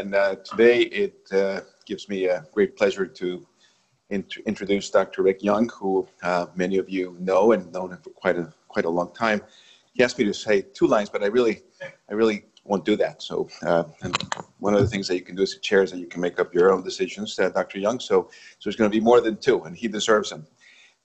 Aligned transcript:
And 0.00 0.14
uh, 0.14 0.36
today 0.44 0.82
it 0.82 1.28
uh, 1.32 1.62
gives 1.84 2.08
me 2.08 2.26
a 2.26 2.46
great 2.52 2.76
pleasure 2.76 3.04
to 3.04 3.44
int- 4.10 4.36
introduce 4.46 4.90
Dr. 4.90 5.24
Rick 5.24 5.42
Young, 5.42 5.68
who 5.70 6.06
uh, 6.22 6.46
many 6.54 6.78
of 6.78 6.88
you 6.88 7.16
know 7.18 7.50
and 7.50 7.72
known 7.72 7.90
him 7.90 7.98
for 7.98 8.10
quite 8.10 8.38
a 8.38 8.52
quite 8.68 8.84
a 8.84 8.90
long 8.90 9.12
time. 9.12 9.40
He 9.94 10.04
asked 10.04 10.16
me 10.16 10.24
to 10.26 10.32
say 10.34 10.62
two 10.62 10.86
lines, 10.86 11.10
but 11.10 11.24
I 11.24 11.26
really, 11.26 11.62
I 12.08 12.14
really 12.14 12.44
won't 12.62 12.84
do 12.84 12.94
that. 12.94 13.22
So, 13.22 13.48
uh, 13.62 13.84
one 14.60 14.72
of 14.72 14.80
the 14.80 14.86
things 14.86 15.08
that 15.08 15.16
you 15.16 15.22
can 15.22 15.34
do 15.34 15.42
as 15.42 15.54
a 15.54 15.58
chair 15.58 15.82
is 15.82 15.90
that 15.90 15.98
you 15.98 16.06
can 16.06 16.20
make 16.20 16.38
up 16.38 16.54
your 16.54 16.72
own 16.72 16.84
decisions, 16.84 17.36
uh, 17.36 17.48
Dr. 17.48 17.80
Young. 17.80 17.98
So, 17.98 18.28
so 18.30 18.60
there's 18.62 18.76
going 18.76 18.88
to 18.88 18.96
be 18.96 19.02
more 19.02 19.20
than 19.20 19.36
two, 19.36 19.64
and 19.64 19.76
he 19.76 19.88
deserves 19.88 20.30
them. 20.30 20.46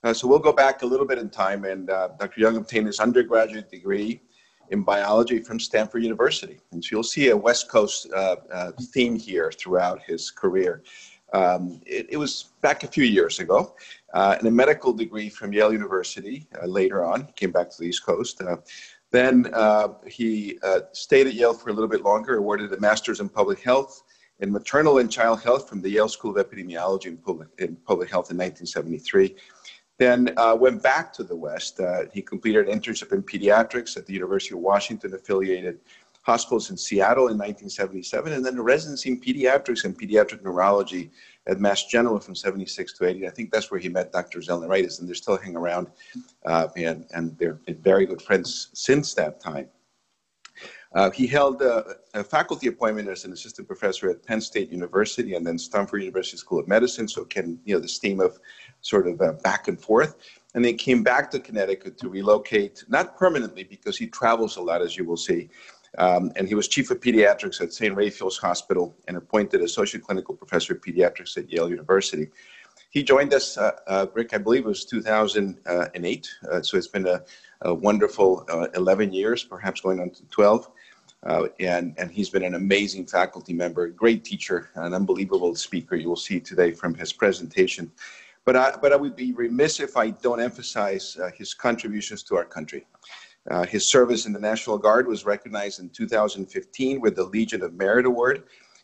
Uh, 0.04 0.14
so 0.14 0.28
we'll 0.28 0.38
go 0.38 0.54
back 0.54 0.84
a 0.84 0.86
little 0.86 1.07
bit 1.07 1.18
in 1.18 1.32
time, 1.32 1.66
and 1.66 1.88
Dr. 1.88 2.41
Young 2.41 2.57
obtained 2.57 2.86
his 2.86 3.00
undergraduate 3.00 3.71
degree 3.71 4.21
in 4.70 4.84
biology 4.84 5.39
from 5.39 5.59
Stanford 5.59 6.04
University. 6.04 6.59
And 6.71 6.84
so 6.84 6.89
you'll 6.91 7.04
see 7.04 7.29
a 7.29 7.38
West 7.38 7.70
Coast 7.70 8.07
uh, 8.14 8.38
uh, 8.52 8.71
theme 8.93 9.16
here 9.16 9.52
throughout 9.52 10.02
his 10.02 10.32
career. 10.32 10.84
Um, 11.33 11.82
it, 11.86 12.07
it, 12.11 12.18
was 12.18 12.51
back 12.61 12.83
a 12.83 12.88
few 12.88 13.04
years 13.04 13.39
ago, 13.39 13.75
uh, 14.14 14.36
and 14.38 14.47
a 14.47 14.52
medical 14.52 14.93
degree 14.93 15.29
from 15.29 15.52
Yale 15.52 15.74
University 15.74 16.47
uh, 16.61 16.68
later 16.68 17.04
on. 17.04 17.25
He 17.25 17.32
came 17.33 17.52
back 17.52 17.71
to 17.71 17.78
the 17.79 17.86
East 17.86 18.05
Coast. 18.05 18.39
Uh, 18.39 18.57
then 19.11 19.50
uh, 19.54 19.89
he 20.07 20.60
stayed 20.91 21.25
at 21.25 21.33
Yale 21.33 21.54
for 21.54 21.69
a 21.69 21.74
little 21.74 21.89
bit 21.89 22.04
longer, 22.04 22.38
awarded 22.38 22.71
a 22.71 22.80
master's 22.80 23.19
in 23.19 23.30
public 23.30 23.61
health 23.61 24.04
in 24.39 24.52
maternal 24.52 24.97
and 24.97 25.11
child 25.11 25.41
health 25.41 25.69
from 25.69 25.82
the 25.82 25.89
Yale 25.89 26.10
School 26.10 26.38
of 26.38 26.50
Epidemiology 26.50 27.05
and 27.05 27.24
Public, 27.24 27.47
in 27.60 27.75
Public 27.77 28.10
Health 28.10 28.30
in 28.30 28.38
1973. 28.38 29.36
Then 30.00 30.33
uh, 30.38 30.57
went 30.60 30.82
back 30.82 31.14
to 31.14 31.24
the 31.24 31.36
West. 31.36 31.79
Uh, 31.79 32.06
he 32.11 32.22
completed 32.22 32.67
an 32.67 32.80
internship 32.80 33.11
in 33.14 33.22
pediatrics 33.22 33.95
at 33.95 34.06
the 34.06 34.14
University 34.14 34.56
of 34.56 34.59
Washington 34.59 35.14
affiliated 35.14 35.80
hospitals 36.23 36.69
in 36.69 36.78
Seattle 36.78 37.28
in 37.28 37.38
1977, 37.38 38.33
and 38.33 38.45
then 38.45 38.58
a 38.58 38.64
residency 38.64 39.09
in 39.09 39.19
pediatrics 39.19 39.83
and 39.83 40.00
pediatric 40.00 40.42
neurology 40.42 41.11
at 41.47 41.59
Mass 41.59 41.83
General 41.86 42.19
from 42.19 42.33
76 42.33 42.94
to 42.97 43.05
80. 43.05 43.27
I 43.27 43.30
think 43.30 43.52
that's 43.52 43.69
where 43.69 43.80
he 43.80 43.89
met 43.89 44.14
Dr. 44.14 44.39
Zelnoraitis, 44.39 44.99
and 44.99 45.08
they're 45.08 45.16
still 45.16 45.38
hanging 45.38 45.58
around, 45.58 45.88
uh, 46.45 46.69
and, 46.77 47.05
and 47.14 47.38
they're 47.38 47.59
very 47.67 48.05
good 48.05 48.21
friends 48.21 48.69
since 48.73 49.14
that 49.16 49.41
time. 49.41 49.67
Uh, 50.95 51.09
he 51.09 51.25
held 51.25 51.61
a, 51.61 51.95
a, 52.14 52.23
faculty 52.23 52.67
appointment 52.67 53.09
as 53.09 53.25
an 53.25 53.33
assistant 53.33 53.67
professor 53.67 54.11
at 54.11 54.23
Penn 54.23 54.39
State 54.39 54.69
University 54.69 55.33
and 55.33 55.45
then 55.45 55.58
Stanford 55.58 56.03
University 56.03 56.38
School 56.38 56.59
of 56.59 56.67
Medicine. 56.67 57.08
So, 57.08 57.25
can 57.25 57.59
you 57.66 57.73
know 57.73 57.81
the 57.81 57.88
steam 57.88 58.19
of 58.19 58.39
sort 58.84 59.08
of 59.08 59.20
uh, 59.22 59.31
back 59.44 59.67
and 59.67 59.81
forth, 59.81 60.17
and 60.53 60.64
then 60.64 60.78
came 60.78 61.02
back 61.02 61.31
to 61.31 61.39
Connecticut 61.39 61.98
to 61.98 62.09
relocate, 62.09 62.84
not 62.88 63.17
permanently 63.17 63.64
because 63.64 63.98
he 63.98 64.06
travels 64.06 64.58
a 64.58 64.62
lot, 64.62 64.81
as 64.81 64.95
you 64.95 65.03
will 65.03 65.17
see. 65.17 65.50
Um, 65.98 66.31
and 66.36 66.48
he 66.48 66.56
was 66.56 66.67
chief 66.67 66.92
of 66.92 67.00
pediatrics 67.00 67.61
at 67.61 67.73
St. 67.73 67.95
Raphael's 67.95 68.38
Hospital 68.38 68.95
and 69.08 69.17
appointed 69.17 69.61
associate 69.61 70.04
clinical 70.04 70.36
professor 70.36 70.73
of 70.73 70.81
pediatrics 70.81 71.38
at 71.38 71.52
Yale 71.52 71.70
University. 71.70 72.30
He 72.89 73.04
joined 73.04 73.34
us, 73.34 73.58
uh, 73.58 73.72
uh, 73.88 74.06
Rick, 74.14 74.34
I 74.34 74.38
believe 74.38 74.66
it 74.66 74.67
was 74.67 74.86
2008. 74.86 76.30
Uh, 76.52 76.61
so 76.61 76.78
it's 76.78 76.88
been 76.88 77.08
a, 77.08 77.23
a 77.61 77.73
wonderful 77.73 78.45
uh, 78.50 78.67
11 78.76 79.14
years, 79.14 79.44
perhaps 79.44 79.81
going 79.81 80.00
on 80.00 80.09
to 80.11 80.23
12. 80.26 80.70
Uh, 81.26 81.48
and, 81.59 81.95
and 81.98 82.11
he's 82.11 82.30
been 82.30 82.44
an 82.44 82.56
amazing 82.56 83.06
faculty 83.06 83.54
member, 83.54 83.88
great 83.88 84.26
teacher, 84.26 84.70
an 84.76 84.94
unbelievable 84.94 85.56
speaker. 85.56 85.95
You 85.95 86.09
will 86.09 86.16
see 86.16 86.39
today 86.39 86.72
from 86.72 86.94
his 86.94 87.14
presentation. 87.14 87.92
But 88.45 88.55
I, 88.55 88.75
but 88.81 88.91
I 88.91 88.95
would 88.95 89.16
be 89.16 89.31
remiss 89.31 89.80
if 89.80 89.95
I 89.95 90.09
don't 90.09 90.41
emphasize 90.41 91.17
uh, 91.17 91.30
his 91.36 91.53
contributions 91.53 92.23
to 92.23 92.36
our 92.36 92.45
country. 92.45 92.86
Uh, 93.49 93.63
his 93.66 93.88
service 93.88 94.25
in 94.25 94.33
the 94.33 94.39
National 94.39 94.77
Guard 94.77 95.08
was 95.08 95.25
recognized 95.25 95.80
in 95.80 95.89
2015 95.89 97.02
with 97.02 97.16
the 97.16 97.23
Legion 97.23 97.61
of 97.61 97.73
Merit 97.73 98.05
Award, 98.05 98.44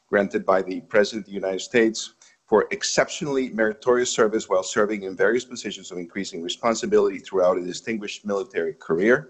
granted 0.10 0.46
by 0.46 0.62
the 0.62 0.82
President 0.82 1.22
of 1.22 1.28
the 1.28 1.34
United 1.34 1.62
States 1.62 2.14
for 2.50 2.68
exceptionally 2.72 3.50
meritorious 3.50 4.12
service 4.12 4.50
while 4.50 4.64
serving 4.64 5.04
in 5.04 5.16
various 5.16 5.46
positions 5.46 5.92
of 5.92 6.00
increasing 6.00 6.42
responsibility 6.42 7.20
throughout 7.20 7.60
a 7.60 7.64
distinguished 7.64 8.26
military 8.26 8.74
career. 8.74 9.30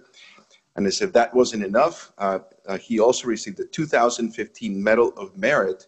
And 0.77 0.87
as 0.87 1.01
if 1.01 1.11
that 1.11 1.33
wasn't 1.33 1.65
enough, 1.65 2.13
uh, 2.17 2.39
uh, 2.65 2.77
he 2.77 3.01
also 3.01 3.27
received 3.27 3.57
the 3.57 3.65
2015 3.65 4.81
Medal 4.81 5.11
of 5.17 5.37
Merit 5.37 5.87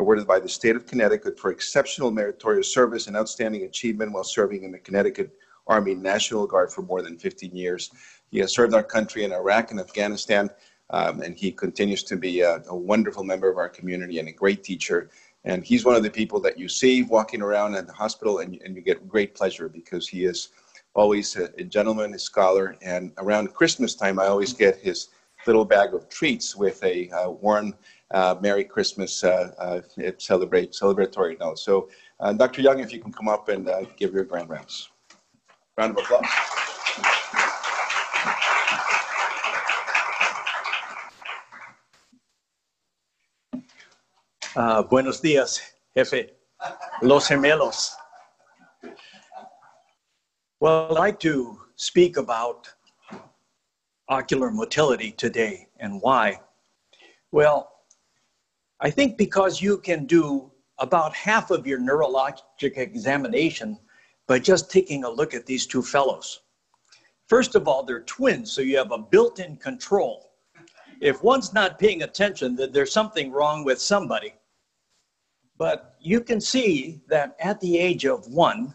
awarded 0.00 0.26
by 0.26 0.40
the 0.40 0.48
state 0.48 0.76
of 0.76 0.86
Connecticut 0.86 1.38
for 1.38 1.50
exceptional 1.50 2.10
meritorious 2.10 2.72
service 2.72 3.06
and 3.06 3.16
outstanding 3.16 3.64
achievement 3.64 4.12
while 4.12 4.24
serving 4.24 4.64
in 4.64 4.72
the 4.72 4.78
Connecticut 4.78 5.30
Army 5.66 5.94
National 5.94 6.46
Guard 6.46 6.72
for 6.72 6.82
more 6.82 7.02
than 7.02 7.18
15 7.18 7.54
years. 7.54 7.90
He 8.30 8.38
has 8.38 8.52
served 8.52 8.74
our 8.74 8.82
country 8.82 9.24
in 9.24 9.32
Iraq 9.32 9.70
and 9.70 9.78
Afghanistan, 9.78 10.48
um, 10.88 11.20
and 11.20 11.36
he 11.36 11.52
continues 11.52 12.02
to 12.04 12.16
be 12.16 12.40
a, 12.40 12.62
a, 12.68 12.74
wonderful 12.74 13.22
member 13.22 13.48
of 13.50 13.58
our 13.58 13.68
community 13.68 14.18
and 14.18 14.28
a 14.28 14.32
great 14.32 14.64
teacher. 14.64 15.10
And 15.44 15.64
he's 15.64 15.84
one 15.84 15.94
of 15.94 16.02
the 16.02 16.10
people 16.10 16.40
that 16.40 16.58
you 16.58 16.68
see 16.68 17.02
walking 17.02 17.42
around 17.42 17.74
at 17.74 17.86
the 17.86 17.92
hospital, 17.92 18.38
and, 18.38 18.60
and 18.64 18.74
you 18.74 18.82
get 18.82 19.06
great 19.06 19.34
pleasure 19.34 19.68
because 19.68 20.08
he 20.08 20.24
is 20.24 20.48
always 20.94 21.36
a, 21.36 21.50
a 21.58 21.64
gentleman, 21.64 22.14
a 22.14 22.18
scholar. 22.18 22.76
And 22.82 23.12
around 23.18 23.54
Christmas 23.54 23.94
time, 23.94 24.18
I 24.18 24.26
always 24.26 24.54
get 24.54 24.78
his 24.78 25.08
little 25.46 25.64
bag 25.64 25.94
of 25.94 26.08
treats 26.08 26.56
with 26.56 26.82
a 26.82 27.10
uh, 27.10 27.30
warm 27.30 27.74
Merry 28.40 28.64
Christmas 28.64 29.22
uh, 29.22 29.52
uh, 29.58 29.80
celebrate 30.18 30.72
celebratory 30.72 31.38
note. 31.38 31.58
So, 31.58 31.88
uh, 32.18 32.32
Dr. 32.32 32.62
Young, 32.62 32.80
if 32.80 32.92
you 32.92 33.00
can 33.00 33.12
come 33.12 33.28
up 33.28 33.48
and 33.48 33.68
uh, 33.68 33.82
give 33.96 34.12
your 34.12 34.24
grand 34.24 34.48
rounds. 34.48 34.90
Round 35.76 35.96
of 35.96 36.04
applause. 36.04 36.24
Uh, 44.56 44.82
buenos 44.82 45.20
días, 45.20 45.60
jefe. 45.96 46.30
Los 47.02 47.28
gemelos. 47.28 47.92
Well, 50.58 50.88
I'd 50.90 50.98
like 50.98 51.20
to 51.20 51.58
speak 51.76 52.16
about 52.16 52.68
ocular 54.08 54.50
motility 54.50 55.12
today 55.12 55.68
and 55.78 56.02
why. 56.02 56.40
Well, 57.30 57.70
I 58.82 58.90
think 58.90 59.18
because 59.18 59.60
you 59.60 59.78
can 59.78 60.06
do 60.06 60.50
about 60.78 61.14
half 61.14 61.50
of 61.50 61.66
your 61.66 61.78
neurologic 61.78 62.78
examination 62.78 63.78
by 64.26 64.38
just 64.38 64.70
taking 64.70 65.04
a 65.04 65.10
look 65.10 65.34
at 65.34 65.44
these 65.44 65.66
two 65.66 65.82
fellows. 65.82 66.40
First 67.28 67.54
of 67.54 67.68
all, 67.68 67.82
they're 67.82 68.02
twins, 68.02 68.50
so 68.50 68.62
you 68.62 68.78
have 68.78 68.90
a 68.90 68.98
built 68.98 69.38
in 69.38 69.56
control. 69.56 70.32
If 71.00 71.22
one's 71.22 71.52
not 71.52 71.78
paying 71.78 72.02
attention, 72.02 72.56
then 72.56 72.72
there's 72.72 72.92
something 72.92 73.30
wrong 73.30 73.64
with 73.64 73.80
somebody. 73.80 74.34
But 75.58 75.96
you 76.00 76.22
can 76.22 76.40
see 76.40 77.02
that 77.08 77.36
at 77.38 77.60
the 77.60 77.78
age 77.78 78.06
of 78.06 78.26
one, 78.28 78.74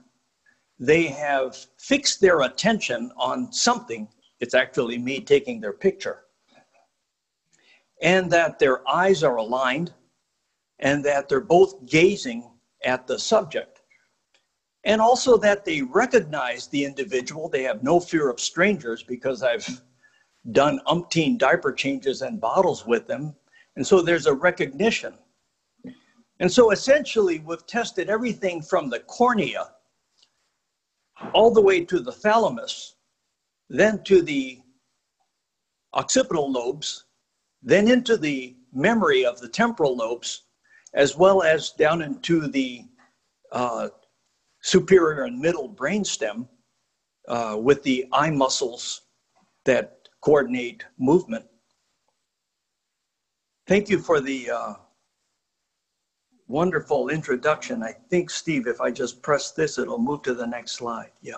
they 0.78 1.08
have 1.08 1.58
fixed 1.78 2.22
their 2.22 2.42
attention 2.42 3.12
on 3.18 3.52
something. 3.52 4.08
It's 4.40 4.54
actually 4.54 5.00
me 5.00 5.20
taking 5.22 5.60
their 5.60 5.74
picture. 5.74 6.25
And 8.02 8.32
that 8.32 8.60
their 8.60 8.88
eyes 8.88 9.24
are 9.24 9.38
aligned 9.38 9.94
and 10.80 11.04
that 11.06 11.30
they're 11.30 11.40
both 11.40 11.86
gazing 11.86 12.50
at 12.84 13.08
the 13.08 13.18
subject. 13.18 13.82
And 14.84 15.02
also 15.02 15.38
that 15.38 15.66
they 15.66 15.82
recognize 15.82 16.68
the 16.68 16.86
individual. 16.86 17.50
They 17.50 17.64
have 17.64 17.82
no 17.82 18.00
fear 18.00 18.30
of 18.30 18.40
strangers 18.40 19.02
because 19.02 19.42
I've 19.42 19.82
done 20.52 20.80
umpteen 20.88 21.38
diaper 21.38 21.72
changes 21.72 22.22
and 22.22 22.40
bottles 22.40 22.86
with 22.86 23.08
them. 23.08 23.36
And 23.76 23.86
so 23.86 24.02
there's 24.02 24.28
a 24.28 24.34
recognition. 24.34 25.14
And 26.40 26.52
so 26.52 26.72
essentially, 26.72 27.40
we've 27.40 27.66
tested 27.66 28.10
everything 28.10 28.62
from 28.62 28.90
the 28.90 29.00
cornea 29.00 29.72
all 31.34 31.52
the 31.52 31.62
way 31.62 31.84
to 31.86 32.00
the 32.00 32.12
thalamus, 32.12 32.96
then 33.70 34.04
to 34.04 34.22
the 34.22 34.60
occipital 35.94 36.52
lobes, 36.52 37.06
then 37.66 37.90
into 37.90 38.16
the 38.16 38.56
memory 38.72 39.26
of 39.26 39.42
the 39.42 39.50
temporal 39.50 39.98
lobes, 39.98 40.44
as 40.94 41.18
well 41.18 41.42
as 41.42 41.72
down 41.72 42.04
into 42.04 42.48
the 42.48 42.86
uh, 43.52 43.90
superior 44.62 45.24
and 45.24 45.40
middle 45.40 45.68
brainstem 45.68 46.48
uh, 47.28 47.58
with 47.60 47.82
the 47.84 48.06
eye 48.14 48.30
muscles 48.30 49.02
that 49.66 50.08
coordinate 50.22 50.86
movement. 51.00 51.44
Thank 53.68 53.90
you 53.90 53.98
for 53.98 54.22
the 54.22 54.52
uh, 54.52 54.74
wonderful 56.48 57.10
introduction. 57.10 57.82
I 57.82 57.94
think, 58.12 58.30
Steve, 58.30 58.68
if 58.68 58.80
I 58.80 58.92
just 58.92 59.24
press 59.24 59.52
this, 59.52 59.80
it'll 59.80 59.98
move 59.98 60.22
to 60.24 60.36
the 60.36 60.46
next 60.46 60.74
slide. 60.74 61.12
Yeah. 61.24 61.38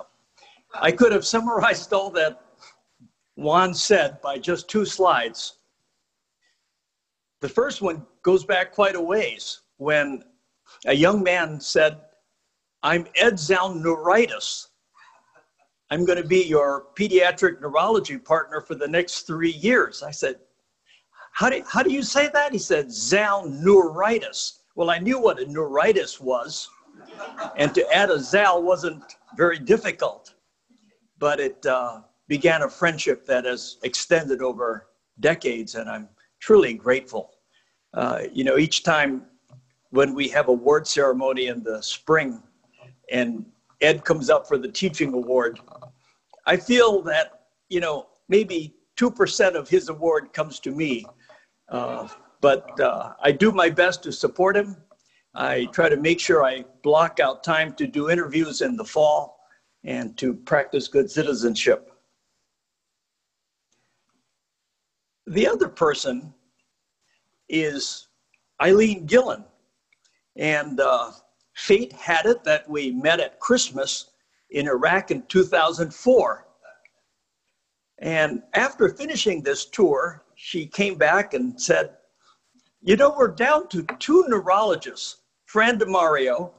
I 0.73 0.91
could 0.91 1.13
have 1.13 1.25
summarized 1.25 1.93
all 1.93 2.09
that 2.11 2.41
Juan 3.35 3.73
said 3.73 4.21
by 4.21 4.37
just 4.39 4.67
two 4.67 4.83
slides. 4.83 5.56
The 7.41 7.49
first 7.49 7.81
one 7.81 8.05
goes 8.23 8.43
back 8.43 8.71
quite 8.71 8.95
a 8.95 9.01
ways 9.01 9.61
when 9.77 10.23
a 10.85 10.93
young 10.93 11.21
man 11.21 11.59
said, 11.59 11.99
I'm 12.81 13.05
Ed 13.15 13.33
Zelnoraitis. 13.33 14.67
I'm 15.89 16.03
going 16.03 16.21
to 16.21 16.27
be 16.27 16.43
your 16.43 16.87
pediatric 16.97 17.61
neurology 17.61 18.17
partner 18.17 18.59
for 18.59 18.75
the 18.75 18.87
next 18.87 19.21
three 19.21 19.51
years. 19.51 20.03
I 20.03 20.11
said, 20.11 20.37
how 21.31 21.49
do, 21.49 21.61
how 21.67 21.83
do 21.83 21.91
you 21.91 22.01
say 22.01 22.29
that? 22.33 22.51
He 22.51 22.57
said, 22.57 22.91
Zal 22.91 23.47
neuritis. 23.47 24.61
Well, 24.75 24.89
I 24.89 24.97
knew 24.97 25.19
what 25.19 25.39
a 25.39 25.45
neuritis 25.45 26.19
was, 26.19 26.67
and 27.55 27.73
to 27.75 27.87
add 27.93 28.09
a 28.09 28.19
Zal 28.19 28.63
wasn't 28.63 29.03
very 29.35 29.59
difficult, 29.59 30.33
but 31.19 31.39
it 31.39 31.63
uh, 31.65 32.01
began 32.27 32.63
a 32.63 32.69
friendship 32.69 33.25
that 33.27 33.45
has 33.45 33.77
extended 33.83 34.41
over 34.41 34.87
decades, 35.19 35.75
and 35.75 35.89
I'm 35.89 36.09
truly 36.39 36.73
grateful. 36.73 37.31
Uh, 37.93 38.23
you 38.31 38.43
know, 38.43 38.57
each 38.57 38.83
time 38.83 39.23
when 39.91 40.13
we 40.13 40.27
have 40.29 40.49
award 40.49 40.87
ceremony 40.87 41.47
in 41.47 41.63
the 41.63 41.81
spring 41.81 42.41
and 43.11 43.45
Ed 43.81 44.03
comes 44.03 44.29
up 44.29 44.47
for 44.47 44.57
the 44.57 44.67
teaching 44.67 45.13
award, 45.13 45.59
I 46.45 46.57
feel 46.57 47.01
that, 47.03 47.41
you 47.69 47.79
know, 47.79 48.07
maybe 48.27 48.75
2% 48.97 49.55
of 49.55 49.69
his 49.69 49.89
award 49.89 50.33
comes 50.33 50.59
to 50.61 50.71
me. 50.71 51.05
Uh, 51.69 52.07
but 52.41 52.79
uh, 52.79 53.13
I 53.21 53.31
do 53.31 53.51
my 53.51 53.69
best 53.69 54.03
to 54.03 54.11
support 54.11 54.55
him. 54.55 54.77
I 55.33 55.65
try 55.65 55.89
to 55.89 55.97
make 55.97 56.19
sure 56.19 56.43
I 56.43 56.65
block 56.83 57.19
out 57.19 57.43
time 57.43 57.73
to 57.73 57.85
do 57.87 58.09
interviews 58.09 58.61
in 58.61 58.75
the 58.75 58.85
fall 58.85 59.39
and 59.83 60.17
to 60.17 60.33
practice 60.33 60.87
good 60.87 61.09
citizenship. 61.09 61.91
The 65.27 65.47
other 65.47 65.67
person 65.67 66.33
is 67.49 68.07
Eileen 68.61 69.05
Gillen. 69.05 69.43
And 70.35 70.79
uh, 70.79 71.11
fate 71.55 71.91
had 71.93 72.25
it 72.25 72.43
that 72.43 72.69
we 72.69 72.91
met 72.91 73.19
at 73.19 73.39
Christmas 73.39 74.11
in 74.51 74.67
Iraq 74.67 75.11
in 75.11 75.23
2004. 75.23 76.47
And 77.99 78.43
after 78.53 78.89
finishing 78.89 79.41
this 79.41 79.65
tour, 79.65 80.23
she 80.35 80.65
came 80.65 80.95
back 80.95 81.33
and 81.33 81.59
said, 81.59 81.97
You 82.81 82.95
know, 82.95 83.13
we're 83.17 83.27
down 83.27 83.67
to 83.69 83.83
two 83.99 84.23
neurologists, 84.27 85.17
Fran 85.45 85.79
DeMario 85.79 86.51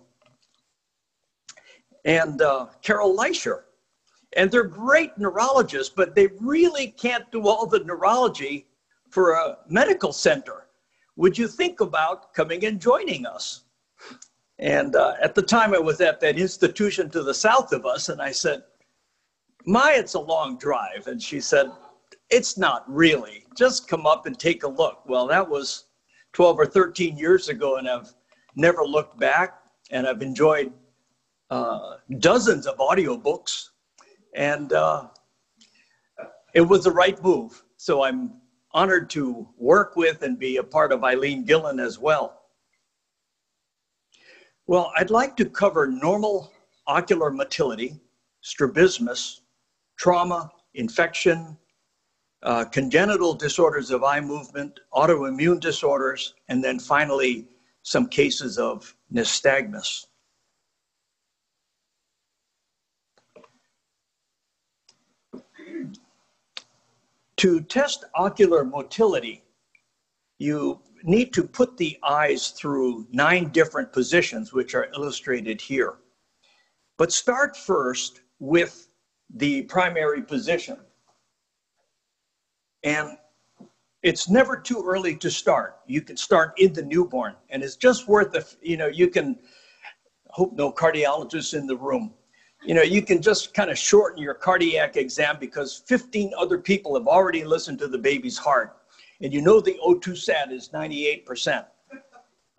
and 2.05 2.41
uh, 2.43 2.67
Carol 2.82 3.17
Leischer. 3.17 3.65
And 4.38 4.52
they're 4.52 4.62
great 4.62 5.19
neurologists, 5.19 5.93
but 5.93 6.14
they 6.14 6.29
really 6.38 6.93
can't 6.93 7.29
do 7.32 7.49
all 7.49 7.67
the 7.67 7.81
neurology 7.81 8.69
for 9.11 9.32
a 9.32 9.58
medical 9.69 10.12
center. 10.12 10.69
Would 11.17 11.37
you 11.37 11.49
think 11.49 11.81
about 11.81 12.32
coming 12.35 12.64
and 12.64 12.81
joining 12.81 13.26
us? 13.26 13.64
And 14.61 14.94
uh, 14.94 15.14
at 15.20 15.35
the 15.35 15.43
time, 15.43 15.75
I 15.75 15.81
was 15.81 16.00
at 16.00 16.20
that 16.20 16.38
institution 16.38 17.11
to 17.11 17.25
the 17.25 17.35
south 17.35 17.73
of 17.73 17.85
us, 17.85 18.11
and 18.11 18.23
I 18.23 18.31
said, 18.31 18.62
My, 19.67 19.94
it's 19.96 20.14
a 20.14 20.20
long 20.20 20.56
drive. 20.56 21.08
And 21.08 21.20
she 21.20 21.41
said, 21.41 21.67
It's 22.31 22.56
not 22.56 22.84
really. 22.88 23.44
Just 23.56 23.88
come 23.88 24.06
up 24.06 24.26
and 24.26 24.38
take 24.38 24.62
a 24.62 24.69
look. 24.69 25.02
Well, 25.05 25.26
that 25.26 25.50
was 25.50 25.87
12 26.34 26.61
or 26.61 26.67
13 26.67 27.19
years 27.19 27.49
ago, 27.49 27.79
and 27.79 27.88
I've 27.88 28.14
never 28.55 28.84
looked 28.84 29.19
back. 29.19 29.58
And 29.91 30.06
I've 30.06 30.23
enjoyed 30.23 30.73
uh, 31.50 31.96
dozens 32.20 32.69
of 32.69 32.76
audiobooks, 32.76 33.70
and 34.34 34.72
uh, 34.72 35.08
it 36.54 36.60
was 36.60 36.84
the 36.84 36.90
right 36.90 37.22
move. 37.22 37.62
So 37.76 38.02
I'm 38.02 38.34
honored 38.72 39.10
to 39.10 39.48
work 39.56 39.96
with 39.96 40.22
and 40.22 40.38
be 40.38 40.56
a 40.56 40.62
part 40.62 40.92
of 40.92 41.04
Eileen 41.04 41.44
Gillen 41.44 41.80
as 41.80 41.98
well. 41.98 42.42
Well, 44.66 44.92
I'd 44.96 45.10
like 45.10 45.36
to 45.36 45.46
cover 45.46 45.86
normal 45.86 46.52
ocular 46.86 47.30
motility, 47.30 47.98
strabismus, 48.42 49.40
trauma, 49.96 50.50
infection, 50.74 51.56
uh, 52.42 52.64
congenital 52.66 53.34
disorders 53.34 53.90
of 53.90 54.04
eye 54.04 54.20
movement, 54.20 54.78
autoimmune 54.92 55.60
disorders, 55.60 56.34
and 56.48 56.62
then 56.62 56.78
finally 56.78 57.48
some 57.82 58.06
cases 58.06 58.58
of 58.58 58.94
nystagmus. 59.12 60.06
To 67.38 67.61
test 67.61 68.05
ocular 68.17 68.64
motility, 68.64 69.44
you 70.38 70.81
need 71.05 71.32
to 71.35 71.44
put 71.44 71.76
the 71.76 71.96
eyes 72.02 72.50
through 72.50 73.06
nine 73.12 73.50
different 73.50 73.93
positions, 73.93 74.52
which 74.52 74.75
are 74.75 74.88
illustrated 74.93 75.61
here. 75.61 75.94
But 76.96 77.12
start 77.12 77.56
first 77.56 78.23
with 78.40 78.88
the 79.32 79.62
primary 79.62 80.23
position. 80.23 80.79
And 82.82 83.17
it's 84.02 84.29
never 84.29 84.56
too 84.56 84.82
early 84.84 85.17
to 85.19 85.31
start. 85.31 85.76
You 85.87 86.02
can 86.02 86.17
start 86.17 86.55
in 86.58 86.73
the 86.73 86.82
newborn, 86.82 87.37
and 87.50 87.62
it's 87.62 87.76
just 87.76 88.08
worth 88.08 88.32
the, 88.32 88.44
you 88.62 88.76
know, 88.76 88.88
you 88.88 89.08
can, 89.08 89.38
hope 90.31 90.55
no 90.55 90.73
cardiologists 90.73 91.55
in 91.55 91.67
the 91.67 91.76
room. 91.76 92.14
You 92.64 92.75
know, 92.75 92.82
you 92.82 93.02
can 93.02 93.22
just 93.22 93.55
kind 93.55 93.70
of 93.70 93.78
shorten 93.78 94.22
your 94.22 94.34
cardiac 94.34 94.96
exam 94.96 95.37
because 95.38 95.82
15 95.87 96.32
other 96.37 96.58
people 96.58 96.94
have 96.96 97.06
already 97.06 97.44
listened 97.44 97.78
to 97.78 97.88
the 97.88 97.99
baby's 97.99 98.37
heart 98.37 98.78
and 99.20 99.32
you 99.32 99.43
know 99.43 99.60
the 99.60 99.78
O2 99.84 100.16
sat 100.16 100.52
is 100.52 100.69
98%. 100.69 101.66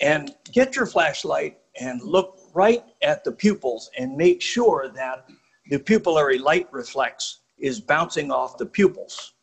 And 0.02 0.34
get 0.52 0.76
your 0.76 0.86
flashlight 0.86 1.58
and 1.80 2.02
look 2.02 2.40
right 2.54 2.84
at 3.02 3.24
the 3.24 3.32
pupils 3.32 3.90
and 3.98 4.16
make 4.16 4.42
sure 4.42 4.90
that 4.96 5.26
the 5.70 5.78
pupillary 5.78 6.40
light 6.40 6.68
reflex 6.72 7.40
is 7.58 7.82
bouncing 7.82 8.32
off 8.32 8.58
the 8.58 8.66
pupils. 8.66 9.34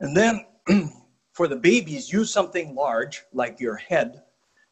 And 0.00 0.16
then 0.16 0.46
for 1.32 1.46
the 1.46 1.56
babies, 1.56 2.12
use 2.12 2.32
something 2.32 2.74
large 2.74 3.22
like 3.32 3.60
your 3.60 3.76
head 3.76 4.22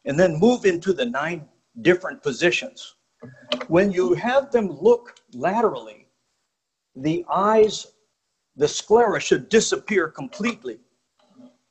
and 0.03 0.19
then 0.19 0.39
move 0.39 0.65
into 0.65 0.93
the 0.93 1.05
nine 1.05 1.47
different 1.81 2.21
positions. 2.21 2.95
When 3.67 3.91
you 3.91 4.13
have 4.13 4.51
them 4.51 4.69
look 4.69 5.15
laterally, 5.33 6.07
the 6.95 7.25
eyes 7.29 7.87
the 8.55 8.67
sclera 8.67 9.19
should 9.19 9.49
disappear 9.49 10.09
completely. 10.09 10.79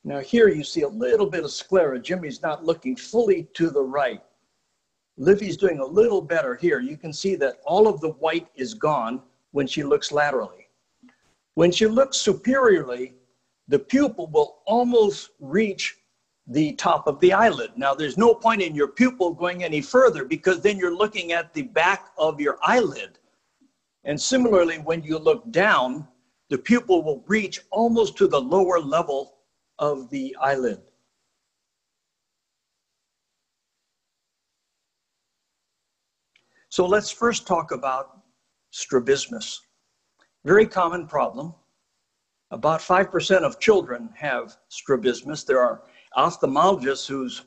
Now 0.02 0.20
here 0.20 0.48
you 0.48 0.64
see 0.64 0.82
a 0.82 0.88
little 0.88 1.26
bit 1.26 1.44
of 1.44 1.52
sclera. 1.52 1.98
Jimmy's 1.98 2.42
not 2.42 2.64
looking 2.64 2.96
fully 2.96 3.48
to 3.54 3.70
the 3.70 3.82
right. 3.82 4.22
Livy's 5.18 5.58
doing 5.58 5.80
a 5.80 5.84
little 5.84 6.22
better 6.22 6.54
here. 6.54 6.80
You 6.80 6.96
can 6.96 7.12
see 7.12 7.36
that 7.36 7.60
all 7.66 7.86
of 7.86 8.00
the 8.00 8.12
white 8.12 8.48
is 8.54 8.72
gone 8.72 9.22
when 9.50 9.66
she 9.66 9.82
looks 9.82 10.10
laterally. 10.10 10.68
When 11.54 11.70
she 11.70 11.86
looks 11.86 12.16
superiorly, 12.16 13.14
the 13.68 13.78
pupil 13.78 14.28
will 14.28 14.62
almost 14.64 15.30
reach 15.38 15.98
the 16.50 16.72
top 16.72 17.06
of 17.06 17.20
the 17.20 17.32
eyelid. 17.32 17.70
Now, 17.76 17.94
there's 17.94 18.18
no 18.18 18.34
point 18.34 18.60
in 18.60 18.74
your 18.74 18.88
pupil 18.88 19.32
going 19.32 19.62
any 19.62 19.80
further 19.80 20.24
because 20.24 20.60
then 20.60 20.78
you're 20.78 20.94
looking 20.94 21.30
at 21.30 21.54
the 21.54 21.62
back 21.62 22.08
of 22.18 22.40
your 22.40 22.58
eyelid. 22.62 23.18
And 24.04 24.20
similarly, 24.20 24.78
when 24.78 25.02
you 25.04 25.16
look 25.16 25.48
down, 25.52 26.08
the 26.48 26.58
pupil 26.58 27.04
will 27.04 27.22
reach 27.28 27.60
almost 27.70 28.16
to 28.16 28.26
the 28.26 28.40
lower 28.40 28.80
level 28.80 29.36
of 29.78 30.10
the 30.10 30.36
eyelid. 30.40 30.80
So 36.68 36.84
let's 36.84 37.12
first 37.12 37.46
talk 37.46 37.70
about 37.70 38.22
strabismus. 38.70 39.60
Very 40.44 40.66
common 40.66 41.06
problem. 41.06 41.54
About 42.50 42.80
5% 42.80 43.42
of 43.42 43.60
children 43.60 44.10
have 44.16 44.56
strabismus. 44.68 45.44
There 45.44 45.60
are 45.60 45.82
ophthalmologists 46.16 47.06
who's, 47.06 47.42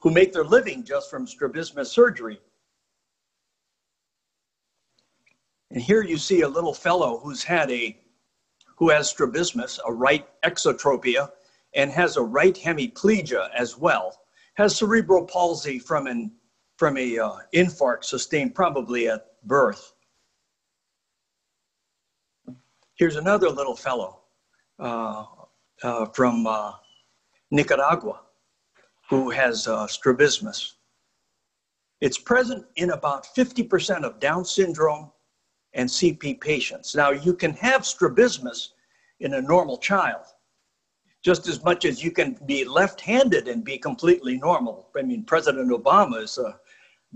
who 0.00 0.10
make 0.10 0.32
their 0.32 0.44
living 0.44 0.84
just 0.84 1.10
from 1.10 1.26
strabismus 1.26 1.90
surgery. 1.90 2.40
And 5.70 5.82
here 5.82 6.02
you 6.02 6.16
see 6.16 6.42
a 6.42 6.48
little 6.48 6.74
fellow 6.74 7.18
who's 7.18 7.42
had 7.42 7.70
a 7.70 7.98
who 8.76 8.90
has 8.90 9.10
strabismus, 9.10 9.80
a 9.86 9.92
right 9.92 10.28
exotropia, 10.42 11.30
and 11.74 11.90
has 11.90 12.16
a 12.16 12.22
right 12.22 12.54
hemiplegia 12.54 13.50
as 13.56 13.76
well, 13.76 14.16
has 14.54 14.76
cerebral 14.76 15.26
palsy 15.26 15.78
from 15.78 16.06
an 16.06 16.30
from 16.76 16.96
a 16.96 17.18
uh, 17.18 17.36
infarct 17.52 18.04
sustained 18.04 18.54
probably 18.54 19.08
at 19.08 19.26
birth. 19.44 19.94
Here's 22.94 23.16
another 23.16 23.50
little 23.50 23.74
fellow 23.76 24.20
uh, 24.78 25.24
uh, 25.82 26.06
from 26.06 26.46
uh, 26.46 26.72
Nicaragua 27.50 28.20
who 29.08 29.30
has 29.30 29.66
uh, 29.66 29.86
strabismus. 29.86 30.74
It's 32.00 32.18
present 32.18 32.64
in 32.76 32.90
about 32.90 33.26
50% 33.34 34.04
of 34.04 34.20
Down 34.20 34.44
syndrome 34.44 35.10
and 35.72 35.88
CP 35.88 36.40
patients. 36.40 36.94
Now, 36.94 37.10
you 37.10 37.34
can 37.34 37.52
have 37.54 37.86
strabismus 37.86 38.74
in 39.20 39.34
a 39.34 39.42
normal 39.42 39.78
child 39.78 40.24
just 41.24 41.48
as 41.48 41.64
much 41.64 41.84
as 41.84 42.02
you 42.02 42.10
can 42.10 42.38
be 42.46 42.64
left 42.64 43.00
handed 43.00 43.48
and 43.48 43.64
be 43.64 43.76
completely 43.76 44.38
normal. 44.38 44.88
I 44.96 45.02
mean, 45.02 45.24
President 45.24 45.70
Obama 45.70 46.22
is 46.22 46.38
a 46.38 46.58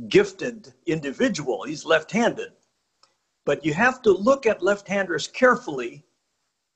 gifted 0.08 0.72
individual, 0.86 1.62
he's 1.62 1.84
left 1.84 2.10
handed. 2.10 2.52
But 3.44 3.64
you 3.64 3.74
have 3.74 4.02
to 4.02 4.12
look 4.12 4.46
at 4.46 4.62
left 4.62 4.88
handers 4.88 5.28
carefully 5.28 6.04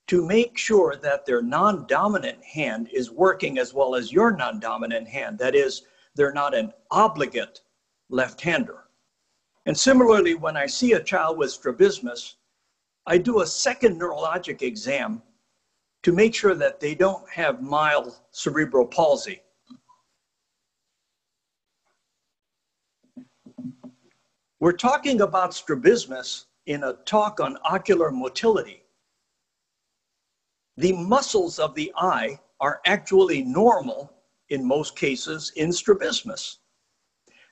to 0.06 0.24
make 0.24 0.56
sure 0.56 0.96
that 0.96 1.26
their 1.26 1.42
non 1.42 1.86
dominant 1.86 2.42
hand 2.44 2.88
is 2.92 3.10
working 3.10 3.58
as 3.58 3.74
well 3.74 3.94
as 3.94 4.12
your 4.12 4.30
non 4.30 4.60
dominant 4.60 5.08
hand. 5.08 5.38
That 5.38 5.54
is, 5.54 5.82
they're 6.14 6.32
not 6.32 6.54
an 6.54 6.72
obligate 6.90 7.60
left 8.08 8.40
hander. 8.40 8.84
And 9.66 9.76
similarly, 9.76 10.34
when 10.34 10.56
I 10.56 10.66
see 10.66 10.92
a 10.92 11.02
child 11.02 11.38
with 11.38 11.50
strabismus, 11.50 12.36
I 13.06 13.18
do 13.18 13.40
a 13.40 13.46
second 13.46 14.00
neurologic 14.00 14.62
exam 14.62 15.22
to 16.04 16.12
make 16.12 16.34
sure 16.34 16.54
that 16.54 16.78
they 16.78 16.94
don't 16.94 17.28
have 17.28 17.62
mild 17.62 18.20
cerebral 18.30 18.86
palsy. 18.86 19.40
We're 24.60 24.72
talking 24.72 25.20
about 25.20 25.52
strabismus 25.52 26.46
in 26.66 26.84
a 26.84 26.94
talk 27.04 27.40
on 27.40 27.58
ocular 27.64 28.10
motility. 28.10 28.82
The 30.76 30.92
muscles 30.92 31.58
of 31.58 31.74
the 31.74 31.92
eye 31.96 32.38
are 32.60 32.80
actually 32.86 33.42
normal 33.42 34.12
in 34.50 34.64
most 34.64 34.96
cases 34.96 35.52
in 35.56 35.72
strabismus. 35.72 36.58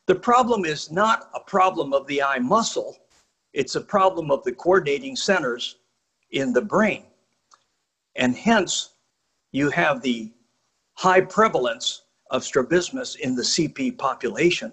The 0.07 0.15
problem 0.15 0.65
is 0.65 0.91
not 0.91 1.31
a 1.35 1.41
problem 1.41 1.95
of 1.95 2.07
the 2.07 2.23
eye 2.23 2.39
muscle, 2.39 2.99
it's 3.55 3.77
a 3.77 3.81
problem 3.81 4.31
of 4.31 4.45
the 4.45 4.53
coordinating 4.53 5.17
centers 5.17 5.77
in 6.33 6.53
the 6.53 6.61
brain. 6.61 7.05
And 8.17 8.37
hence, 8.37 8.91
you 9.53 9.71
have 9.71 10.03
the 10.03 10.33
high 10.95 11.23
prevalence 11.23 12.03
of 12.31 12.45
strabismus 12.45 13.15
in 13.17 13.35
the 13.35 13.43
CP 13.43 13.97
population. 13.97 14.73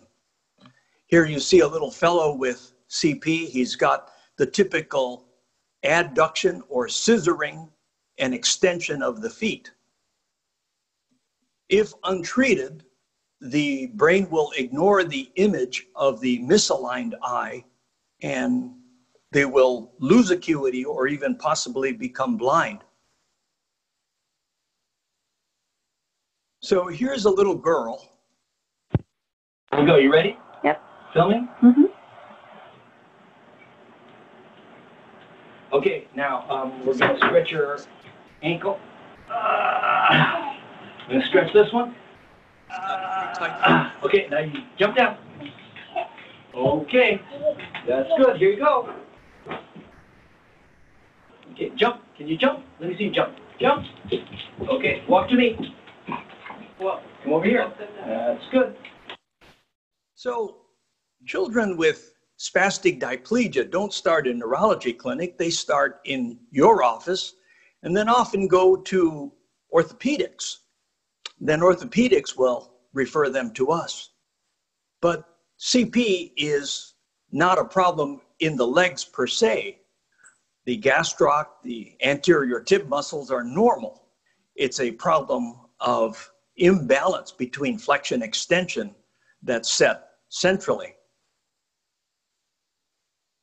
Here 1.08 1.26
you 1.26 1.40
see 1.40 1.60
a 1.60 1.68
little 1.68 1.92
fellow 1.92 2.34
with 2.34 2.74
CP. 2.90 3.48
He's 3.48 3.76
got 3.76 4.10
the 4.38 4.46
typical 4.46 5.26
adduction 5.86 6.62
or 6.68 6.88
scissoring 6.88 7.70
and 8.18 8.34
extension 8.34 9.02
of 9.02 9.22
the 9.22 9.30
feet. 9.30 9.72
If 11.70 11.94
untreated, 12.04 12.84
the 13.40 13.88
brain 13.96 14.30
will 14.30 14.52
ignore 14.58 15.04
the 15.04 15.32
image 15.36 15.88
of 15.96 16.22
the 16.22 16.40
misaligned 16.40 17.14
eye 17.24 17.64
and 18.22 18.72
they 19.32 19.46
will 19.46 19.94
lose 20.00 20.30
acuity 20.30 20.86
or 20.86 21.08
even 21.08 21.36
possibly 21.36 21.94
become 21.94 22.38
blind. 22.38 22.84
So 26.62 26.88
here's 26.88 27.26
a 27.26 27.30
little 27.30 27.56
girl. 27.56 28.12
Here 29.72 29.80
we 29.80 29.86
go. 29.86 29.96
You 29.96 30.12
ready? 30.12 30.38
Yep. 30.64 30.84
Filming? 31.14 31.50
Mm-hmm. 31.64 31.86
Okay, 35.74 36.06
now 36.16 36.50
um, 36.50 36.86
we're 36.86 36.98
going 36.98 37.14
to 37.14 37.18
stretch 37.18 37.50
your 37.50 37.80
ankle. 38.44 38.78
Uh, 39.34 40.54
going 41.08 41.22
to 41.22 41.28
stretch 41.28 41.54
this 41.54 41.72
one. 41.72 41.96
Uh, 42.70 43.90
okay, 44.04 44.28
now 44.30 44.40
you 44.40 44.52
jump 44.78 44.98
down. 44.98 45.18
Okay, 46.54 47.22
that's 47.88 48.10
good. 48.18 48.36
Here 48.36 48.52
you 48.52 48.60
go. 48.60 48.94
Okay, 51.54 51.72
jump. 51.78 52.02
Can 52.18 52.28
you 52.28 52.38
jump? 52.38 52.66
Let 52.82 52.90
me 52.90 52.98
see 52.98 53.06
you 53.06 53.12
jump. 53.12 53.38
Jump. 53.60 53.86
Okay, 54.68 55.04
walk 55.08 55.30
to 55.30 55.36
me. 55.36 55.74
Well, 56.82 57.02
come 57.24 57.32
over 57.32 57.46
here. 57.46 57.72
That's 58.06 58.44
good. 58.52 58.76
So, 60.16 60.58
children 61.26 61.78
with 61.78 62.14
spastic 62.42 63.00
diplegia 63.00 63.70
don't 63.70 63.94
start 63.94 64.26
in 64.26 64.40
neurology 64.40 64.94
clinic. 64.94 65.38
They 65.38 65.52
start 65.52 66.02
in 66.06 66.40
your 66.50 66.84
office 66.84 67.36
and 67.84 67.96
then 67.96 68.10
often 68.10 68.48
go 68.48 68.76
to 68.76 69.32
orthopedics. 69.72 70.58
Then 71.40 71.60
orthopedics 71.60 72.36
will 72.36 72.74
refer 72.94 73.30
them 73.30 73.52
to 73.54 73.70
us. 73.70 74.10
But 75.02 75.24
CP 75.60 76.32
is 76.36 76.96
not 77.32 77.60
a 77.60 77.66
problem 77.66 78.22
in 78.40 78.56
the 78.56 78.68
legs 78.68 79.06
per 79.06 79.28
se. 79.28 79.80
The 80.66 80.80
gastroc, 80.80 81.46
the 81.64 81.96
anterior 82.04 82.60
tib 82.60 82.88
muscles 82.88 83.30
are 83.30 83.44
normal. 83.44 84.08
It's 84.56 84.80
a 84.80 84.92
problem 84.92 85.56
of 85.80 86.32
imbalance 86.58 87.32
between 87.32 87.78
flexion 87.78 88.24
extension 88.24 88.96
that's 89.44 89.72
set 89.72 90.10
centrally. 90.30 90.96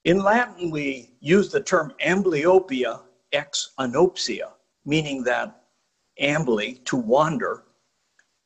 In 0.08 0.22
Latin, 0.22 0.70
we 0.70 1.10
use 1.20 1.50
the 1.50 1.60
term 1.60 1.92
amblyopia 2.02 3.02
ex 3.32 3.74
anopsia, 3.78 4.52
meaning 4.86 5.22
that 5.24 5.64
ambly, 6.18 6.82
to 6.86 6.96
wander. 6.96 7.64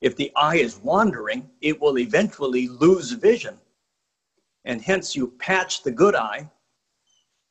If 0.00 0.16
the 0.16 0.32
eye 0.34 0.56
is 0.56 0.78
wandering, 0.78 1.48
it 1.60 1.80
will 1.80 2.00
eventually 2.00 2.66
lose 2.66 3.12
vision. 3.12 3.60
And 4.64 4.82
hence, 4.82 5.14
you 5.14 5.28
patch 5.38 5.84
the 5.84 5.92
good 5.92 6.16
eye, 6.16 6.50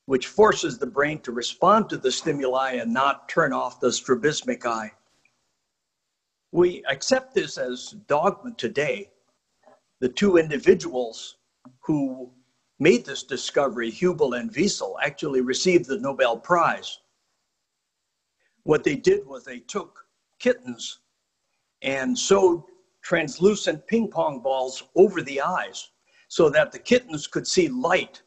which 0.07 0.27
forces 0.27 0.77
the 0.77 0.87
brain 0.87 1.21
to 1.21 1.31
respond 1.31 1.87
to 1.87 1.97
the 1.97 2.11
stimuli 2.11 2.73
and 2.73 2.93
not 2.93 3.29
turn 3.29 3.53
off 3.53 3.79
the 3.79 3.93
strabismic 3.93 4.65
eye. 4.65 4.91
We 6.51 6.83
accept 6.89 7.33
this 7.33 7.57
as 7.57 7.95
dogma 8.09 8.55
today. 8.57 9.09
The 10.01 10.09
two 10.09 10.35
individuals 10.35 11.37
who 11.79 12.33
made 12.81 13.05
this 13.05 13.21
discovery, 13.21 13.91
Hubel 13.91 14.39
and 14.39 14.51
Wiesel, 14.51 14.95
actually 15.03 15.41
received 15.41 15.85
the 15.85 15.99
Nobel 15.99 16.35
Prize. 16.35 16.97
What 18.63 18.83
they 18.83 18.95
did 18.95 19.25
was 19.27 19.45
they 19.45 19.59
took 19.59 20.03
kittens 20.39 20.99
and 21.83 22.17
sewed 22.17 22.63
translucent 23.03 23.85
ping 23.85 24.07
pong 24.07 24.39
balls 24.39 24.81
over 24.95 25.21
the 25.21 25.41
eyes 25.41 25.91
so 26.27 26.49
that 26.49 26.71
the 26.71 26.79
kittens 26.79 27.27
could 27.27 27.47
see 27.47 27.67
light 27.67 28.23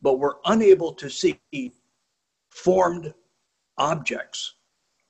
but 0.00 0.18
were 0.18 0.38
unable 0.46 0.94
to 0.94 1.10
see 1.10 1.38
formed 2.48 3.12
objects. 3.76 4.54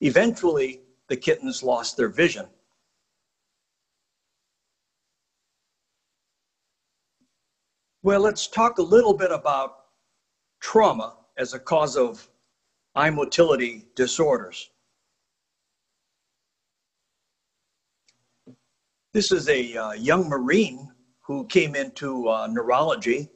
Eventually, 0.01 0.81
the 1.09 1.17
kittens 1.17 1.63
lost 1.63 1.97
their 1.97 2.09
vision. 2.09 2.47
Well, 8.05 8.21
let's 8.21 8.49
talk 8.49 8.79
a 8.79 8.83
little 8.83 9.15
bit 9.15 9.31
about 9.31 9.85
trauma 10.61 11.15
as 11.39 11.55
a 11.55 11.59
cause 11.61 11.97
of 11.97 12.29
eye 12.97 13.11
motility 13.11 13.85
disorders. 13.95 14.71
This 19.13 19.31
is 19.31 19.49
a 19.49 19.77
uh, 19.77 19.93
young 19.93 20.29
Marine 20.29 20.91
who 21.21 21.47
came 21.47 21.77
into 21.77 22.29
uh, 22.29 22.49
neurology. 22.49 23.29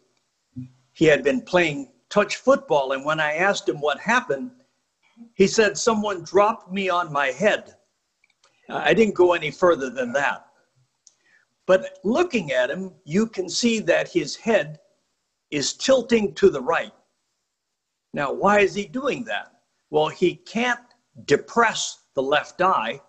He 0.94 1.04
had 1.04 1.22
been 1.22 1.42
playing 1.42 1.92
touch 2.08 2.36
football, 2.36 2.90
and 2.90 3.04
when 3.04 3.20
I 3.20 3.34
asked 3.34 3.68
him 3.68 3.80
what 3.80 4.00
happened, 4.00 4.50
he 5.34 5.46
said, 5.46 5.78
Someone 5.78 6.24
dropped 6.24 6.72
me 6.72 6.88
on 6.88 7.12
my 7.12 7.28
head. 7.28 7.76
I 8.68 8.94
didn't 8.94 9.14
go 9.14 9.32
any 9.32 9.52
further 9.52 9.90
than 9.90 10.12
that. 10.14 10.45
But 11.66 11.98
looking 12.04 12.52
at 12.52 12.70
him, 12.70 12.92
you 13.04 13.26
can 13.26 13.48
see 13.48 13.80
that 13.80 14.08
his 14.08 14.36
head 14.36 14.78
is 15.50 15.72
tilting 15.72 16.32
to 16.34 16.48
the 16.48 16.60
right. 16.60 16.92
Now, 18.14 18.32
why 18.32 18.60
is 18.60 18.74
he 18.74 18.86
doing 18.86 19.24
that? 19.24 19.52
Well, 19.90 20.08
he 20.08 20.36
can't 20.36 20.80
depress 21.24 22.04
the 22.14 22.22
left 22.22 22.62
eye, 22.62 23.00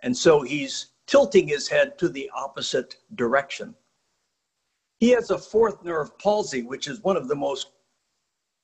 and 0.00 0.16
so 0.16 0.42
he's 0.42 0.88
tilting 1.06 1.46
his 1.48 1.68
head 1.68 1.98
to 1.98 2.08
the 2.08 2.30
opposite 2.34 2.96
direction. 3.14 3.74
He 4.98 5.10
has 5.10 5.30
a 5.30 5.38
fourth 5.38 5.82
nerve 5.84 6.16
palsy, 6.18 6.62
which 6.62 6.88
is 6.88 7.00
one 7.02 7.16
of 7.16 7.28
the 7.28 7.34
most 7.34 7.68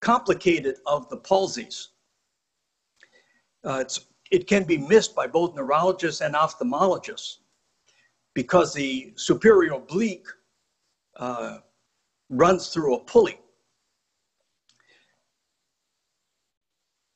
complicated 0.00 0.76
of 0.86 1.08
the 1.08 1.16
palsies. 1.16 1.88
Uh, 3.64 3.84
it 4.30 4.46
can 4.46 4.64
be 4.64 4.78
missed 4.78 5.14
by 5.14 5.26
both 5.26 5.54
neurologists 5.54 6.20
and 6.20 6.34
ophthalmologists 6.34 7.38
because 8.38 8.72
the 8.72 9.12
superior 9.16 9.72
oblique 9.72 10.28
uh, 11.16 11.58
runs 12.30 12.68
through 12.68 12.94
a 12.94 13.00
pulley. 13.00 13.40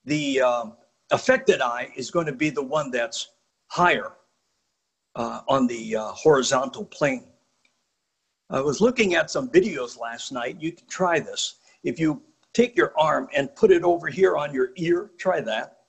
The 0.05 0.41
uh, 0.41 0.64
affected 1.12 1.61
eye 1.61 1.93
is 1.95 2.11
going 2.11 2.26
to 2.26 2.33
be 2.33 2.50
the 2.50 2.64
one 2.64 2.91
that's 2.91 3.29
higher 3.69 4.14
uh, 5.14 5.43
on 5.47 5.69
the 5.69 5.95
uh, 5.95 6.07
horizontal 6.07 6.87
plane. 6.87 7.29
I 8.50 8.61
was 8.61 8.81
looking 8.81 9.14
at 9.14 9.31
some 9.31 9.49
videos 9.49 9.97
last 9.97 10.33
night. 10.33 10.57
You 10.59 10.73
can 10.73 10.88
try 10.88 11.21
this. 11.21 11.55
If 11.85 12.00
you 12.00 12.21
take 12.52 12.76
your 12.76 12.93
arm 12.99 13.29
and 13.33 13.55
put 13.55 13.71
it 13.71 13.85
over 13.85 14.09
here 14.09 14.37
on 14.37 14.52
your 14.52 14.71
ear, 14.75 15.12
try 15.19 15.41
that, 15.41 15.83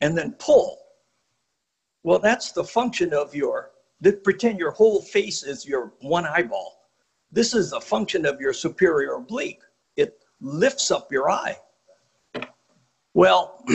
and 0.00 0.18
then 0.18 0.32
pull. 0.40 0.76
Well, 2.02 2.18
that's 2.18 2.50
the 2.50 2.64
function 2.64 3.14
of 3.14 3.32
your, 3.32 3.70
that 4.00 4.24
pretend 4.24 4.58
your 4.58 4.70
whole 4.70 5.02
face 5.02 5.42
is 5.42 5.66
your 5.66 5.92
one 6.00 6.26
eyeball. 6.26 6.78
This 7.30 7.54
is 7.54 7.72
a 7.72 7.80
function 7.80 8.24
of 8.24 8.40
your 8.40 8.52
superior 8.52 9.14
oblique. 9.14 9.60
It 9.96 10.24
lifts 10.40 10.90
up 10.90 11.12
your 11.12 11.30
eye. 11.30 11.56
Well, 13.14 13.64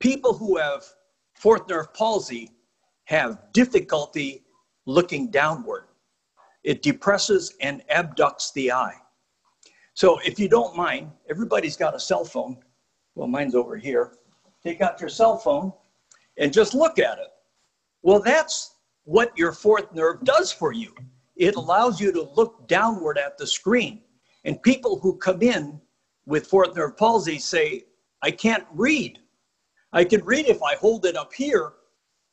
people 0.00 0.34
who 0.34 0.58
have 0.58 0.84
fourth 1.34 1.68
nerve 1.68 1.92
palsy 1.94 2.50
have 3.04 3.52
difficulty 3.52 4.44
looking 4.86 5.30
downward. 5.30 5.86
It 6.62 6.82
depresses 6.82 7.54
and 7.60 7.82
abducts 7.88 8.52
the 8.52 8.72
eye. 8.72 8.96
So 9.94 10.18
if 10.24 10.38
you 10.38 10.48
don't 10.48 10.76
mind, 10.76 11.10
everybody's 11.30 11.76
got 11.76 11.94
a 11.94 12.00
cell 12.00 12.24
phone. 12.24 12.58
Well, 13.14 13.28
mine's 13.28 13.54
over 13.54 13.76
here. 13.76 14.12
Take 14.64 14.80
out 14.80 15.00
your 15.00 15.10
cell 15.10 15.36
phone 15.36 15.72
and 16.38 16.52
just 16.52 16.74
look 16.74 16.98
at 16.98 17.18
it. 17.18 17.28
Well, 18.02 18.20
that's 18.20 18.76
what 19.04 19.36
your 19.36 19.52
fourth 19.52 19.92
nerve 19.92 20.24
does 20.24 20.50
for 20.50 20.72
you. 20.72 20.94
It 21.36 21.56
allows 21.56 22.00
you 22.00 22.12
to 22.12 22.22
look 22.34 22.66
downward 22.68 23.18
at 23.18 23.36
the 23.36 23.46
screen. 23.46 24.00
And 24.44 24.62
people 24.62 24.98
who 24.98 25.16
come 25.16 25.42
in 25.42 25.80
with 26.26 26.46
fourth 26.46 26.74
nerve 26.76 26.96
palsy 26.96 27.38
say, 27.38 27.84
I 28.22 28.30
can't 28.30 28.64
read. 28.72 29.18
I 29.92 30.04
can 30.04 30.24
read 30.24 30.46
if 30.46 30.62
I 30.62 30.76
hold 30.76 31.04
it 31.06 31.16
up 31.16 31.32
here, 31.32 31.72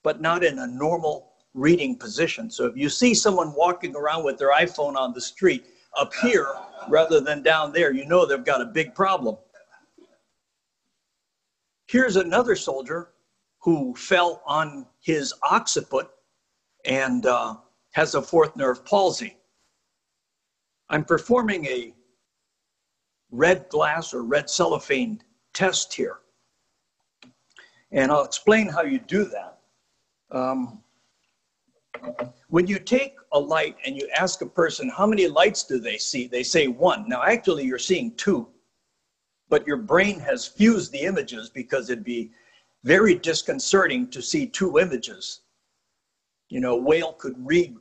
but 0.03 0.21
not 0.21 0.43
in 0.43 0.59
a 0.59 0.67
normal 0.67 1.33
reading 1.53 1.97
position. 1.97 2.49
So 2.49 2.65
if 2.65 2.77
you 2.77 2.89
see 2.89 3.13
someone 3.13 3.53
walking 3.55 3.95
around 3.95 4.23
with 4.23 4.37
their 4.37 4.53
iPhone 4.53 4.95
on 4.95 5.13
the 5.13 5.21
street 5.21 5.65
up 5.99 6.13
here 6.15 6.47
rather 6.87 7.19
than 7.19 7.43
down 7.43 7.73
there, 7.73 7.93
you 7.93 8.05
know 8.05 8.25
they've 8.25 8.43
got 8.43 8.61
a 8.61 8.65
big 8.65 8.95
problem. 8.95 9.35
Here's 11.91 12.15
another 12.15 12.55
soldier 12.55 13.09
who 13.59 13.93
fell 13.95 14.41
on 14.45 14.85
his 15.01 15.33
occiput 15.43 16.09
and 16.85 17.25
uh, 17.25 17.57
has 17.91 18.15
a 18.15 18.21
fourth 18.21 18.55
nerve 18.55 18.85
palsy. 18.85 19.35
I'm 20.87 21.03
performing 21.03 21.65
a 21.65 21.93
red 23.29 23.67
glass 23.67 24.13
or 24.13 24.23
red 24.23 24.49
cellophane 24.49 25.21
test 25.53 25.93
here. 25.93 26.19
And 27.91 28.09
I'll 28.09 28.23
explain 28.23 28.69
how 28.69 28.83
you 28.83 28.99
do 28.99 29.25
that. 29.25 29.57
Um, 30.31 30.81
when 32.47 32.67
you 32.67 32.79
take 32.79 33.15
a 33.33 33.39
light 33.39 33.75
and 33.85 33.97
you 33.97 34.09
ask 34.17 34.41
a 34.41 34.45
person, 34.45 34.87
how 34.87 35.05
many 35.05 35.27
lights 35.27 35.65
do 35.65 35.77
they 35.77 35.97
see? 35.97 36.27
They 36.27 36.43
say 36.43 36.67
one. 36.67 37.09
Now, 37.09 37.23
actually, 37.23 37.65
you're 37.65 37.77
seeing 37.77 38.15
two, 38.15 38.47
but 39.51 39.67
your 39.67 39.77
brain 39.77 40.17
has 40.17 40.47
fused 40.47 40.93
the 40.93 41.01
images 41.01 41.49
because 41.49 41.89
it'd 41.89 42.05
be 42.05 42.31
very 42.85 43.13
disconcerting 43.13 44.07
to 44.09 44.21
see 44.21 44.47
two 44.47 44.79
images. 44.79 45.41
You 46.49 46.61
know, 46.61 46.77
Whale 46.77 47.13
could 47.13 47.35
read, 47.37 47.75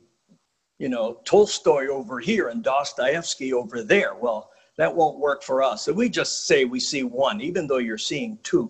you 0.79 0.89
know, 0.89 1.21
Tolstoy 1.23 1.87
over 1.87 2.19
here 2.19 2.49
and 2.49 2.61
Dostoevsky 2.61 3.53
over 3.53 3.83
there. 3.83 4.13
Well, 4.15 4.51
that 4.77 4.93
won't 4.93 5.17
work 5.17 5.43
for 5.43 5.63
us. 5.63 5.83
So 5.83 5.93
we 5.93 6.09
just 6.09 6.45
say 6.45 6.65
we 6.65 6.79
see 6.79 7.03
one, 7.03 7.39
even 7.39 7.67
though 7.67 7.77
you're 7.77 7.97
seeing 7.97 8.37
two. 8.43 8.69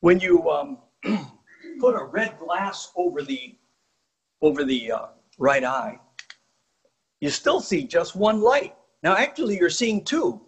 When 0.00 0.20
you 0.20 0.48
um, 0.48 0.78
put 1.80 2.00
a 2.00 2.04
red 2.04 2.38
glass 2.38 2.92
over 2.94 3.22
the 3.22 3.56
over 4.40 4.64
the 4.64 4.92
uh, 4.92 5.06
right 5.38 5.64
eye, 5.64 5.98
you 7.20 7.30
still 7.30 7.60
see 7.60 7.84
just 7.88 8.14
one 8.14 8.40
light. 8.40 8.76
Now, 9.02 9.16
actually, 9.16 9.56
you're 9.56 9.70
seeing 9.70 10.04
two, 10.04 10.45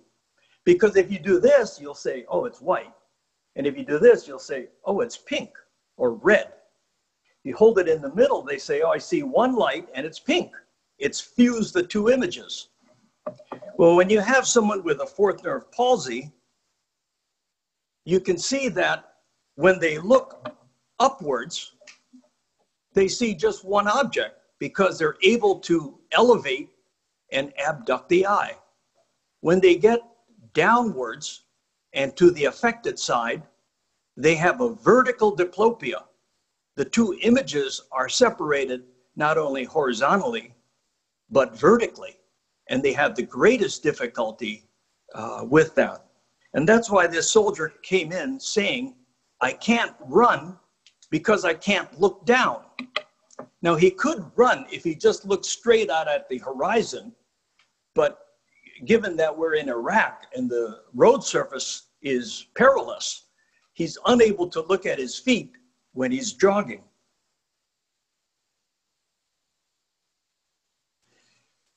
because 0.64 0.96
if 0.96 1.10
you 1.10 1.18
do 1.18 1.40
this, 1.40 1.80
you'll 1.80 1.94
say, 1.94 2.24
"Oh, 2.28 2.44
it's 2.44 2.60
white," 2.60 2.94
and 3.56 3.66
if 3.66 3.76
you 3.76 3.84
do 3.84 3.98
this, 3.98 4.26
you'll 4.26 4.38
say, 4.38 4.68
"Oh, 4.84 5.00
it's 5.00 5.16
pink 5.16 5.56
or 5.96 6.12
red." 6.12 6.52
You 7.44 7.54
hold 7.56 7.78
it 7.78 7.88
in 7.88 8.02
the 8.02 8.14
middle, 8.14 8.42
they 8.42 8.58
say, 8.58 8.82
"Oh, 8.82 8.90
I 8.90 8.98
see 8.98 9.22
one 9.22 9.54
light 9.54 9.88
and 9.94 10.04
it's 10.04 10.18
pink." 10.18 10.52
It's 10.98 11.20
fused 11.20 11.74
the 11.74 11.82
two 11.82 12.10
images. 12.10 12.68
Well, 13.76 13.94
when 13.94 14.10
you 14.10 14.20
have 14.20 14.46
someone 14.46 14.82
with 14.82 15.00
a 15.00 15.06
fourth 15.06 15.44
nerve 15.44 15.70
palsy, 15.70 16.32
you 18.04 18.20
can 18.20 18.38
see 18.38 18.68
that 18.70 19.14
when 19.54 19.78
they 19.78 19.98
look 19.98 20.50
upwards, 20.98 21.74
they 22.94 23.06
see 23.06 23.34
just 23.34 23.64
one 23.64 23.86
object 23.86 24.40
because 24.58 24.98
they're 24.98 25.16
able 25.22 25.60
to 25.60 26.00
elevate 26.12 26.70
and 27.30 27.52
abduct 27.58 28.08
the 28.08 28.26
eye. 28.26 28.56
When 29.40 29.60
they 29.60 29.76
get 29.76 30.00
downwards 30.54 31.44
and 31.92 32.16
to 32.16 32.30
the 32.30 32.44
affected 32.44 32.98
side, 32.98 33.42
they 34.16 34.34
have 34.34 34.60
a 34.60 34.74
vertical 34.74 35.36
diplopia. 35.36 36.04
The 36.76 36.84
two 36.84 37.18
images 37.22 37.82
are 37.92 38.08
separated 38.08 38.84
not 39.16 39.38
only 39.38 39.64
horizontally, 39.64 40.54
but 41.30 41.58
vertically 41.58 42.18
and 42.68 42.82
they 42.82 42.92
have 42.92 43.14
the 43.14 43.22
greatest 43.22 43.82
difficulty 43.82 44.64
uh, 45.14 45.44
with 45.48 45.74
that. 45.74 46.04
And 46.54 46.68
that's 46.68 46.90
why 46.90 47.06
this 47.06 47.30
soldier 47.30 47.72
came 47.82 48.12
in 48.12 48.38
saying, 48.38 48.94
I 49.40 49.52
can't 49.52 49.94
run 50.06 50.58
because 51.10 51.44
I 51.44 51.54
can't 51.54 51.98
look 51.98 52.24
down. 52.26 52.62
Now, 53.62 53.74
he 53.74 53.90
could 53.90 54.30
run 54.36 54.66
if 54.70 54.84
he 54.84 54.94
just 54.94 55.24
looked 55.24 55.46
straight 55.46 55.90
out 55.90 56.08
at 56.08 56.28
the 56.28 56.38
horizon, 56.38 57.12
but 57.94 58.27
given 58.84 59.16
that 59.16 59.36
we're 59.36 59.54
in 59.54 59.68
Iraq 59.68 60.26
and 60.34 60.48
the 60.48 60.80
road 60.94 61.24
surface 61.24 61.88
is 62.02 62.46
perilous, 62.56 63.24
he's 63.72 63.98
unable 64.06 64.48
to 64.48 64.62
look 64.62 64.86
at 64.86 64.98
his 64.98 65.18
feet 65.18 65.52
when 65.92 66.10
he's 66.10 66.32
jogging. 66.32 66.82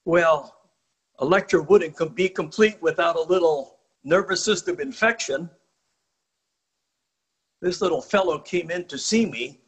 Well, 0.05 0.55
a 1.19 1.25
lecture 1.25 1.61
wouldn't 1.61 2.15
be 2.15 2.29
complete 2.29 2.81
without 2.81 3.15
a 3.15 3.21
little 3.21 3.77
nervous 4.03 4.43
system 4.43 4.79
infection. 4.79 5.49
This 7.61 7.81
little 7.81 8.01
fellow 8.01 8.39
came 8.39 8.71
in 8.71 8.85
to 8.85 8.97
see 8.97 9.27
me. 9.27 9.59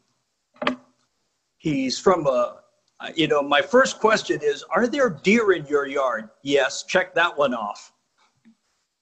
He's 1.57 1.99
from 1.99 2.25
a, 2.25 2.62
Uh, 3.03 3.09
you 3.15 3.27
know, 3.27 3.41
my 3.41 3.61
first 3.61 3.99
question 3.99 4.39
is 4.41 4.63
Are 4.69 4.87
there 4.87 5.09
deer 5.09 5.51
in 5.51 5.65
your 5.65 5.85
yard? 5.87 6.29
Yes, 6.41 6.83
check 6.83 7.13
that 7.15 7.37
one 7.37 7.53
off. 7.53 7.91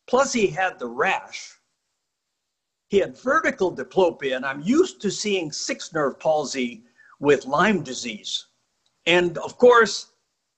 Plus, 0.07 0.33
he 0.33 0.47
had 0.47 0.79
the 0.79 0.87
rash. 0.87 1.51
He 2.87 2.97
had 2.97 3.17
vertical 3.17 3.73
diplopia, 3.73 4.35
and 4.35 4.45
I'm 4.45 4.61
used 4.61 5.01
to 5.01 5.11
seeing 5.11 5.51
sixth 5.51 5.93
nerve 5.93 6.19
palsy 6.19 6.83
with 7.19 7.45
Lyme 7.45 7.83
disease. 7.83 8.47
And 9.05 9.37
of 9.37 9.57
course, 9.57 10.07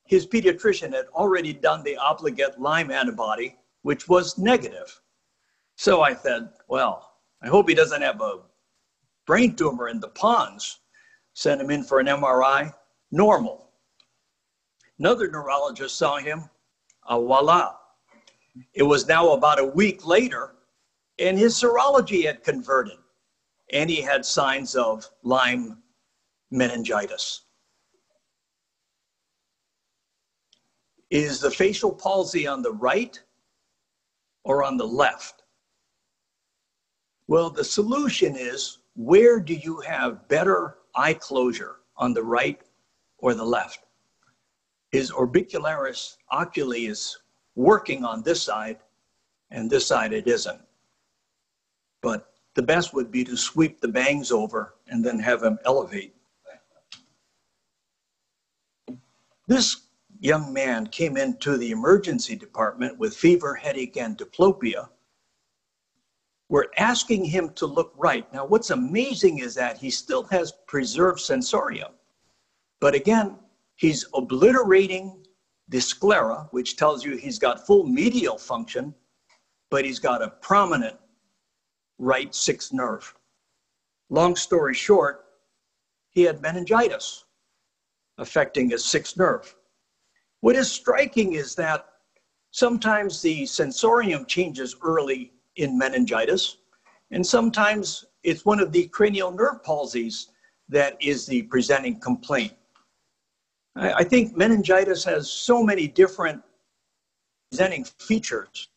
his 0.06 0.26
pediatrician 0.26 0.94
had 0.94 1.08
already 1.08 1.54
done 1.54 1.84
the 1.84 1.98
obligate 1.98 2.60
Lyme 2.60 2.92
antibody, 2.92 3.58
which 3.82 4.08
was 4.08 4.38
negative. 4.38 5.02
So 5.76 6.02
I 6.02 6.16
said, 6.16 6.50
well, 6.70 7.12
I 7.42 7.50
hope 7.50 7.68
he 7.68 7.76
doesn't 7.76 8.02
have 8.02 8.22
a 8.22 8.40
brain 9.28 9.56
tumor 9.56 9.90
in 9.90 10.00
the 10.00 10.10
pons. 10.10 10.80
Sent 11.34 11.62
him 11.62 11.72
in 11.72 11.84
for 11.84 12.00
an 12.00 12.08
MRI, 12.08 12.74
normal. 13.14 13.70
Another 14.98 15.30
neurologist 15.30 15.96
saw 15.96 16.18
him, 16.18 16.50
ah, 17.04 17.20
voila. 17.20 17.76
It 18.74 18.84
was 18.84 19.08
now 19.08 19.34
about 19.34 19.60
a 19.60 19.66
week 19.66 20.06
later, 20.06 20.56
and 21.20 21.38
his 21.38 21.56
serology 21.56 22.26
had 22.26 22.44
converted, 22.44 22.98
and 23.72 23.90
he 23.90 24.02
had 24.02 24.26
signs 24.26 24.76
of 24.76 25.08
Lyme 25.22 25.78
meningitis. 26.50 27.42
Is 31.12 31.40
the 31.40 31.52
facial 31.52 31.94
palsy 31.94 32.48
on 32.48 32.64
the 32.64 32.74
right 32.74 33.20
or 34.44 34.64
on 34.64 34.78
the 34.78 34.88
left? 34.88 35.44
Well, 37.28 37.52
the 37.52 37.64
solution 37.64 38.36
is 38.36 38.80
where 38.96 39.40
do 39.40 39.54
you 39.54 39.80
have 39.82 40.28
better 40.28 40.80
eye 40.96 41.14
closure 41.14 41.78
on 41.96 42.14
the 42.14 42.24
right 42.24 42.60
or 43.24 43.34
the 43.34 43.46
left? 43.46 43.86
His 44.92 45.10
orbicularis 45.10 46.18
oculi 46.32 46.88
is 46.88 47.18
working 47.56 48.04
on 48.04 48.22
this 48.22 48.44
side, 48.44 48.80
and 49.50 49.70
this 49.70 49.88
side 49.88 50.12
it 50.12 50.28
isn't. 50.28 50.62
But 52.02 52.34
the 52.54 52.62
best 52.62 52.94
would 52.94 53.12
be 53.12 53.24
to 53.24 53.38
sweep 53.38 53.80
the 53.80 53.88
bangs 53.88 54.30
over 54.30 54.76
and 54.88 55.04
then 55.04 55.20
have 55.20 55.42
him 55.42 55.58
elevate. 55.64 56.14
This 59.48 59.84
young 60.20 60.52
man 60.52 60.88
came 60.88 61.16
into 61.16 61.58
the 61.58 61.72
emergency 61.72 62.36
department 62.36 62.98
with 63.00 63.16
fever, 63.16 63.56
headache, 63.56 63.96
and 63.96 64.18
diplopia. 64.18 64.90
We're 66.50 66.68
asking 66.78 67.24
him 67.26 67.52
to 67.54 67.66
look 67.66 67.94
right. 67.98 68.32
Now, 68.34 68.46
what's 68.46 68.70
amazing 68.70 69.40
is 69.40 69.56
that 69.56 69.78
he 69.78 69.90
still 69.90 70.24
has 70.24 70.52
preserved 70.68 71.22
sensorium. 71.22 71.94
But 72.84 72.96
again, 72.96 73.38
he's 73.78 74.06
obliterating 74.14 75.26
the 75.70 75.80
sclera, 75.80 76.50
which 76.52 76.76
tells 76.76 77.06
you 77.06 77.16
he's 77.16 77.40
got 77.40 77.66
full 77.66 77.86
medial 77.86 78.38
function, 78.38 78.94
but 79.72 79.86
he's 79.86 80.00
got 80.00 80.22
a 80.22 80.32
prominent 80.42 80.98
right 81.98 82.36
sixth 82.36 82.74
nerve. 82.74 83.16
Long 84.10 84.36
story 84.36 84.74
short, 84.74 85.24
he 86.10 86.24
had 86.24 86.42
meningitis 86.42 87.24
affecting 88.18 88.70
his 88.72 88.84
sixth 88.84 89.16
nerve. 89.16 89.56
What 90.42 90.58
is 90.58 90.70
striking 90.70 91.36
is 91.36 91.56
that 91.56 91.86
sometimes 92.52 93.22
the 93.22 93.46
sensorium 93.46 94.26
changes 94.26 94.76
early 94.84 95.32
in 95.56 95.78
meningitis, 95.78 96.58
And 97.12 97.26
sometimes 97.26 98.04
it's 98.24 98.44
one 98.44 98.60
of 98.60 98.74
the 98.74 98.90
cranial 98.90 99.32
nerve 99.32 99.64
palsies 99.64 100.32
that 100.68 100.98
is 101.02 101.26
the 101.26 101.44
presenting 101.44 101.98
complaint. 102.02 102.52
I, 103.76 104.04
think 104.04 104.38
meningitis 104.38 105.04
has 105.06 105.32
so 105.32 105.64
many 105.64 105.88
different 105.88 106.42
presenting 107.50 107.86
features, 108.00 108.70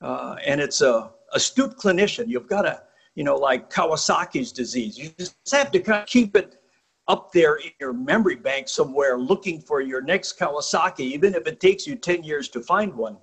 uh, 0.00 0.36
and 0.44 0.60
it's 0.60 0.80
a 0.80 1.10
astute 1.32 1.76
clinician. 1.76 2.28
You've 2.28 2.48
got 2.48 2.62
to, 2.62 2.82
you 3.16 3.24
know, 3.24 3.36
like 3.36 3.68
Kawasaki's 3.70 4.52
disease. 4.52 4.96
You 4.96 5.10
just 5.18 5.36
have 5.52 5.72
to 5.72 5.80
kind 5.80 6.02
of 6.02 6.08
keep 6.08 6.36
it 6.36 6.60
up 7.08 7.32
there 7.32 7.56
in 7.56 7.70
your 7.80 7.92
memory 7.92 8.36
bank 8.36 8.68
somewhere 8.68 9.18
looking 9.18 9.60
for 9.60 9.80
your 9.80 10.02
next 10.02 10.38
Kawasaki, 10.38 11.00
even 11.00 11.34
if 11.34 11.46
it 11.46 11.58
takes 11.58 11.86
you 11.86 11.96
10 11.96 12.22
years 12.22 12.48
to 12.50 12.60
find 12.60 12.94
one. 12.94 13.16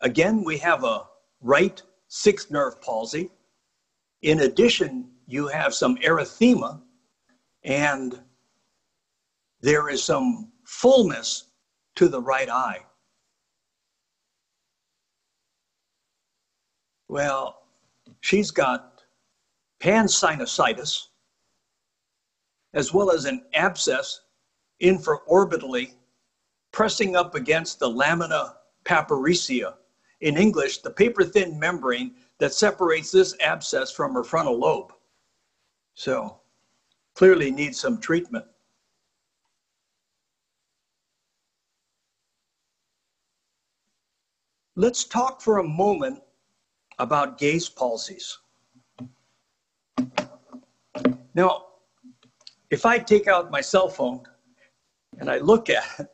Again, 0.00 0.42
we 0.44 0.58
have 0.58 0.84
a 0.84 1.06
right 1.40 1.82
sixth 2.08 2.50
nerve 2.50 2.80
palsy. 2.80 3.30
In 4.22 4.40
addition, 4.40 5.10
you 5.26 5.46
have 5.48 5.74
some 5.74 5.96
erythema 5.98 6.80
and 7.64 8.20
there 9.60 9.88
is 9.88 10.02
some 10.02 10.50
fullness 10.64 11.44
to 11.96 12.08
the 12.08 12.20
right 12.20 12.48
eye. 12.48 12.84
Well, 17.08 17.62
she's 18.20 18.50
got 18.50 19.02
pansinusitis 19.80 21.08
as 22.74 22.92
well 22.92 23.10
as 23.10 23.24
an 23.24 23.44
abscess 23.54 24.20
infraorbitally 24.82 25.92
pressing 26.72 27.16
up 27.16 27.34
against 27.34 27.78
the 27.78 27.88
lamina 27.88 28.56
papyracea 28.84 29.74
in 30.20 30.36
English, 30.36 30.78
the 30.78 30.90
paper 30.90 31.24
thin 31.24 31.58
membrane 31.58 32.14
that 32.38 32.54
separates 32.54 33.10
this 33.10 33.36
abscess 33.40 33.90
from 33.90 34.14
her 34.14 34.24
frontal 34.24 34.58
lobe. 34.58 34.92
So 35.94 36.40
clearly 37.14 37.50
needs 37.50 37.80
some 37.80 38.00
treatment. 38.00 38.44
Let's 44.76 45.04
talk 45.04 45.40
for 45.40 45.58
a 45.58 45.64
moment 45.64 46.20
about 47.00 47.38
gaze 47.38 47.68
palsies. 47.68 48.36
Now, 51.34 51.66
if 52.70 52.86
I 52.86 52.98
take 52.98 53.26
out 53.26 53.50
my 53.50 53.60
cell 53.60 53.88
phone 53.88 54.22
and 55.18 55.28
I 55.28 55.38
look 55.38 55.68
at 55.68 55.84
it, 55.98 56.08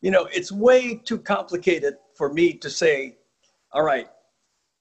you 0.00 0.12
know, 0.12 0.28
it's 0.32 0.52
way 0.52 0.94
too 0.94 1.18
complicated 1.18 1.96
for 2.14 2.32
me 2.32 2.52
to 2.54 2.70
say 2.70 3.16
all 3.72 3.82
right. 3.82 4.08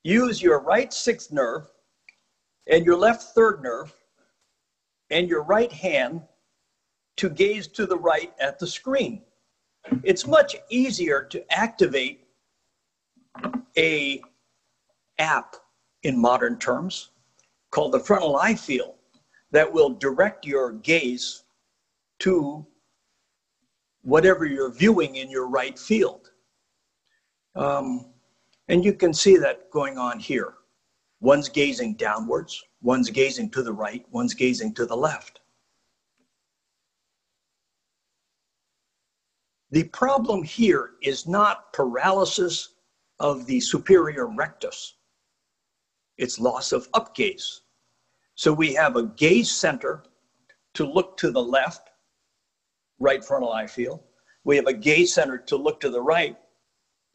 Use 0.08 0.42
your 0.42 0.62
right 0.62 0.94
sixth 0.94 1.34
nerve 1.34 1.70
and 2.66 2.86
your 2.86 2.96
left 2.96 3.36
third 3.36 3.62
nerve 3.62 3.94
and 5.10 5.28
your 5.28 5.44
right 5.44 5.70
hand 5.70 6.22
to 7.18 7.30
gaze 7.30 7.68
to 7.68 7.86
the 7.86 7.98
right 7.98 8.32
at 8.40 8.58
the 8.58 8.68
screen. 8.68 9.22
It's 10.04 10.26
much 10.26 10.56
easier 10.70 11.24
to 11.24 11.44
activate 11.54 12.22
a 13.78 14.22
app 15.20 15.58
in 16.04 16.18
modern 16.18 16.58
terms 16.58 17.10
called 17.72 17.92
the 17.92 18.00
frontal 18.00 18.38
eye 18.38 18.56
field 18.56 18.96
that 19.52 19.70
will 19.70 19.90
direct 19.90 20.46
your 20.46 20.72
gaze 20.72 21.44
to 22.20 22.66
whatever 24.04 24.46
you're 24.46 24.72
viewing 24.72 25.18
in 25.18 25.30
your 25.30 25.50
right 25.50 25.78
field. 25.78 26.32
Um, 27.56 28.06
and 28.68 28.84
you 28.84 28.94
can 28.94 29.14
see 29.14 29.38
that 29.38 29.70
going 29.72 29.98
on 29.98 30.20
here. 30.20 30.56
One's 31.20 31.50
gazing 31.50 31.96
downwards, 31.96 32.64
one's 32.82 33.10
gazing 33.10 33.50
to 33.52 33.64
the 33.64 33.74
right, 33.74 34.06
one's 34.12 34.34
gazing 34.34 34.74
to 34.76 34.86
the 34.86 34.96
left. 34.96 35.40
The 39.72 39.84
problem 39.84 40.44
here 40.44 40.92
is 41.02 41.28
not 41.28 41.74
paralysis 41.74 42.76
of 43.20 43.46
the 43.46 43.60
superior 43.60 44.28
rectus, 44.28 44.96
it's 46.18 46.40
loss 46.40 46.72
of 46.72 46.92
upgaze. 46.92 47.62
So 48.36 48.54
we 48.54 48.74
have 48.76 48.96
a 48.96 49.04
gaze 49.04 49.52
center 49.52 50.04
to 50.76 50.86
look 50.86 51.18
to 51.18 51.32
the 51.32 51.42
left, 51.42 51.90
right 53.00 53.26
frontal 53.26 53.52
eye 53.52 53.66
field. 53.66 54.04
We 54.44 54.56
have 54.56 54.68
a 54.68 54.74
gaze 54.74 55.14
center 55.14 55.40
to 55.40 55.58
look 55.58 55.80
to 55.80 55.90
the 55.90 56.02
right, 56.02 56.38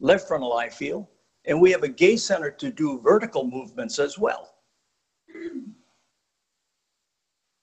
left 0.01 0.27
frontal 0.27 0.53
eye 0.53 0.69
field. 0.69 1.07
And 1.45 1.59
we 1.59 1.71
have 1.71 1.83
a 1.83 1.89
gaze 1.89 2.23
center 2.23 2.49
to 2.51 2.71
do 2.71 2.99
vertical 3.01 3.45
movements 3.45 3.99
as 3.99 4.17
well. 4.17 4.55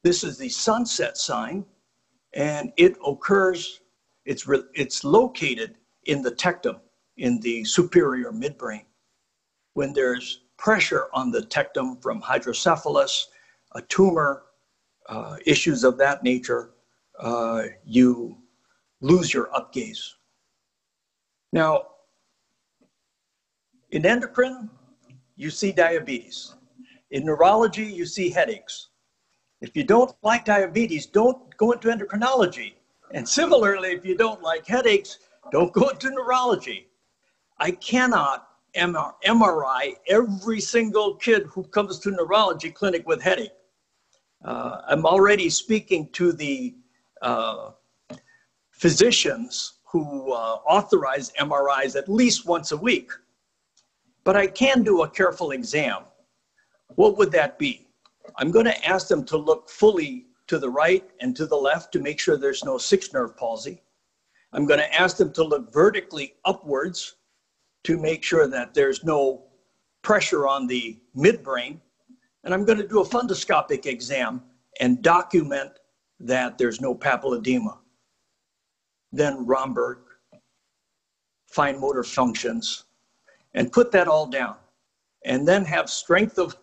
This 0.03 0.25
is 0.25 0.39
the 0.39 0.49
sunset 0.49 1.19
sign, 1.19 1.65
and 2.33 2.73
it 2.77 2.97
occurs, 3.07 3.81
it's, 4.25 4.47
re, 4.47 4.63
it's 4.75 5.05
located 5.05 5.77
in 6.05 6.23
the 6.23 6.33
tectum, 6.33 6.81
in 7.17 7.39
the 7.41 7.65
superior 7.65 8.33
midbrain. 8.33 8.85
When 9.75 9.93
there's 9.93 10.43
pressure 10.57 11.09
on 11.13 11.31
the 11.31 11.43
tectum 11.43 12.03
from 12.03 12.21
hydrocephalus, 12.21 13.29
a 13.75 13.83
tumor, 13.83 14.45
uh, 15.09 15.37
issues 15.45 15.85
of 15.85 15.99
that 15.99 16.23
nature, 16.23 16.71
uh, 17.19 17.65
you 17.85 18.39
lose 19.01 19.33
your 19.35 19.49
upgaze. 19.49 20.15
Now, 21.53 21.87
in 23.93 24.07
endocrine, 24.07 24.71
you 25.37 25.51
see 25.51 25.73
diabetes. 25.73 26.55
In 27.11 27.25
neurology, 27.25 27.85
you 27.85 28.07
see 28.07 28.31
headaches. 28.31 28.89
If 29.61 29.77
you 29.77 29.85
don't 29.85 30.15
like 30.23 30.45
diabetes, 30.45 31.07
don't 31.07 31.57
go 31.57 31.73
into 31.73 31.89
endocrinology. 31.89 32.75
And 33.13 33.29
similarly, 33.29 33.91
if 33.91 34.05
you 34.05 34.17
don't 34.17 34.43
like 34.43 34.67
headaches, 34.67 35.19
don't 35.51 35.73
go 35.73 35.89
into 35.89 36.11
neurology. 36.11 36.89
I 37.59 37.73
cannot 37.73 38.49
MRI 38.77 39.95
every 40.09 40.61
single 40.61 41.17
kid 41.17 41.47
who 41.47 41.65
comes 41.65 41.99
to 42.01 42.11
neurology 42.11 42.71
clinic 42.71 43.07
with 43.07 43.21
headache. 43.21 43.51
Uh, 44.45 44.83
I'm 44.89 45.05
already 45.05 45.51
speaking 45.51 46.09
to 46.13 46.33
the 46.33 46.77
uh, 47.21 47.73
physicians 48.71 49.81
who 49.85 50.33
uh, 50.33 50.59
authorize 50.67 51.33
MRIs 51.33 51.97
at 51.97 52.09
least 52.09 52.47
once 52.47 52.71
a 52.73 52.77
week 52.77 53.11
but 54.31 54.37
I 54.37 54.47
can 54.47 54.85
do 54.85 55.03
a 55.03 55.11
careful 55.11 55.51
exam. 55.51 56.05
What 56.95 57.19
would 57.19 57.33
that 57.33 57.59
be? 57.59 57.89
I'm 58.37 58.53
going 58.53 58.67
to 58.67 58.89
ask 58.89 59.09
them 59.09 59.25
to 59.25 59.37
look 59.37 59.69
fully 59.69 60.27
to 60.47 60.57
the 60.57 60.71
right 60.71 61.03
and 61.21 61.35
to 61.35 61.47
the 61.47 61.57
left 61.57 61.91
to 61.95 61.99
make 61.99 62.21
sure 62.21 62.37
there's 62.37 62.63
no 62.63 62.79
sixth 62.79 63.13
nerve 63.13 63.37
palsy. 63.37 63.83
I'm 64.53 64.67
going 64.67 64.79
to 64.79 64.95
ask 64.95 65.17
them 65.17 65.33
to 65.33 65.43
look 65.43 65.73
vertically 65.73 66.35
upwards 66.45 67.17
to 67.83 67.99
make 67.99 68.23
sure 68.23 68.47
that 68.47 68.73
there's 68.73 69.03
no 69.03 69.47
pressure 70.03 70.47
on 70.47 70.69
the 70.69 71.01
midbrain. 71.17 71.81
And 72.45 72.55
I'm 72.55 72.65
going 72.65 72.79
to 72.79 72.87
do 72.87 73.01
a 73.01 73.05
fundoscopic 73.05 73.87
exam 73.87 74.45
and 74.79 75.03
document 75.03 75.73
that 76.21 76.57
there's 76.57 76.81
no 76.81 76.95
papilledema. 76.95 77.79
Then 79.11 79.45
Romberg, 79.45 79.99
fine 81.49 81.81
motor 81.81 82.05
functions, 82.05 82.85
and 83.55 83.73
put 83.73 83.91
that 83.93 84.09
all 84.09 84.27
down. 84.27 84.57
And 85.25 85.47
then 85.47 85.65
have 85.65 85.91
strength 85.91 86.39
of 86.39 86.57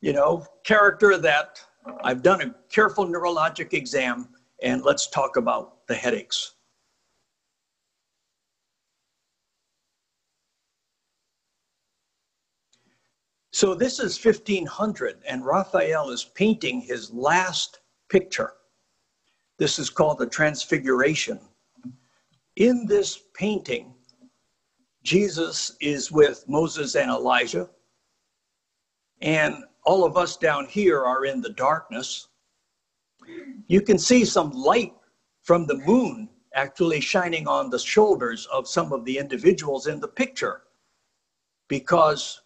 you 0.00 0.12
know 0.12 0.46
character 0.64 1.16
that 1.16 1.60
i've 2.04 2.22
done 2.22 2.40
a 2.42 2.54
careful 2.70 3.06
neurologic 3.06 3.72
exam 3.72 4.28
and 4.62 4.82
let's 4.82 5.08
talk 5.08 5.36
about 5.36 5.86
the 5.86 5.94
headaches. 5.94 6.54
So 13.52 13.74
this 13.74 13.98
is 14.00 14.22
1500 14.22 15.22
and 15.26 15.44
raphael 15.44 16.10
is 16.10 16.24
painting 16.24 16.80
his 16.80 17.10
last 17.10 17.80
picture. 18.10 18.52
This 19.58 19.78
is 19.78 19.88
called 19.88 20.18
the 20.18 20.26
transfiguration. 20.26 21.40
In 22.56 22.86
this 22.86 23.18
painting 23.34 23.94
Jesus 25.06 25.76
is 25.80 26.10
with 26.10 26.44
Moses 26.48 26.96
and 26.96 27.08
Elijah, 27.08 27.70
and 29.22 29.62
all 29.84 30.04
of 30.04 30.16
us 30.16 30.36
down 30.36 30.66
here 30.66 31.04
are 31.04 31.24
in 31.24 31.40
the 31.40 31.52
darkness. 31.52 32.26
You 33.68 33.82
can 33.82 33.98
see 33.98 34.24
some 34.24 34.50
light 34.50 34.92
from 35.44 35.64
the 35.64 35.76
moon 35.86 36.28
actually 36.56 37.00
shining 37.00 37.46
on 37.46 37.70
the 37.70 37.78
shoulders 37.78 38.46
of 38.46 38.66
some 38.66 38.92
of 38.92 39.04
the 39.04 39.16
individuals 39.16 39.86
in 39.86 40.00
the 40.00 40.08
picture 40.08 40.62
because 41.68 42.42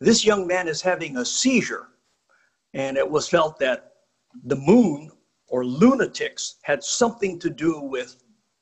this 0.00 0.24
young 0.24 0.48
man 0.48 0.66
is 0.66 0.82
having 0.82 1.18
a 1.18 1.24
seizure, 1.24 1.90
and 2.72 2.96
it 2.96 3.08
was 3.08 3.28
felt 3.28 3.56
that 3.60 3.92
the 4.46 4.56
moon 4.56 5.12
or 5.46 5.64
lunatics 5.64 6.56
had 6.62 6.82
something 6.82 7.38
to 7.38 7.50
do 7.50 7.78
with 7.78 8.16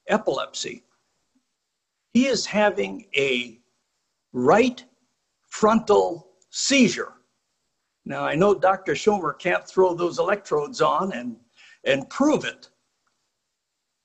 epilepsy. 0.09 0.85
He 2.13 2.27
is 2.27 2.47
having 2.47 3.07
a 3.17 3.59
right 4.33 4.85
frontal 5.49 6.29
seizure. 6.51 7.13
Now, 8.05 8.25
I 8.25 8.35
know 8.35 8.55
Dr. 8.55 8.93
Schomer 8.93 9.39
can't 9.39 9.67
throw 9.67 9.95
those 9.95 10.19
electrodes 10.19 10.81
on 10.81 11.13
and, 11.13 11.37
and 11.85 12.09
prove 12.11 12.45
it, 12.45 12.69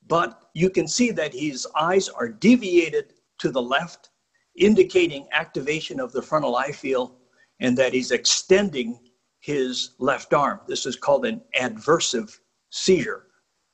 but 0.08 0.50
you 0.54 0.70
can 0.70 0.88
see 0.88 1.12
that 1.12 1.34
his 1.34 1.68
eyes 1.76 2.08
are 2.08 2.30
deviated 2.30 3.14
to 3.40 3.52
the 3.52 3.62
left, 3.62 4.10
indicating 4.56 5.28
activation 5.32 6.00
of 6.00 6.12
the 6.12 6.22
frontal 6.22 6.56
eye 6.56 6.72
field, 6.72 7.18
and 7.60 7.78
that 7.78 7.94
he's 7.94 8.12
extending 8.12 9.00
his 9.40 9.92
left 10.00 10.34
arm. 10.34 10.60
This 10.68 10.86
is 10.86 10.96
called 10.96 11.26
an 11.26 11.42
adversive 11.60 12.38
seizure, 12.70 13.28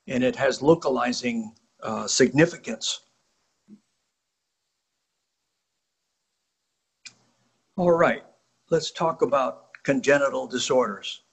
and 0.07 0.23
it 0.23 0.35
has 0.35 0.61
localizing 0.61 1.53
uh, 1.81 2.07
significance. 2.07 3.01
All 7.75 7.91
right, 7.91 8.23
let's 8.69 8.91
talk 8.91 9.23
about 9.23 9.69
congenital 9.81 10.45
disorders. 10.45 11.23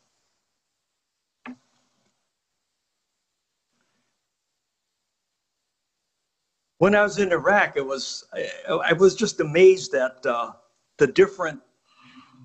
When 6.79 6.94
I 6.94 7.03
was 7.03 7.18
in 7.18 7.31
Iraq, 7.31 7.76
it 7.76 7.85
was 7.85 8.24
I, 8.66 8.94
was 8.94 9.14
just 9.14 9.40
amazed 9.40 9.92
at 9.92 10.24
uh, 10.24 10.53
the 10.96 11.09
different 11.09 11.61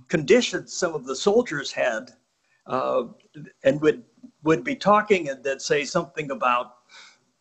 conditions 0.09 0.73
some 0.73 0.93
of 0.93 1.05
the 1.05 1.15
soldiers 1.15 1.71
had, 1.71 2.11
uh, 2.67 3.03
and 3.63 3.79
would 3.79 4.03
would 4.43 4.65
be 4.65 4.75
talking 4.75 5.29
and 5.29 5.41
they'd 5.41 5.61
say 5.61 5.85
something 5.85 6.31
about, 6.31 6.75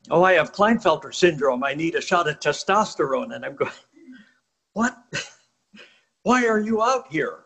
"Oh, 0.08 0.22
I 0.22 0.34
have 0.34 0.52
Klinefelter 0.52 1.12
syndrome. 1.12 1.64
I 1.64 1.74
need 1.74 1.96
a 1.96 2.00
shot 2.00 2.28
of 2.28 2.38
testosterone," 2.38 3.34
and 3.34 3.44
I'm 3.44 3.56
going, 3.56 3.72
"What? 4.74 4.96
Why 6.24 6.46
are 6.46 6.60
you 6.60 6.82
out 6.82 7.10
here?" 7.10 7.44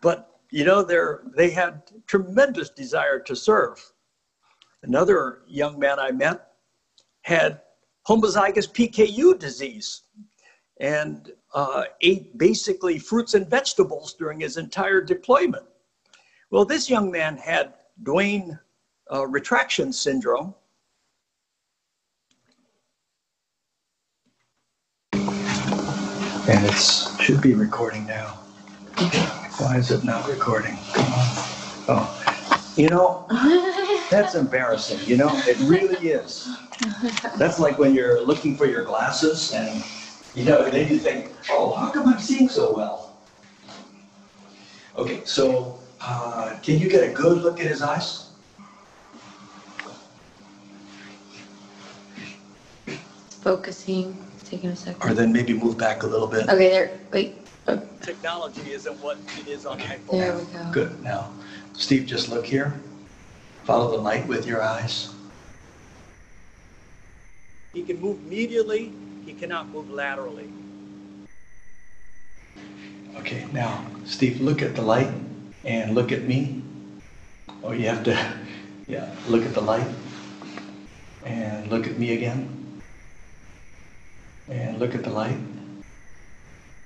But 0.00 0.40
you 0.50 0.64
know, 0.64 0.82
they 0.82 1.50
had 1.50 1.82
tremendous 2.06 2.70
desire 2.70 3.18
to 3.20 3.36
serve. 3.36 3.92
Another 4.82 5.42
young 5.46 5.78
man 5.78 5.98
I 5.98 6.10
met 6.10 6.52
had 7.22 7.60
homozygous 8.08 8.66
PKU 8.72 9.38
disease 9.38 10.02
and 10.80 11.32
uh, 11.54 11.84
ate 12.00 12.36
basically 12.38 12.98
fruits 12.98 13.34
and 13.34 13.48
vegetables 13.48 14.14
during 14.14 14.40
his 14.40 14.56
entire 14.56 15.00
deployment. 15.00 15.66
Well, 16.50 16.64
this 16.64 16.88
young 16.88 17.10
man 17.10 17.36
had 17.36 17.74
Duane 18.02 18.58
uh, 19.12 19.26
retraction 19.26 19.92
syndrome. 19.92 20.54
And 26.50 26.66
it 26.66 26.74
should 27.20 27.40
be 27.40 27.54
recording 27.54 28.04
now. 28.06 28.40
Why 29.58 29.76
is 29.76 29.92
it 29.92 30.02
not 30.02 30.28
recording? 30.28 30.76
Come 30.92 31.04
on. 31.04 31.28
Oh, 31.86 32.72
you 32.76 32.88
know, 32.88 33.24
that's 34.10 34.34
embarrassing. 34.34 34.98
You 35.08 35.16
know, 35.16 35.30
it 35.46 35.56
really 35.60 36.08
is. 36.08 36.52
That's 37.36 37.60
like 37.60 37.78
when 37.78 37.94
you're 37.94 38.20
looking 38.26 38.56
for 38.56 38.66
your 38.66 38.82
glasses 38.82 39.52
and 39.52 39.84
you 40.34 40.44
know, 40.44 40.64
and 40.64 40.72
then 40.72 40.88
you 40.88 40.98
think, 40.98 41.30
oh, 41.50 41.72
how 41.74 41.88
come 41.90 42.08
I'm 42.08 42.18
seeing 42.18 42.48
so 42.48 42.74
well? 42.74 43.16
Okay, 44.96 45.20
so 45.24 45.78
uh, 46.00 46.56
can 46.64 46.80
you 46.80 46.88
get 46.88 47.08
a 47.08 47.12
good 47.12 47.42
look 47.42 47.60
at 47.60 47.66
his 47.66 47.80
eyes? 47.80 48.30
Focusing, 53.40 54.18
taking 54.50 54.70
a 54.70 54.76
second. 54.76 55.08
Or 55.08 55.14
then 55.14 55.32
maybe 55.32 55.52
move 55.54 55.78
back 55.78 56.02
a 56.02 56.06
little 56.06 56.26
bit. 56.26 56.48
Okay, 56.48 56.68
there, 56.68 57.00
wait, 57.12 57.36
oh, 57.68 57.80
Technology 58.02 58.72
isn't 58.72 59.00
what 59.00 59.18
it 59.38 59.46
is 59.46 59.64
on 59.64 59.78
iPhone. 59.78 60.10
there 60.10 60.36
we 60.36 60.44
go. 60.44 60.70
Good. 60.72 61.02
Now, 61.02 61.32
Steve, 61.74 62.06
just 62.06 62.28
look 62.28 62.44
here. 62.44 62.80
Follow 63.64 63.90
the 63.90 64.02
light 64.02 64.26
with 64.26 64.46
your 64.46 64.62
eyes. 64.62 65.14
He 67.72 67.82
can 67.84 68.00
move 68.00 68.18
medially, 68.28 68.92
he 69.24 69.32
cannot 69.32 69.68
move 69.68 69.88
laterally. 69.90 70.50
Okay, 73.16 73.46
now, 73.52 73.84
Steve, 74.04 74.40
look 74.40 74.60
at 74.62 74.74
the 74.74 74.82
light 74.82 75.10
and 75.64 75.94
look 75.94 76.10
at 76.10 76.22
me. 76.22 76.62
Oh, 77.62 77.70
you 77.70 77.86
have 77.86 78.02
to, 78.04 78.34
yeah, 78.88 79.14
look 79.28 79.44
at 79.44 79.54
the 79.54 79.60
light 79.60 79.86
and 81.24 81.68
look 81.68 81.86
at 81.86 81.96
me 81.96 82.14
again. 82.14 82.59
And 84.50 84.80
look 84.80 84.96
at 84.96 85.04
the 85.04 85.10
light 85.10 85.38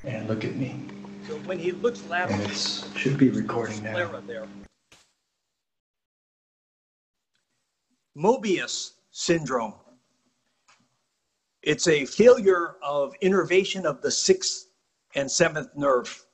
and 0.05 0.29
look 0.29 0.45
at 0.45 0.55
me. 0.57 0.87
So 1.27 1.35
when 1.47 1.59
he 1.59 1.73
looks 1.73 2.03
And 2.11 2.43
it 2.43 2.85
should 2.95 3.17
be 3.17 3.31
recording 3.31 3.83
now. 3.83 4.21
there. 4.27 4.47
Mobius 8.15 8.93
syndrome. 9.11 9.75
It's 11.63 11.89
a 11.89 12.05
failure 12.05 12.77
of 12.83 13.15
innervation 13.23 13.87
of 13.87 14.03
the 14.03 14.11
sixth 14.11 14.69
and 15.15 15.31
seventh 15.31 15.69
nerve. 15.75 16.27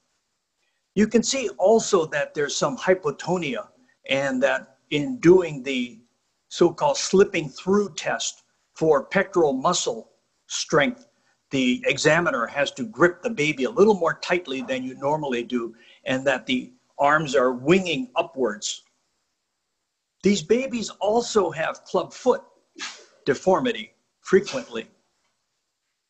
You 0.97 1.07
can 1.07 1.23
see 1.23 1.49
also 1.59 2.07
that 2.07 2.35
there's 2.35 2.57
some 2.57 2.77
hypotonia, 2.77 3.69
and 4.09 4.43
that 4.43 4.79
in 4.91 5.19
doing 5.21 5.63
the 5.63 6.01
so 6.49 6.73
called 6.73 6.97
slipping 6.97 7.49
through 7.49 7.95
test 7.95 8.43
for 8.75 9.05
pectoral 9.05 9.53
muscle 9.53 10.11
strength, 10.49 11.07
the 11.51 11.83
examiner 11.87 12.47
has 12.47 12.71
to 12.73 12.85
grip 12.85 13.23
the 13.23 13.31
baby 13.31 13.65
a 13.65 13.71
little 13.71 13.95
more 13.95 14.19
tightly 14.23 14.63
than 14.63 14.85
you 14.85 14.95
normally 14.95 15.43
do, 15.43 15.75
and 16.05 16.27
that 16.27 16.47
the 16.47 16.73
arms 16.99 17.35
are 17.35 17.53
winging 17.53 18.11
upwards. 18.17 18.83
These 20.23 20.43
babies 20.43 20.91
also 21.01 21.51
have 21.51 21.85
club 21.85 22.13
foot 22.13 22.43
deformity 23.25 23.93
frequently. 24.21 24.89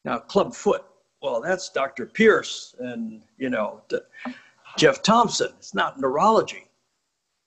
Now, 0.05 0.19
club 0.19 0.55
foot, 0.55 0.85
well, 1.23 1.41
that's 1.41 1.69
Dr. 1.71 2.07
Pierce 2.07 2.75
and, 2.79 3.23
you 3.39 3.51
know, 3.51 3.83
Jeff 4.77 5.03
Thompson. 5.03 5.49
It's 5.59 5.75
not 5.75 6.01
neurology. 6.01 6.67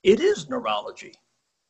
It 0.03 0.19
is 0.19 0.49
neurology. 0.49 1.13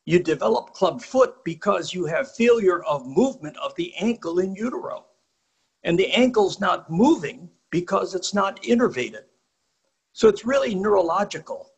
You 0.06 0.18
develop 0.18 0.74
club 0.74 1.00
foot 1.02 1.42
because 1.44 1.94
you 1.94 2.04
have 2.04 2.34
failure 2.34 2.82
of 2.84 3.06
movement 3.06 3.56
of 3.56 3.74
the 3.76 3.94
ankle 3.96 4.38
in 4.40 4.54
utero. 4.54 5.06
And 5.84 5.98
the 5.98 6.10
ankle's 6.12 6.60
not 6.60 6.90
moving 6.90 7.50
because 7.70 8.14
it's 8.14 8.32
not 8.32 8.60
innervated. 8.62 9.24
So 10.12 10.28
it's 10.28 10.44
really 10.44 10.74
neurological, 10.74 11.70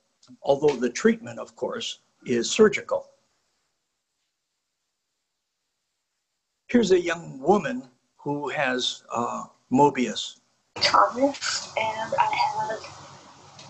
although 0.42 0.76
the 0.76 0.90
treatment, 0.90 1.38
of 1.40 1.56
course, 1.56 1.98
is 2.24 2.50
surgical. 2.50 3.08
Here's 6.68 6.92
a 6.92 7.00
young 7.00 7.40
woman 7.40 7.88
who 8.16 8.48
has 8.50 9.02
uh, 9.12 9.44
Mobius. 9.72 10.40
Thomas, 10.76 11.72
and 11.76 12.12
I 12.18 12.34
had 12.34 12.78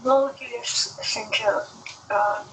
Mobius 0.02 0.98
syndrome. 1.02 1.62
Um, 2.10 2.44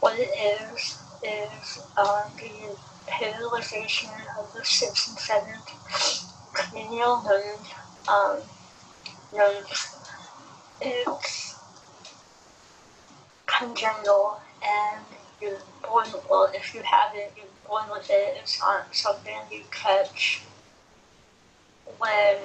what 0.00 0.18
it 0.18 0.30
is 0.74 0.98
is 1.22 1.82
uh, 1.96 2.28
the 2.36 2.76
paralyzation 3.06 4.10
of 4.38 4.52
the 4.54 4.64
sixth 4.64 5.08
and 5.08 5.18
seventh 5.18 6.31
cranial 6.52 7.22
nerve, 7.22 7.74
um, 8.08 8.38
nerves. 9.34 9.96
It's 10.80 11.56
congenital, 13.46 14.40
and 14.62 15.04
you're 15.40 15.58
born. 15.82 16.08
Well, 16.28 16.50
if 16.54 16.74
you 16.74 16.82
have 16.82 17.14
it, 17.14 17.32
you're 17.36 17.46
born 17.68 17.84
with 17.90 18.10
it. 18.10 18.36
It's 18.40 18.58
not 18.60 18.94
something 18.94 19.36
you 19.50 19.62
catch 19.70 20.42
when 21.98 22.36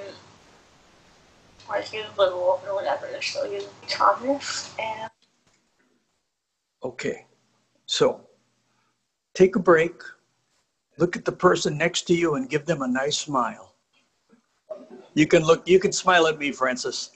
like 1.70 1.91
you're 1.91 2.06
little 2.17 2.62
or 2.65 2.76
whatever, 2.76 3.10
so 3.22 3.43
you 3.46 3.62
Thomas 3.88 4.74
and 4.80 5.10
Okay, 6.84 7.26
so 7.88 8.22
take 9.34 9.56
a 9.56 9.60
break, 9.60 9.93
look 10.98 11.15
at 11.15 11.26
the 11.26 11.32
person 11.32 11.78
next 11.78 12.04
to 12.04 12.13
you, 12.13 12.36
and 12.36 12.50
give 12.50 12.65
them 12.65 12.82
a 12.82 12.88
nice 12.88 13.17
smile. 13.17 13.74
You 15.17 15.25
can 15.25 15.43
look, 15.43 15.67
you 15.67 15.80
can 15.80 15.91
smile 15.91 16.27
at 16.27 16.38
me, 16.38 16.51
Francis. 16.51 17.10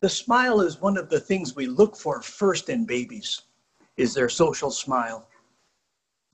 The 0.00 0.08
smile 0.08 0.60
is 0.60 0.80
one 0.80 0.96
of 0.96 1.08
the 1.08 1.18
things 1.18 1.56
we 1.56 1.66
look 1.66 1.96
for 1.96 2.22
first 2.22 2.68
in 2.68 2.84
babies, 2.84 3.42
is 3.96 4.14
their 4.14 4.28
social 4.28 4.70
smile. 4.70 5.26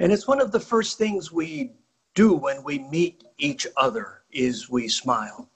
And 0.01 0.13
it's 0.13 0.29
one 0.29 0.43
of 0.43 0.53
the 0.53 0.61
first 0.61 0.99
things 0.99 1.33
we 1.33 1.73
do 2.15 2.35
when 2.35 2.63
we 2.63 2.81
meet 2.81 3.25
each 3.39 3.67
other 3.79 4.21
is 4.31 4.69
we 4.69 4.89
smile. 4.89 5.49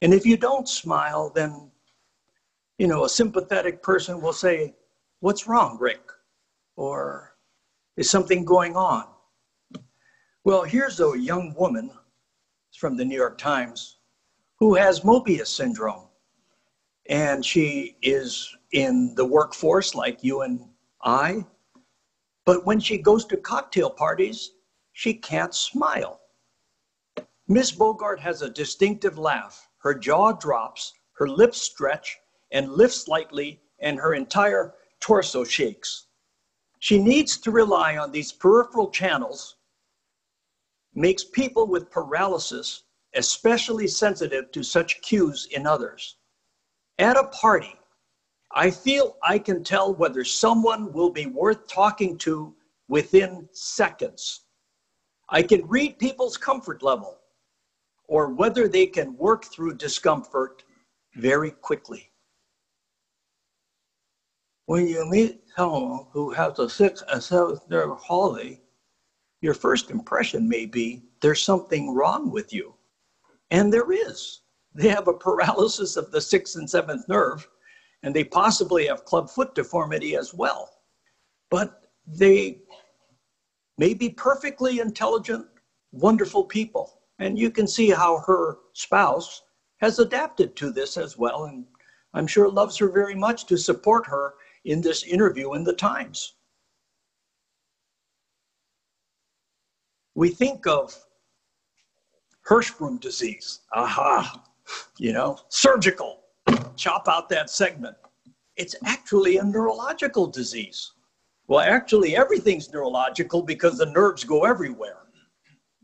And 0.00 0.14
if 0.14 0.24
you 0.24 0.36
don't 0.36 0.68
smile, 0.68 1.32
then 1.34 1.72
you 2.78 2.86
know, 2.86 3.04
a 3.04 3.08
sympathetic 3.08 3.82
person 3.82 4.20
will 4.20 4.32
say, 4.32 4.74
What's 5.18 5.48
wrong, 5.48 5.76
Rick? 5.80 6.08
Or 6.76 7.34
is 7.96 8.08
something 8.08 8.44
going 8.44 8.76
on? 8.76 9.06
Well, 10.46 10.62
here's 10.62 11.00
a 11.00 11.18
young 11.18 11.54
woman 11.54 11.90
from 12.76 12.98
the 12.98 13.04
New 13.06 13.16
York 13.16 13.38
Times 13.38 13.96
who 14.58 14.74
has 14.74 15.00
Mobius 15.00 15.46
syndrome. 15.46 16.08
And 17.06 17.42
she 17.42 17.96
is 18.02 18.54
in 18.72 19.14
the 19.14 19.24
workforce 19.24 19.94
like 19.94 20.22
you 20.22 20.42
and 20.42 20.60
I. 21.02 21.46
But 22.44 22.66
when 22.66 22.78
she 22.78 22.98
goes 22.98 23.24
to 23.26 23.38
cocktail 23.38 23.88
parties, 23.88 24.50
she 24.92 25.14
can't 25.14 25.54
smile. 25.54 26.20
Miss 27.48 27.72
Bogart 27.72 28.20
has 28.20 28.42
a 28.42 28.50
distinctive 28.50 29.16
laugh. 29.16 29.70
Her 29.78 29.94
jaw 29.94 30.32
drops, 30.32 30.92
her 31.12 31.26
lips 31.26 31.62
stretch 31.62 32.18
and 32.52 32.70
lift 32.70 32.92
slightly, 32.92 33.62
and 33.78 33.98
her 33.98 34.12
entire 34.12 34.74
torso 35.00 35.42
shakes. 35.42 36.08
She 36.80 37.02
needs 37.02 37.38
to 37.38 37.50
rely 37.50 37.96
on 37.96 38.12
these 38.12 38.30
peripheral 38.30 38.90
channels, 38.90 39.56
makes 40.94 41.24
people 41.24 41.66
with 41.66 41.90
paralysis 41.90 42.84
especially 43.14 43.86
sensitive 43.86 44.50
to 44.52 44.62
such 44.62 45.00
cues 45.00 45.46
in 45.52 45.66
others. 45.66 46.16
At 46.98 47.16
a 47.16 47.24
party, 47.28 47.76
I 48.52 48.70
feel 48.70 49.16
I 49.22 49.38
can 49.38 49.64
tell 49.64 49.94
whether 49.94 50.24
someone 50.24 50.92
will 50.92 51.10
be 51.10 51.26
worth 51.26 51.66
talking 51.66 52.16
to 52.18 52.54
within 52.88 53.48
seconds. 53.52 54.42
I 55.28 55.42
can 55.42 55.66
read 55.66 55.98
people's 55.98 56.36
comfort 56.36 56.82
level 56.82 57.18
or 58.06 58.28
whether 58.28 58.68
they 58.68 58.86
can 58.86 59.16
work 59.16 59.44
through 59.46 59.76
discomfort 59.76 60.62
very 61.14 61.50
quickly. 61.50 62.10
When 64.66 64.86
you 64.86 65.08
meet 65.10 65.40
someone 65.56 66.06
who 66.12 66.30
has 66.30 66.58
a 66.58 66.68
sixth 66.68 67.04
and 67.10 67.22
seventh 67.22 67.68
nerve 67.68 67.98
palsy, 67.98 68.60
your 69.44 69.52
first 69.52 69.90
impression 69.90 70.48
may 70.48 70.64
be 70.64 71.02
there's 71.20 71.42
something 71.42 71.94
wrong 71.94 72.30
with 72.30 72.50
you. 72.50 72.74
And 73.50 73.70
there 73.70 73.92
is. 73.92 74.40
They 74.74 74.88
have 74.88 75.06
a 75.06 75.12
paralysis 75.12 75.96
of 75.96 76.10
the 76.10 76.20
sixth 76.20 76.56
and 76.56 76.68
seventh 76.68 77.06
nerve, 77.10 77.46
and 78.02 78.16
they 78.16 78.24
possibly 78.24 78.86
have 78.86 79.04
clubfoot 79.04 79.54
deformity 79.54 80.16
as 80.16 80.32
well. 80.32 80.70
But 81.50 81.90
they 82.06 82.62
may 83.76 83.92
be 83.92 84.08
perfectly 84.08 84.80
intelligent, 84.80 85.46
wonderful 85.92 86.44
people. 86.44 87.00
And 87.18 87.38
you 87.38 87.50
can 87.50 87.68
see 87.68 87.90
how 87.90 88.20
her 88.26 88.56
spouse 88.72 89.42
has 89.76 89.98
adapted 89.98 90.56
to 90.56 90.72
this 90.72 90.96
as 90.96 91.18
well, 91.18 91.44
and 91.44 91.66
I'm 92.14 92.26
sure 92.26 92.48
loves 92.48 92.78
her 92.78 92.88
very 92.88 93.14
much 93.14 93.44
to 93.46 93.58
support 93.58 94.06
her 94.06 94.36
in 94.64 94.80
this 94.80 95.02
interview 95.02 95.52
in 95.52 95.64
the 95.64 95.74
Times. 95.74 96.36
We 100.14 100.30
think 100.30 100.66
of 100.66 100.96
Hirschsprung 102.48 103.00
disease. 103.00 103.60
Aha, 103.72 104.44
you 104.98 105.12
know, 105.12 105.38
surgical, 105.48 106.20
chop 106.76 107.08
out 107.08 107.28
that 107.30 107.50
segment. 107.50 107.96
It's 108.56 108.76
actually 108.84 109.38
a 109.38 109.44
neurological 109.44 110.26
disease. 110.26 110.92
Well, 111.48 111.60
actually, 111.60 112.16
everything's 112.16 112.72
neurological 112.72 113.42
because 113.42 113.78
the 113.78 113.86
nerves 113.86 114.24
go 114.24 114.44
everywhere. 114.44 114.98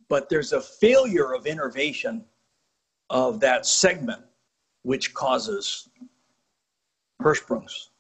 But 0.09 0.29
there's 0.29 0.53
a 0.53 0.61
failure 0.61 1.35
of 1.35 1.47
innervation 1.47 2.25
of 3.11 3.41
that 3.41 3.67
segment, 3.67 4.23
which 4.83 5.13
causes 5.15 5.89
Hirschsprung's. 7.21 7.91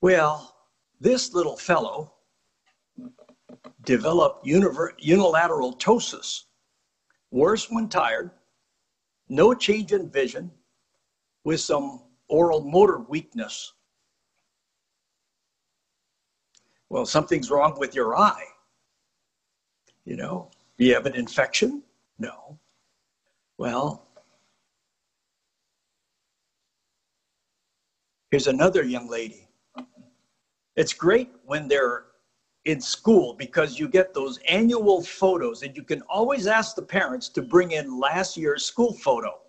Well, 0.00 0.54
this 1.00 1.32
little 1.34 1.56
fellow 1.56 2.12
develop 3.84 4.40
unilateral 4.44 5.76
ptosis, 5.76 6.44
worse 7.30 7.70
when 7.70 7.88
tired, 7.88 8.30
no 9.28 9.54
change 9.54 9.92
in 9.92 10.10
vision, 10.10 10.50
with 11.44 11.60
some 11.60 12.02
oral 12.28 12.60
motor 12.60 12.98
weakness. 12.98 13.72
Well, 16.90 17.06
something's 17.06 17.50
wrong 17.50 17.78
with 17.78 17.94
your 17.94 18.16
eye. 18.16 18.44
You 20.04 20.16
know, 20.16 20.50
you 20.78 20.94
have 20.94 21.06
an 21.06 21.14
infection? 21.14 21.82
No. 22.18 22.58
Well, 23.58 24.06
here's 28.30 28.46
another 28.46 28.84
young 28.84 29.08
lady. 29.08 29.47
It's 30.78 30.92
great 30.92 31.32
when 31.44 31.66
they're 31.66 32.04
in 32.64 32.80
school 32.80 33.34
because 33.34 33.80
you 33.80 33.88
get 33.88 34.14
those 34.14 34.38
annual 34.48 35.02
photos 35.02 35.64
and 35.64 35.76
you 35.76 35.82
can 35.82 36.02
always 36.02 36.46
ask 36.46 36.76
the 36.76 36.82
parents 36.82 37.28
to 37.30 37.42
bring 37.42 37.72
in 37.72 37.98
last 37.98 38.36
year's 38.36 38.64
school 38.64 38.92
photo. 38.92 39.40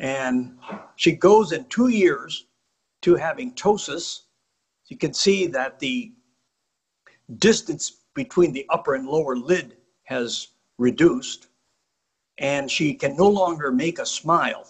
And 0.00 0.58
she 0.96 1.12
goes 1.12 1.52
in 1.52 1.66
two 1.66 1.86
years 1.86 2.46
to 3.02 3.14
having 3.14 3.52
ptosis. 3.52 4.22
You 4.88 4.96
can 4.96 5.14
see 5.14 5.46
that 5.46 5.78
the 5.78 6.12
distance 7.38 8.00
between 8.14 8.52
the 8.52 8.66
upper 8.70 8.96
and 8.96 9.06
lower 9.06 9.36
lid 9.36 9.76
has 10.02 10.48
reduced 10.78 11.46
and 12.38 12.68
she 12.68 12.92
can 12.92 13.16
no 13.16 13.28
longer 13.28 13.70
make 13.70 14.00
a 14.00 14.06
smile. 14.06 14.68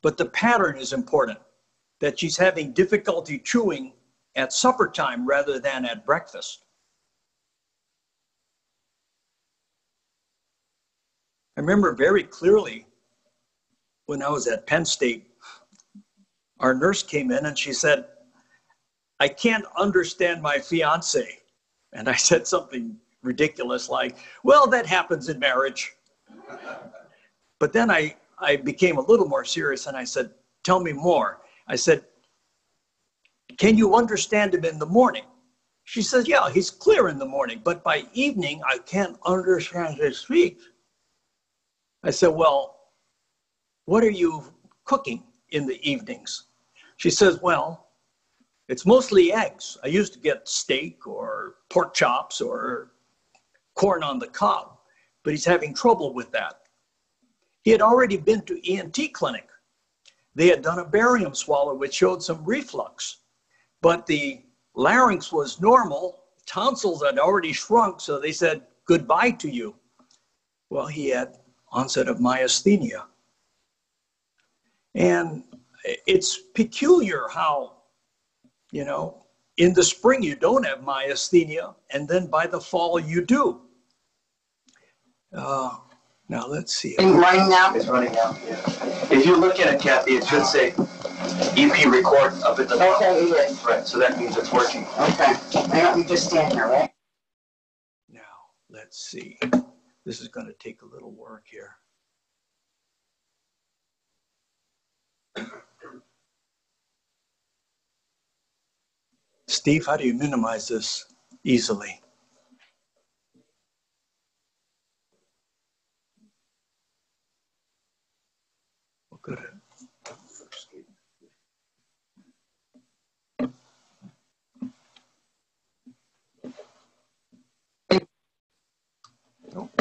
But 0.00 0.16
the 0.16 0.26
pattern 0.26 0.76
is 0.76 0.92
important 0.92 1.40
that 2.00 2.18
she's 2.18 2.36
having 2.36 2.72
difficulty 2.72 3.38
chewing 3.38 3.92
at 4.34 4.52
supper 4.52 4.88
time 4.88 5.26
rather 5.26 5.58
than 5.58 5.84
at 5.84 6.04
breakfast. 6.04 6.64
I 11.56 11.60
remember 11.60 11.92
very 11.92 12.22
clearly 12.22 12.86
when 14.06 14.22
I 14.22 14.30
was 14.30 14.46
at 14.46 14.66
Penn 14.66 14.84
State, 14.84 15.26
our 16.58 16.74
nurse 16.74 17.02
came 17.02 17.30
in 17.30 17.46
and 17.46 17.58
she 17.58 17.72
said, 17.72 18.06
I 19.18 19.28
can't 19.28 19.64
understand 19.76 20.40
my 20.40 20.58
fiance. 20.58 21.38
And 21.92 22.08
I 22.08 22.14
said 22.14 22.46
something 22.46 22.96
ridiculous 23.22 23.90
like, 23.90 24.16
Well, 24.42 24.66
that 24.68 24.86
happens 24.86 25.28
in 25.28 25.38
marriage. 25.38 25.92
But 27.58 27.72
then 27.74 27.90
I, 27.90 28.16
I 28.38 28.56
became 28.56 28.96
a 28.96 29.02
little 29.02 29.28
more 29.28 29.44
serious 29.44 29.86
and 29.86 29.96
I 29.96 30.04
said, 30.04 30.30
Tell 30.64 30.80
me 30.80 30.92
more. 30.92 31.39
I 31.70 31.76
said, 31.76 32.02
can 33.58 33.76
you 33.76 33.94
understand 33.94 34.52
him 34.54 34.64
in 34.64 34.80
the 34.80 34.86
morning? 34.86 35.22
She 35.84 36.02
says, 36.02 36.26
Yeah, 36.26 36.50
he's 36.50 36.68
clear 36.68 37.08
in 37.08 37.16
the 37.16 37.26
morning, 37.26 37.60
but 37.62 37.84
by 37.84 38.06
evening, 38.12 38.60
I 38.66 38.78
can't 38.78 39.16
understand 39.24 39.94
his 39.96 40.18
speech. 40.18 40.58
I 42.02 42.10
said, 42.10 42.30
Well, 42.30 42.76
what 43.84 44.02
are 44.02 44.10
you 44.10 44.42
cooking 44.84 45.22
in 45.50 45.64
the 45.64 45.78
evenings? 45.88 46.46
She 46.96 47.10
says, 47.10 47.38
Well, 47.40 47.86
it's 48.68 48.84
mostly 48.84 49.32
eggs. 49.32 49.78
I 49.84 49.86
used 49.86 50.12
to 50.14 50.18
get 50.18 50.48
steak 50.48 51.06
or 51.06 51.54
pork 51.68 51.94
chops 51.94 52.40
or 52.40 52.90
corn 53.76 54.02
on 54.02 54.18
the 54.18 54.26
cob, 54.26 54.76
but 55.22 55.32
he's 55.32 55.44
having 55.44 55.72
trouble 55.72 56.14
with 56.14 56.32
that. 56.32 56.62
He 57.62 57.70
had 57.70 57.80
already 57.80 58.16
been 58.16 58.42
to 58.46 58.60
ENT 58.68 58.98
clinic. 59.12 59.49
They 60.34 60.48
had 60.48 60.62
done 60.62 60.78
a 60.78 60.84
barium 60.84 61.34
swallow, 61.34 61.74
which 61.74 61.94
showed 61.94 62.22
some 62.22 62.44
reflux 62.44 63.20
but 63.80 64.06
the 64.06 64.42
larynx 64.74 65.32
was 65.32 65.60
normal. 65.60 66.24
Tonsils 66.46 67.02
had 67.02 67.18
already 67.18 67.52
shrunk, 67.52 68.00
so 68.00 68.18
they 68.18 68.32
said 68.32 68.62
goodbye 68.84 69.30
to 69.32 69.48
you. 69.48 69.74
Well, 70.68 70.86
he 70.86 71.08
had 71.08 71.38
onset 71.70 72.08
of 72.08 72.18
myasthenia. 72.18 73.04
And 74.94 75.44
it's 76.06 76.36
peculiar 76.54 77.26
how, 77.30 77.76
you 78.70 78.84
know, 78.84 79.26
in 79.56 79.72
the 79.72 79.82
spring 79.82 80.22
you 80.22 80.34
don't 80.34 80.64
have 80.64 80.80
myasthenia, 80.80 81.74
and 81.90 82.08
then 82.08 82.26
by 82.26 82.46
the 82.46 82.60
fall 82.60 82.98
you 82.98 83.24
do. 83.24 83.62
Uh, 85.32 85.76
now 86.30 86.46
let's 86.46 86.72
see. 86.72 86.90
It's 86.90 87.02
running 87.02 87.50
now? 87.50 87.74
It's 87.74 87.88
running 87.88 88.12
now. 88.12 88.38
If 89.10 89.26
you 89.26 89.36
look 89.36 89.58
at 89.58 89.74
it, 89.74 89.80
Kathy, 89.80 90.12
it 90.12 90.24
should 90.24 90.46
say 90.46 90.68
EP 91.56 91.86
record 91.86 92.34
up 92.44 92.58
at 92.60 92.68
the 92.68 92.76
top. 92.76 93.02
Okay, 93.02 93.24
it 93.24 93.50
is. 93.50 93.64
Right, 93.64 93.86
so 93.86 93.98
that 93.98 94.16
means 94.16 94.36
it's 94.36 94.52
working. 94.52 94.86
Okay. 94.98 95.34
I 95.72 95.80
don't, 95.82 95.98
you 95.98 96.04
just 96.04 96.28
stand 96.28 96.52
here, 96.52 96.68
right? 96.68 96.90
Now, 98.08 98.20
let's 98.70 99.10
see. 99.10 99.38
This 100.06 100.20
is 100.20 100.28
going 100.28 100.46
to 100.46 100.52
take 100.52 100.82
a 100.82 100.86
little 100.86 101.10
work 101.10 101.46
here. 101.50 101.74
Steve, 109.48 109.84
how 109.84 109.96
do 109.96 110.06
you 110.06 110.14
minimize 110.14 110.68
this 110.68 111.06
easily? 111.42 111.99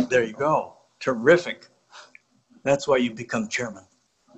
There 0.09 0.23
you 0.23 0.33
go. 0.33 0.75
Terrific. 0.99 1.67
That's 2.63 2.87
why 2.87 2.97
you 2.97 3.11
become 3.13 3.47
chairman. 3.47 3.83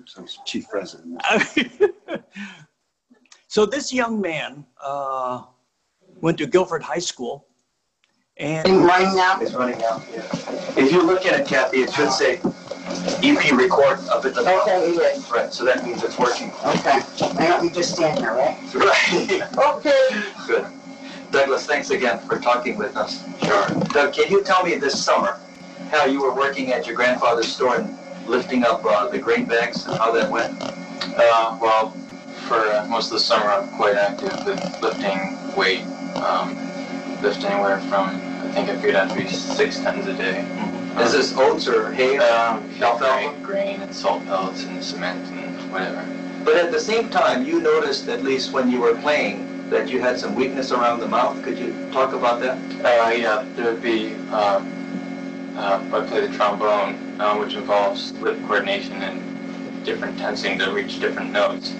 So 0.05 0.25
chief 0.45 0.67
president. 0.69 1.21
so 3.47 3.65
this 3.65 3.93
young 3.93 4.19
man 4.19 4.65
uh, 4.83 5.43
went 6.19 6.37
to 6.39 6.47
Guilford 6.47 6.83
High 6.83 6.99
School, 6.99 7.47
and 8.37 8.63
Been 8.63 8.83
running 8.83 9.15
now? 9.15 9.39
It's 9.39 9.53
running 9.53 9.77
now, 9.79 10.03
yeah. 10.11 10.25
If 10.75 10.91
you 10.91 11.03
look 11.03 11.25
at 11.25 11.39
it, 11.39 11.47
Kathy, 11.47 11.81
it 11.81 11.93
should 11.93 12.11
say 12.11 12.41
EP 13.23 13.51
record 13.51 13.99
up 14.09 14.25
at 14.25 14.33
the 14.33 14.43
top. 14.43 14.67
Okay, 14.67 14.89
it 14.89 15.17
is. 15.17 15.29
Right, 15.29 15.53
so 15.53 15.63
that 15.65 15.85
means 15.85 16.03
it's 16.03 16.17
working. 16.17 16.51
Okay. 16.65 17.01
I 17.37 17.47
don't, 17.47 17.63
you 17.63 17.69
just 17.69 17.95
stand 17.95 18.19
here, 18.19 18.33
right? 18.33 18.57
Right. 18.73 19.41
Okay. 19.57 20.23
Good. 20.47 20.65
Douglas, 21.31 21.65
thanks 21.65 21.91
again 21.91 22.19
for 22.19 22.39
talking 22.39 22.77
with 22.77 22.97
us. 22.97 23.23
Sure. 23.43 23.67
Doug, 23.89 24.13
can 24.13 24.31
you 24.31 24.43
tell 24.43 24.63
me 24.63 24.75
this 24.75 25.03
summer 25.03 25.39
how 25.91 26.05
you 26.05 26.21
were 26.21 26.33
working 26.33 26.71
at 26.71 26.87
your 26.87 26.95
grandfather's 26.95 27.53
store 27.53 27.75
and 27.75 27.97
lifting 28.25 28.63
up 28.63 28.83
uh, 28.85 29.09
the 29.09 29.19
grain 29.19 29.45
bags 29.45 29.85
and 29.85 29.97
how 29.97 30.11
that 30.11 30.31
went? 30.31 30.55
Uh, 30.61 31.57
well, 31.61 31.89
for 32.47 32.55
uh, 32.55 32.87
most 32.87 33.07
of 33.07 33.13
the 33.13 33.19
summer, 33.19 33.47
I'm 33.47 33.67
quite 33.71 33.95
active 33.95 34.33
with 34.45 34.81
lifting 34.81 35.37
weight, 35.57 35.83
um, 36.15 36.55
lift 37.21 37.43
anywhere 37.43 37.79
from, 37.81 38.07
I 38.07 38.51
think 38.53 38.69
I 38.69 38.75
figured 38.75 38.95
out 38.95 39.09
to 39.09 39.15
be 39.15 39.27
six 39.27 39.81
tons 39.81 40.07
a 40.07 40.13
day. 40.13 40.47
Is 40.99 41.11
this 41.11 41.33
oats 41.37 41.67
or 41.67 41.91
hay? 41.91 42.17
Um, 42.17 42.63
Alfalfa? 42.81 43.05
grain, 43.05 43.41
grain 43.41 43.81
and 43.81 43.93
salt 43.93 44.25
pellets 44.25 44.65
and 44.67 44.81
cement 44.81 45.31
and 45.33 45.53
whatever. 45.71 46.05
But 46.45 46.55
at 46.55 46.71
the 46.71 46.79
same 46.79 47.09
time, 47.09 47.45
you 47.45 47.61
noticed, 47.61 48.07
at 48.07 48.23
least 48.23 48.53
when 48.53 48.71
you 48.71 48.79
were 48.79 48.95
playing, 48.95 49.47
that 49.69 49.89
you 49.89 50.01
had 50.01 50.17
some 50.17 50.35
weakness 50.35 50.71
around 50.71 50.99
the 50.99 51.07
mouth. 51.07 51.41
Could 51.41 51.59
you 51.59 51.77
talk 51.91 52.13
about 52.13 52.41
that? 52.41 52.59
Uh, 52.83 53.11
yeah, 53.11 53.45
there 53.55 53.71
would 53.71 53.81
be, 53.81 54.15
um, 54.31 54.65
uh, 55.55 55.81
I 55.91 56.01
play 56.01 56.21
the 56.21 56.27
trombone, 56.27 56.95
uh, 57.19 57.37
which 57.37 57.55
involves 57.55 58.13
lip 58.19 58.41
coordination 58.41 59.01
and 59.01 59.21
different 59.83 60.17
tensing 60.17 60.57
to 60.59 60.71
reach 60.71 60.99
different 60.99 61.31
notes. 61.31 61.75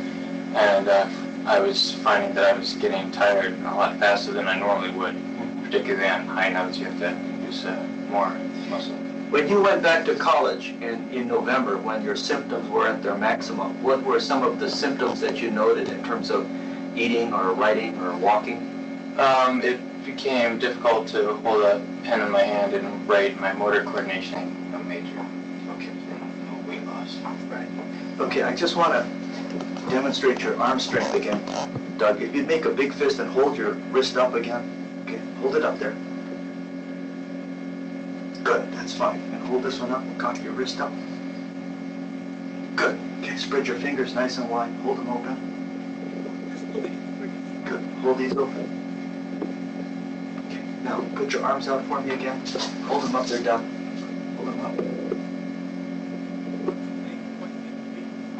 And 0.56 0.88
uh, 0.88 1.08
I 1.46 1.60
was 1.60 1.92
finding 1.92 2.34
that 2.36 2.44
I 2.54 2.58
was 2.58 2.76
getting 2.76 3.10
tired 3.12 3.60
a 3.66 3.76
lot 3.76 3.98
faster 3.98 4.34
than 4.34 4.48
I 4.48 4.60
normally 4.60 4.92
would, 4.92 5.16
particularly 5.64 6.08
on 6.10 6.22
high 6.26 6.50
notes. 6.50 6.80
You 6.80 6.88
have 6.88 6.98
to 7.00 7.16
use 7.44 7.66
uh, 7.66 7.86
more 8.10 8.38
muscle. 8.70 9.00
When 9.30 9.48
you 9.48 9.62
went 9.62 9.82
back 9.82 10.04
to 10.06 10.16
college 10.16 10.76
in, 10.82 11.06
in 11.14 11.28
November, 11.28 11.78
when 11.78 12.04
your 12.04 12.18
symptoms 12.18 12.68
were 12.68 12.88
at 12.88 13.02
their 13.02 13.18
maximum, 13.18 13.72
what 13.80 14.06
were 14.06 14.20
some 14.20 14.44
of 14.44 14.60
the 14.60 14.70
symptoms 14.70 15.22
that 15.22 15.42
you 15.42 15.50
noted 15.50 15.88
in 15.90 16.02
terms 16.02 16.30
of 16.30 16.50
eating 16.96 17.32
or 17.32 17.54
writing 17.54 17.98
or 17.98 18.18
walking? 18.18 18.62
Um, 19.18 19.62
it 19.62 19.86
became 20.06 20.58
difficult 20.58 21.08
to 21.08 21.34
hold 21.44 21.64
a 21.64 21.82
pen 22.04 22.22
in 22.22 22.32
my 22.32 22.42
hand 22.42 22.74
and 22.74 22.88
write. 23.08 23.40
My 23.40 23.54
motor 23.54 23.84
coordination, 23.84 24.40
a 24.74 24.80
major 24.80 25.18
Okay. 25.70 25.92
Oh, 26.50 26.70
weight 26.70 26.86
loss. 26.86 27.20
Right. 27.50 27.68
Okay, 28.20 28.44
I 28.44 28.56
just 28.56 28.76
want 28.76 28.94
to 28.94 29.06
demonstrate 29.90 30.44
your 30.44 30.60
arm 30.60 30.80
strength 30.80 31.14
again. 31.14 31.42
Doug, 31.98 32.22
if 32.22 32.36
you'd 32.36 32.48
make 32.48 32.66
a 32.66 32.70
big 32.70 32.94
fist 32.94 33.20
and 33.20 33.30
hold 33.30 33.58
your 33.58 33.78
wrist 33.92 34.18
up 34.18 34.36
again. 34.36 34.64
Okay, 35.08 35.22
hold 35.36 35.56
it 35.56 35.64
up 35.64 35.80
there. 35.80 35.96
Good, 38.44 38.68
that's 38.72 38.94
fine. 38.94 39.20
And 39.32 39.42
hold 39.42 39.64
this 39.64 39.80
one 39.80 39.92
up 39.92 40.08
and 40.08 40.18
cock 40.18 40.44
your 40.44 40.54
wrist 40.54 40.82
up. 40.82 40.98
Good. 42.76 42.98
Okay, 43.22 43.36
spread 43.36 43.68
your 43.68 43.78
fingers 43.78 44.16
nice 44.16 44.38
and 44.38 44.50
wide. 44.50 44.72
Hold 44.80 44.98
them 44.98 45.10
open. 45.10 45.38
Good. 47.66 47.84
Hold 48.02 48.18
these 48.18 48.36
open. 48.36 48.81
Now 50.84 51.02
put 51.16 51.34
your 51.34 51.44
arms 51.46 51.68
out 51.68 51.86
for 51.86 52.02
me 52.02 52.12
again. 52.14 52.40
Hold 52.84 53.04
them 53.04 53.16
up 53.16 53.28
there, 53.28 53.44
Doug. 53.44 53.64
Hold 54.36 54.48
them 54.50 54.60
up. 54.62 54.80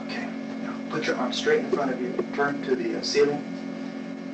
Okay, 0.02 0.26
now 0.64 0.74
put 0.90 1.08
your 1.08 1.18
arms 1.18 1.38
straight 1.38 1.60
in 1.60 1.70
front 1.70 1.92
of 1.92 2.02
you, 2.02 2.16
turn 2.34 2.60
to 2.62 2.76
the 2.76 2.98
uh, 2.98 3.02
ceiling, 3.02 3.44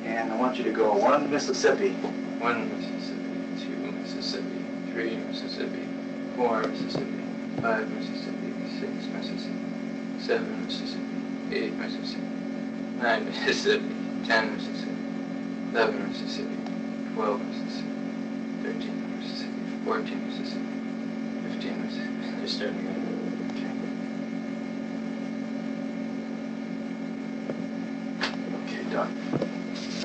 and 0.04 0.32
I 0.32 0.36
want 0.36 0.58
you 0.58 0.64
to 0.64 0.72
go 0.72 0.92
one 0.96 1.30
Mississippi. 1.30 1.90
One 2.38 2.70
Mississippi, 2.70 3.36
two 3.58 3.92
Mississippi, 4.00 4.64
three 4.92 5.16
Mississippi, 5.16 5.88
four 6.36 6.62
Mississippi, 6.62 7.24
five 7.60 7.90
Mississippi, 7.92 8.54
six 8.80 8.90
Mississippi, 9.12 9.58
seven 10.18 10.62
Mississippi, 10.64 11.04
eight 11.50 11.78
Mississippi, 11.78 12.22
nine 13.00 13.24
Mississippi, 13.24 13.94
ten 14.24 14.52
Mississippi, 14.54 14.92
eleven 15.72 16.08
Mississippi, 16.08 16.56
twelve 17.12 17.40
Mississippi, 17.44 17.87
thirteen 18.68 18.96
Mississippi, 19.18 19.52
fourteen 19.84 20.20
Mississippi, 20.26 20.64
fifteen 21.48 21.76
Mississippi. 21.82 22.40
Just 22.42 22.56
starting 22.56 22.78
again. 22.78 22.94
Okay, 28.64 28.82
Doug. 28.90 29.08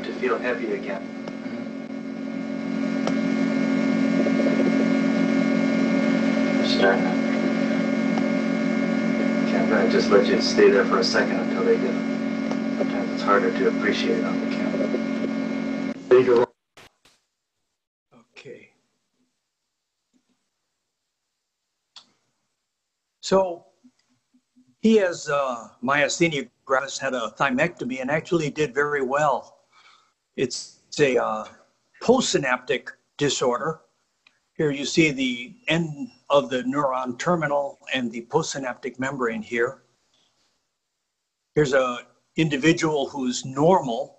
To 0.05 0.11
feel 0.13 0.37
heavy 0.39 0.73
again. 0.73 1.03
Starting 6.65 7.05
again. 7.05 7.19
Okay, 9.47 9.69
gonna 9.69 9.91
just 9.91 10.09
let 10.09 10.25
you 10.27 10.39
stay 10.41 10.69
there 10.69 10.85
for 10.85 10.99
a 10.99 11.03
second 11.03 11.37
until 11.39 11.63
they 11.65 11.75
get 11.75 11.85
it. 11.85 11.95
Sometimes 12.77 13.11
it's 13.11 13.23
harder 13.23 13.51
to 13.51 13.67
appreciate 13.67 14.23
on 14.23 14.39
the 14.39 14.47
camera. 14.55 14.69
Okay. 18.35 18.69
So 23.21 23.65
he 24.83 24.97
has 24.97 25.29
uh, 25.29 25.69
myasthenia 25.81 26.49
gravis, 26.65 26.99
had 26.99 27.13
a 27.13 27.33
thymectomy, 27.39 28.01
and 28.01 28.11
actually 28.11 28.49
did 28.49 28.73
very 28.73 29.01
well. 29.01 29.59
It's 30.35 30.81
a 30.99 31.17
uh, 31.17 31.45
postsynaptic 32.01 32.89
disorder. 33.17 33.79
Here 34.55 34.71
you 34.71 34.85
see 34.85 35.11
the 35.11 35.55
end 35.69 36.09
of 36.29 36.49
the 36.49 36.63
neuron 36.63 37.17
terminal 37.17 37.79
and 37.93 38.11
the 38.11 38.25
postsynaptic 38.25 38.99
membrane 38.99 39.41
here. 39.41 39.83
Here's 41.55 41.73
a 41.73 41.99
individual 42.35 43.07
who's 43.07 43.45
normal 43.45 44.17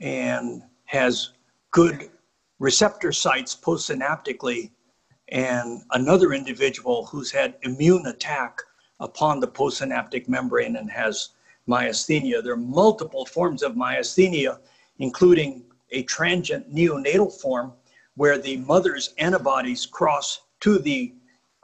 and 0.00 0.62
has 0.84 1.32
good 1.72 2.10
receptor 2.60 3.10
sites 3.10 3.56
postsynaptically 3.56 4.70
and 5.28 5.82
another 5.90 6.34
individual 6.34 7.06
who's 7.06 7.32
had 7.32 7.56
immune 7.62 8.06
attack 8.06 8.60
upon 9.04 9.38
the 9.38 9.46
postsynaptic 9.46 10.28
membrane 10.28 10.76
and 10.76 10.90
has 10.90 11.30
myasthenia. 11.68 12.42
There 12.42 12.54
are 12.54 12.56
multiple 12.56 13.26
forms 13.26 13.62
of 13.62 13.74
myasthenia, 13.74 14.58
including 14.98 15.64
a 15.90 16.02
transient 16.04 16.74
neonatal 16.74 17.30
form 17.40 17.74
where 18.16 18.38
the 18.38 18.56
mother's 18.56 19.14
antibodies 19.18 19.84
cross 19.86 20.40
to 20.60 20.78
the 20.78 21.14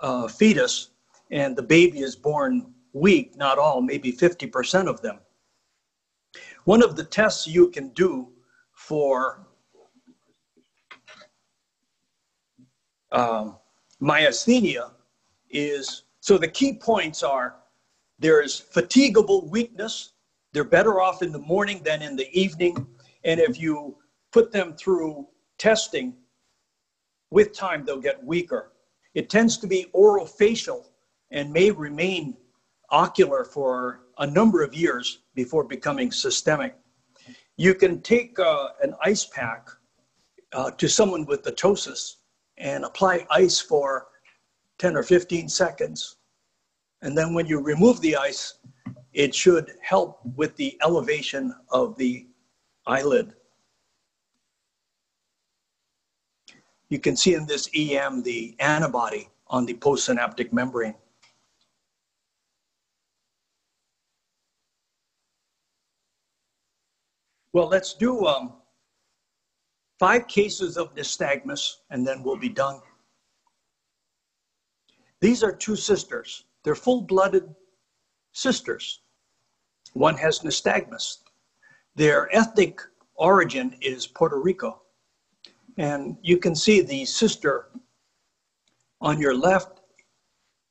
uh, 0.01 0.29
fetus 0.29 0.91
and 1.31 1.57
the 1.57 1.63
baby 1.63 2.01
is 2.01 2.15
born 2.15 2.75
weak, 2.93 3.37
not 3.37 3.59
all, 3.59 3.81
maybe 3.81 4.13
50% 4.13 4.87
of 4.87 5.01
them. 5.01 5.19
One 6.65 6.83
of 6.83 6.97
the 6.97 7.05
tests 7.05 7.47
you 7.47 7.71
can 7.71 7.89
do 7.91 8.29
for 8.73 9.47
um, 13.13 13.57
myasthenia 14.03 14.91
is 15.49 16.03
so 16.21 16.39
the 16.39 16.49
key 16.49 16.75
points 16.75 17.23
are 17.23 17.57
there's 18.19 18.61
fatigable 18.61 19.49
weakness. 19.49 20.13
They're 20.53 20.65
better 20.65 21.01
off 21.01 21.23
in 21.23 21.33
the 21.33 21.39
morning 21.39 21.83
than 21.83 22.03
in 22.03 22.17
the 22.17 22.29
evening. 22.39 22.87
And 23.25 23.41
if 23.41 23.59
you 23.59 23.97
put 24.31 24.53
them 24.53 24.75
through 24.75 25.27
testing, 25.59 26.15
with 27.31 27.57
time 27.57 27.85
they'll 27.85 28.01
get 28.01 28.23
weaker. 28.23 28.73
It 29.15 29.31
tends 29.31 29.57
to 29.59 29.67
be 29.67 29.87
orofacial 29.95 30.85
and 31.31 31.53
may 31.53 31.71
remain 31.71 32.37
ocular 32.91 33.45
for 33.45 34.01
a 34.19 34.27
number 34.27 34.63
of 34.63 34.75
years 34.75 35.21
before 35.35 35.65
becoming 35.65 36.11
systemic. 36.11 36.77
You 37.57 37.75
can 37.75 38.03
take 38.03 38.39
uh, 38.39 38.69
an 38.83 38.95
ice 39.03 39.25
pack 39.25 39.69
uh, 40.53 40.71
to 40.73 40.89
someone 40.89 41.25
with 41.25 41.43
ptosis 41.43 42.17
and 42.59 42.85
apply 42.85 43.27
ice 43.31 43.61
for 43.61 44.09
10 44.81 44.97
or 44.97 45.03
15 45.03 45.49
seconds. 45.49 46.17
And 47.03 47.17
then 47.17 47.35
when 47.35 47.47
you 47.47 47.61
remove 47.61 48.01
the 48.01 48.17
ice, 48.17 48.55
it 49.13 49.35
should 49.35 49.73
help 49.83 50.21
with 50.37 50.57
the 50.57 50.79
elevation 50.83 51.55
of 51.71 51.97
the 51.97 52.27
eyelid. 52.87 53.35
You 56.89 56.99
can 56.99 57.15
see 57.15 57.35
in 57.35 57.47
this 57.47 57.69
EM 57.77 58.23
the 58.23 58.57
antibody 58.59 59.29
on 59.49 59.67
the 59.67 59.75
postsynaptic 59.75 60.51
membrane. 60.51 60.95
Well, 67.53 67.69
let's 67.69 67.95
do 67.95 68.27
um, 68.27 68.55
five 69.99 70.27
cases 70.27 70.79
of 70.79 70.95
nystagmus 70.95 71.77
and 71.91 72.07
then 72.07 72.23
we'll 72.23 72.37
be 72.37 72.49
done. 72.49 72.81
These 75.21 75.43
are 75.43 75.53
two 75.53 75.77
sisters. 75.77 76.45
They're 76.65 76.75
full-blooded 76.75 77.55
sisters. 78.33 79.01
One 79.93 80.17
has 80.17 80.41
nystagmus. 80.41 81.19
Their 81.95 82.35
ethnic 82.35 82.81
origin 83.15 83.77
is 83.81 84.07
Puerto 84.07 84.41
Rico. 84.41 84.83
And 85.77 86.17
you 86.23 86.39
can 86.39 86.55
see 86.55 86.81
the 86.81 87.05
sister 87.05 87.69
on 89.01 89.21
your 89.21 89.35
left 89.35 89.81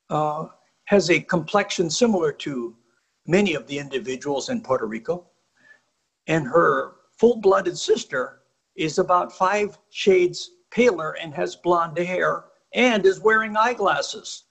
uh, 0.09 0.47
has 0.85 1.09
a 1.09 1.19
complexion 1.19 1.89
similar 1.89 2.31
to 2.31 2.75
many 3.27 3.53
of 3.53 3.67
the 3.67 3.77
individuals 3.77 4.49
in 4.49 4.61
Puerto 4.61 4.87
Rico. 4.87 5.27
And 6.27 6.47
her 6.47 6.93
full 7.11 7.37
blooded 7.37 7.77
sister 7.77 8.41
is 8.75 8.97
about 8.97 9.31
five 9.31 9.77
shades 9.89 10.51
paler 10.71 11.15
and 11.21 11.33
has 11.33 11.55
blonde 11.55 11.97
hair 11.97 12.45
and 12.73 13.05
is 13.05 13.19
wearing 13.19 13.55
eyeglasses. 13.57 14.43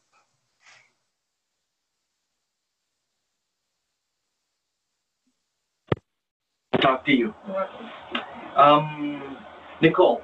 talk 6.80 7.04
to 7.04 7.12
you. 7.12 7.34
Um, 8.56 9.36
Nicole, 9.82 10.22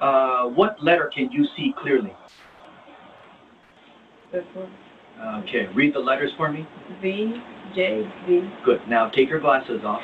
uh, 0.00 0.44
what 0.44 0.82
letter 0.82 1.10
can 1.14 1.30
you 1.30 1.46
see 1.56 1.74
clearly? 1.80 2.14
This 4.32 4.44
one. 4.54 4.72
Okay, 5.44 5.66
read 5.74 5.94
the 5.94 5.98
letters 5.98 6.30
for 6.36 6.52
me. 6.52 6.66
V, 7.00 7.40
J, 7.74 8.10
V. 8.26 8.50
Good. 8.64 8.80
Now 8.86 9.08
take 9.08 9.28
your 9.30 9.40
glasses 9.40 9.82
off. 9.84 10.02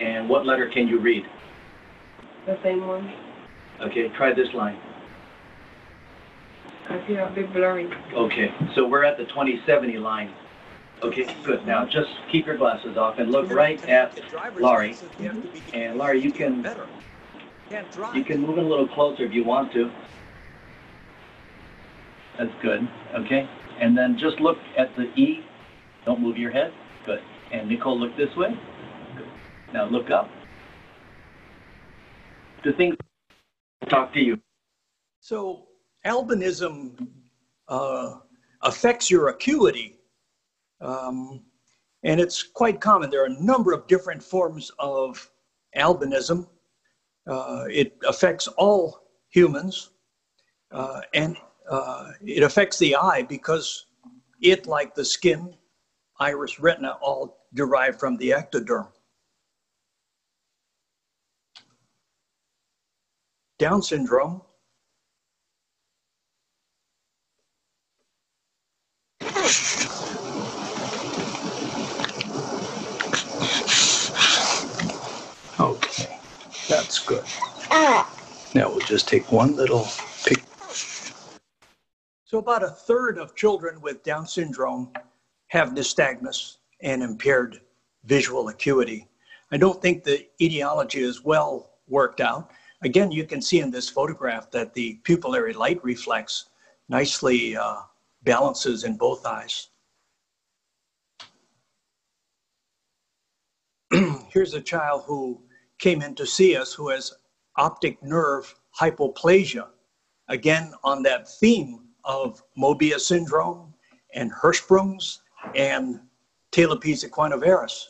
And 0.00 0.28
what 0.28 0.46
letter 0.46 0.70
can 0.72 0.88
you 0.88 0.98
read? 0.98 1.24
The 2.46 2.58
same 2.62 2.86
one. 2.86 3.12
Okay, 3.82 4.08
try 4.16 4.32
this 4.32 4.48
line. 4.54 4.78
I 6.90 7.06
feel 7.06 7.26
a 7.26 7.30
bit 7.30 7.52
blurry. 7.52 7.90
Okay, 8.14 8.52
so 8.74 8.86
we're 8.88 9.04
at 9.04 9.18
the 9.18 9.24
2070 9.24 9.98
line. 9.98 10.32
Okay, 11.02 11.26
good. 11.44 11.66
Now 11.66 11.84
just 11.84 12.08
keep 12.32 12.46
your 12.46 12.56
glasses 12.56 12.96
off 12.96 13.18
and 13.18 13.30
look 13.30 13.50
right 13.50 13.82
at 13.88 14.18
Laurie. 14.58 14.96
And 15.72 15.98
Laurie, 15.98 16.20
you 16.20 16.32
can 16.32 16.62
Better. 16.62 16.86
You 18.14 18.24
can 18.24 18.40
move 18.40 18.56
in 18.58 18.64
a 18.64 18.68
little 18.68 18.88
closer 18.88 19.24
if 19.24 19.32
you 19.32 19.44
want 19.44 19.72
to. 19.74 19.90
That's 22.38 22.50
good. 22.62 22.88
Okay, 23.14 23.48
and 23.78 23.96
then 23.96 24.18
just 24.18 24.40
look 24.40 24.58
at 24.76 24.94
the 24.96 25.04
E. 25.14 25.44
Don't 26.06 26.20
move 26.20 26.38
your 26.38 26.50
head. 26.50 26.72
Good. 27.04 27.20
And 27.52 27.68
Nicole, 27.68 27.98
look 27.98 28.16
this 28.16 28.34
way. 28.36 28.58
Good. 29.16 29.28
Now 29.74 29.84
look 29.84 30.10
up. 30.10 30.30
The 32.64 32.72
things 32.72 32.96
talk 33.88 34.12
to 34.14 34.20
you. 34.20 34.40
So 35.20 35.67
albinism 36.04 37.08
uh, 37.68 38.16
affects 38.62 39.10
your 39.10 39.28
acuity, 39.28 39.96
um, 40.80 41.42
and 42.02 42.20
it's 42.20 42.42
quite 42.42 42.80
common. 42.80 43.10
There 43.10 43.22
are 43.22 43.26
a 43.26 43.42
number 43.42 43.72
of 43.72 43.86
different 43.86 44.22
forms 44.22 44.70
of 44.78 45.30
albinism. 45.76 46.46
Uh, 47.26 47.64
it 47.70 47.96
affects 48.06 48.46
all 48.48 49.02
humans, 49.28 49.90
uh, 50.72 51.00
and 51.14 51.36
uh, 51.68 52.12
it 52.24 52.42
affects 52.42 52.78
the 52.78 52.96
eye 52.96 53.22
because 53.22 53.86
it, 54.40 54.66
like 54.66 54.94
the 54.94 55.04
skin, 55.04 55.54
iris, 56.20 56.58
retina, 56.60 56.96
all 57.02 57.46
derive 57.54 57.98
from 57.98 58.16
the 58.16 58.30
ectoderm. 58.30 58.88
Down 63.58 63.82
syndrome 63.82 64.42
Okay, 75.60 76.06
that's 76.88 77.00
good. 77.00 77.24
Now 78.54 78.70
we'll 78.70 78.78
just 78.78 79.06
take 79.06 79.30
one 79.30 79.54
little 79.54 79.86
pic. 80.24 80.42
So 82.24 82.38
about 82.38 82.62
a 82.62 82.68
third 82.70 83.18
of 83.18 83.36
children 83.36 83.82
with 83.82 84.02
Down 84.02 84.26
syndrome 84.26 84.90
have 85.48 85.74
nystagmus 85.74 86.56
and 86.80 87.02
impaired 87.02 87.60
visual 88.04 88.48
acuity. 88.48 89.06
I 89.52 89.58
don't 89.58 89.82
think 89.82 90.02
the 90.02 90.26
etiology 90.40 91.02
is 91.02 91.22
well 91.22 91.74
worked 91.88 92.22
out. 92.22 92.52
Again, 92.80 93.12
you 93.12 93.24
can 93.24 93.42
see 93.42 93.60
in 93.60 93.70
this 93.70 93.90
photograph 93.90 94.50
that 94.52 94.72
the 94.72 94.98
pupillary 95.02 95.54
light 95.54 95.84
reflex 95.84 96.46
nicely 96.88 97.54
uh, 97.54 97.80
balances 98.22 98.84
in 98.84 98.96
both 98.96 99.26
eyes. 99.26 99.68
Here's 104.30 104.54
a 104.54 104.60
child 104.62 105.02
who 105.06 105.42
came 105.78 106.02
in 106.02 106.14
to 106.16 106.26
see 106.26 106.56
us 106.56 106.72
who 106.72 106.88
has 106.90 107.14
optic 107.56 108.02
nerve 108.02 108.54
hypoplasia. 108.78 109.68
Again, 110.28 110.72
on 110.84 111.02
that 111.04 111.28
theme 111.28 111.80
of 112.04 112.42
Mobius 112.56 113.00
syndrome 113.00 113.74
and 114.14 114.32
Hirschsprung's 114.32 115.22
and 115.54 116.00
Talipes 116.50 117.04
equinovarus. 117.04 117.88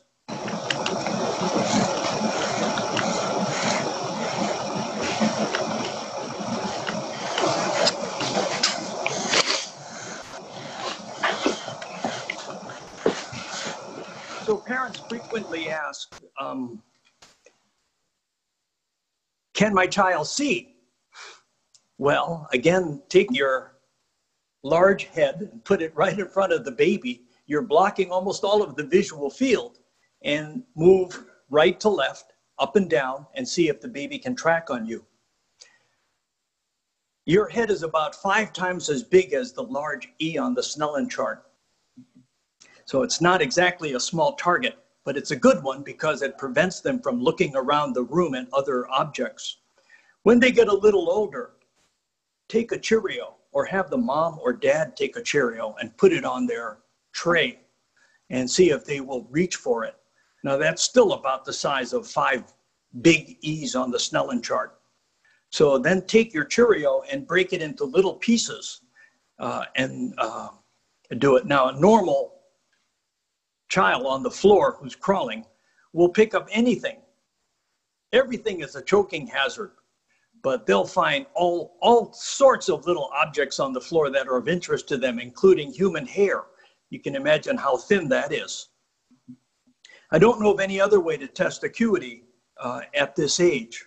So 14.43 14.57
parents 14.57 14.99
frequently 14.99 15.69
ask, 15.69 16.09
um, 16.41 16.83
can 19.59 19.75
my 19.75 19.89
child 19.89 20.29
see? 20.29 20.77
Well, 21.99 22.47
again, 22.53 23.03
take 23.09 23.27
your 23.33 23.73
large 24.63 25.07
head 25.07 25.49
and 25.51 25.65
put 25.65 25.83
it 25.83 25.97
right 25.97 26.17
in 26.17 26.29
front 26.29 26.53
of 26.53 26.65
the 26.65 26.71
baby. 26.71 27.25
You're 27.47 27.63
blocking 27.63 28.13
almost 28.13 28.45
all 28.45 28.63
of 28.63 28.77
the 28.77 28.85
visual 28.85 29.29
field 29.29 29.81
and 30.23 30.63
move 30.77 31.25
right 31.51 31.81
to 31.81 31.89
left, 31.89 32.35
up 32.61 32.77
and 32.77 32.89
down, 32.89 33.27
and 33.35 33.49
see 33.49 33.69
if 33.69 33.81
the 33.81 33.89
baby 33.89 34.17
can 34.17 34.37
track 34.37 34.71
on 34.71 34.87
you. 34.87 35.05
Your 37.27 37.49
head 37.49 37.69
is 37.69 37.83
about 37.83 38.15
five 38.15 38.53
times 38.53 38.89
as 38.89 39.03
big 39.03 39.33
as 39.33 39.53
the 39.53 39.65
large 39.65 40.09
E 40.21 40.39
on 40.39 40.55
the 40.55 40.61
Snellen 40.61 41.11
chart. 41.11 41.45
So 42.85 43.03
it's 43.03 43.21
not 43.21 43.43
exactly 43.43 43.95
a 43.95 44.01
small 44.01 44.37
target, 44.37 44.79
but 45.09 45.17
it's 45.17 45.31
a 45.31 45.37
good 45.37 45.63
one 45.63 45.83
because 45.83 46.21
it 46.21 46.37
prevents 46.37 46.81
them 46.81 47.01
from 47.01 47.19
looking 47.19 47.57
around 47.57 47.95
the 47.95 48.03
room 48.03 48.35
at 48.35 48.47
other 48.53 48.87
objects. 48.91 49.57
When 50.25 50.39
they 50.39 50.53
get 50.53 50.69
a 50.69 50.75
little 50.75 51.11
older, 51.11 51.53
take 52.47 52.73
a 52.73 52.79
Cheerio 52.79 53.37
or 53.53 53.65
have 53.65 53.89
the 53.89 53.97
mom 53.97 54.39
or 54.43 54.53
dad 54.53 54.99
take 54.99 55.17
a 55.17 55.23
Cheerio 55.23 55.75
and 55.81 55.97
put 55.97 56.13
it 56.13 56.27
on 56.27 56.47
their 56.47 56.81
tray 57.15 57.61
and 58.29 58.51
see 58.51 58.69
if 58.69 58.85
they 58.85 59.01
will 59.01 59.27
reach 59.31 59.57
for 59.57 59.83
it. 59.83 59.97
Now 60.45 60.59
that's 60.59 60.83
still 60.83 61.15
about 61.15 61.47
the 61.47 61.55
size 61.55 61.95
of 61.95 62.07
five 62.07 62.45
big 63.01 63.39
E's 63.41 63.75
on 63.75 63.91
the 63.91 63.97
Snellen 63.97 64.45
chart. 64.45 64.79
So 65.49 65.79
then 65.79 66.03
take 66.03 66.35
your 66.35 66.45
Cheerio 66.45 67.03
and 67.11 67.27
break 67.27 67.55
it 67.55 67.63
into 67.63 67.85
little 67.85 68.17
pieces 68.17 68.83
uh, 69.39 69.65
and 69.75 70.13
uh, 70.19 70.49
do 71.17 71.37
it. 71.37 71.47
Now, 71.47 71.69
a 71.69 71.81
normal 71.81 72.38
child 73.69 74.07
on 74.07 74.23
the 74.23 74.31
floor 74.31 74.77
who's 74.81 74.95
crawling 74.95 75.45
will 75.93 76.09
pick 76.09 76.35
up 76.35 76.49
anything. 76.51 76.99
Everything 78.13 78.61
is 78.61 78.75
a 78.75 78.83
choking 78.83 79.27
hazard, 79.27 79.73
but 80.43 80.67
they'll 80.67 80.87
find 80.87 81.27
all, 81.35 81.77
all 81.81 82.13
sorts 82.13 82.69
of 82.69 82.87
little 82.87 83.11
objects 83.15 83.61
on 83.61 83.73
the 83.73 83.81
floor 83.81 84.11
that 84.11 84.29
are 84.29 84.37
of 84.37 84.49
interest 84.49 84.89
to 84.89 84.97
them, 84.97 85.19
including 85.19 85.73
human 85.73 86.07
hair. 86.07 86.45
You 86.91 87.01
can 87.01 87.15
imagine 87.15 87.57
how 87.57 87.77
thin 87.77 88.09
that 88.09 88.33
is. 88.33 88.69
I 90.11 90.19
don't 90.19 90.41
know 90.41 90.53
of 90.53 90.61
any 90.61 90.81
other 90.81 91.01
way 91.01 91.19
to 91.19 91.27
test 91.27 91.65
acuity 91.65 92.25
uh, 92.59 92.81
at 92.95 93.15
this 93.15 93.41
age. 93.41 93.85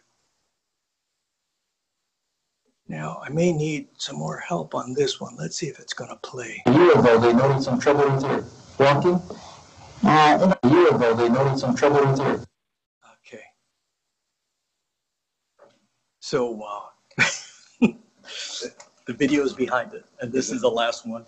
Now, 2.87 3.21
I 3.23 3.29
may 3.29 3.53
need 3.53 3.87
some 3.97 4.17
more 4.17 4.37
help 4.37 4.75
on 4.75 4.93
this 4.93 5.19
one. 5.19 5.35
Let's 5.37 5.55
see 5.55 5.67
if 5.67 5.79
it's 5.79 5.93
going 5.93 6.09
to 6.09 6.17
play. 6.17 6.61
A 6.67 6.73
year 6.73 6.91
ago, 6.91 7.17
they 7.19 7.33
noted 7.33 7.63
some 7.63 7.79
trouble 7.79 8.11
with 8.11 8.21
your 8.21 8.45
walking. 8.77 9.21
Uh, 10.03 10.55
a 10.63 10.69
year 10.69 10.95
ago, 10.95 11.13
they 11.13 11.29
noted 11.29 11.59
some 11.59 11.75
trouble 11.75 12.05
with 12.09 12.19
it. 12.19 12.47
Okay. 13.27 13.43
So 16.19 16.63
uh, 16.63 17.23
the 19.05 19.13
video 19.13 19.43
is 19.43 19.53
behind 19.53 19.93
it, 19.93 20.05
and 20.19 20.31
this 20.31 20.49
is 20.51 20.61
the 20.61 20.69
last 20.69 21.07
one. 21.07 21.25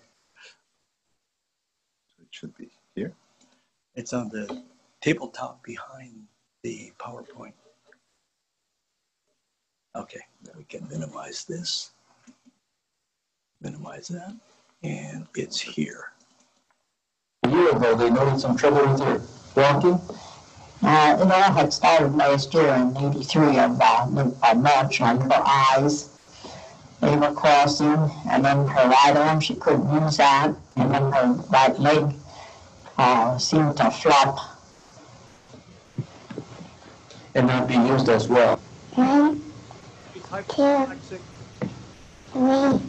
It 2.19 2.27
should 2.31 2.55
be 2.57 2.71
here. 2.95 3.13
It's 3.95 4.13
on 4.13 4.29
the 4.29 4.63
tabletop 5.01 5.63
behind 5.63 6.23
the 6.63 6.91
PowerPoint. 6.97 7.53
Okay, 9.95 10.21
we 10.57 10.63
can 10.63 10.87
minimize 10.89 11.45
this. 11.45 11.91
Minimize 13.61 14.07
that. 14.07 14.33
And 14.81 15.27
it's 15.35 15.59
here. 15.59 16.13
A 17.73 17.79
year 17.81 17.95
they 17.95 18.09
noted 18.11 18.39
some 18.39 18.55
trouble 18.55 18.85
with 18.87 18.99
your 18.99 19.19
walking. 19.55 19.99
Uh, 20.83 21.17
it 21.19 21.31
all 21.31 21.51
had 21.53 21.73
started 21.73 22.13
last 22.15 22.53
year 22.53 22.67
in 22.67 22.95
eighty-three 22.97 23.57
of, 23.57 23.81
uh, 23.81 24.05
of 24.43 24.57
March 24.57 25.01
on 25.01 25.19
her 25.21 25.41
eyes. 25.43 26.09
They 27.01 27.15
were 27.15 27.33
crossing, 27.33 28.11
and 28.29 28.45
then 28.45 28.67
her 28.67 28.87
right 28.89 29.17
arm, 29.17 29.39
she 29.39 29.55
couldn't 29.55 29.91
use 29.91 30.17
that, 30.17 30.53
and 30.75 30.93
then 30.93 31.11
her 31.11 31.33
right 31.49 31.79
leg, 31.79 32.13
uh, 32.99 33.39
seemed 33.39 33.75
to 33.77 33.89
flop. 33.89 34.37
And 37.33 37.47
not 37.47 37.67
be 37.67 37.73
used 37.73 38.07
as 38.07 38.27
well. 38.27 38.57
One, 38.93 39.41
Hypoxic, 40.29 41.21
three, 42.31 42.41
and 42.41 42.81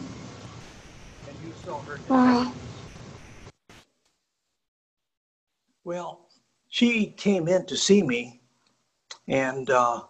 you 1.43 1.53
saw 1.63 1.81
her. 1.81 1.97
four. 2.07 2.53
Well, 5.85 6.27
she 6.67 7.11
came 7.11 7.47
in 7.47 7.67
to 7.67 7.77
see 7.77 8.01
me, 8.01 8.41
and 9.27 9.69
uh, 9.69 10.01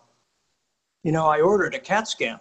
you 1.03 1.11
know, 1.11 1.26
I 1.26 1.41
ordered 1.41 1.76
a 1.76 1.80
CAT 1.80 2.07
scan. 2.07 2.39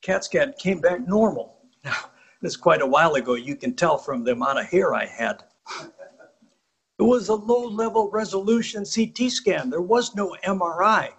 CAT 0.00 0.24
scan 0.24 0.54
came 0.58 0.80
back 0.80 1.06
normal. 1.06 1.58
Now, 1.84 1.96
this 2.40 2.52
is 2.52 2.56
quite 2.56 2.80
a 2.80 2.86
while 2.86 3.14
ago. 3.16 3.34
You 3.34 3.54
can 3.54 3.74
tell 3.74 3.98
from 3.98 4.24
the 4.24 4.32
amount 4.32 4.60
of 4.60 4.66
hair 4.66 4.94
I 4.94 5.04
had. 5.04 5.42
It 6.98 7.02
was 7.02 7.28
a 7.28 7.34
low 7.34 7.66
level 7.66 8.08
resolution 8.08 8.84
CT 8.86 9.30
scan. 9.30 9.68
There 9.68 9.82
was 9.82 10.14
no 10.14 10.34
MRI. 10.44 11.10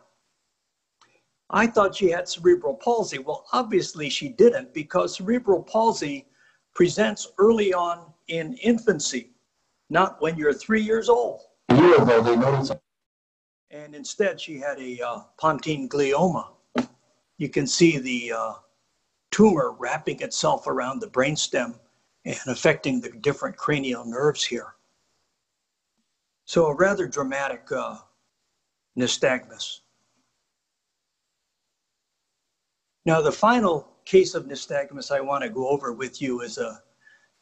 I 1.49 1.67
thought 1.67 1.95
she 1.95 2.09
had 2.09 2.27
cerebral 2.27 2.75
palsy. 2.75 3.19
Well, 3.19 3.45
obviously 3.51 4.09
she 4.09 4.29
didn't 4.29 4.73
because 4.73 5.17
cerebral 5.17 5.61
palsy 5.61 6.27
presents 6.73 7.27
early 7.37 7.73
on 7.73 8.13
in 8.29 8.53
infancy, 8.63 9.32
not 9.93 10.19
when 10.21 10.35
you're 10.35 10.51
three 10.51 10.81
years 10.81 11.07
old. 11.07 11.41
A 11.69 11.75
year 11.75 12.01
ago, 12.01 12.21
they 12.21 12.65
some. 12.65 12.79
And 13.69 13.95
instead, 13.95 14.41
she 14.41 14.57
had 14.57 14.79
a 14.79 14.99
uh, 14.99 15.19
pontine 15.37 15.87
glioma. 15.87 16.47
You 17.37 17.49
can 17.49 17.67
see 17.67 17.99
the 17.99 18.33
uh, 18.35 18.53
tumor 19.31 19.75
wrapping 19.77 20.21
itself 20.21 20.67
around 20.67 20.99
the 20.99 21.07
brainstem 21.07 21.75
and 22.25 22.39
affecting 22.47 22.99
the 22.99 23.09
different 23.09 23.55
cranial 23.55 24.03
nerves 24.03 24.43
here. 24.43 24.73
So, 26.45 26.65
a 26.65 26.75
rather 26.75 27.07
dramatic 27.07 27.71
uh, 27.71 27.97
nystagmus. 28.97 29.81
Now, 33.05 33.21
the 33.21 33.31
final 33.31 33.87
case 34.05 34.33
of 34.33 34.45
nystagmus 34.45 35.11
I 35.11 35.21
want 35.21 35.43
to 35.43 35.49
go 35.49 35.67
over 35.69 35.93
with 35.93 36.21
you 36.21 36.41
is 36.41 36.57
a 36.57 36.81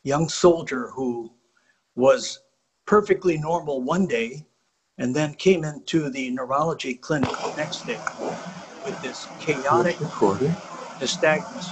young 0.03 0.27
soldier 0.27 0.89
who 0.89 1.31
was 1.95 2.39
perfectly 2.85 3.37
normal 3.37 3.81
one 3.81 4.07
day 4.07 4.45
and 4.97 5.15
then 5.15 5.33
came 5.33 5.63
into 5.63 6.09
the 6.09 6.29
neurology 6.31 6.93
clinic 6.93 7.29
the 7.29 7.53
next 7.57 7.85
day 7.85 7.99
with 8.85 8.99
this 9.01 9.27
chaotic 9.39 9.99
Recording. 9.99 10.51
nystagmus. 10.99 11.67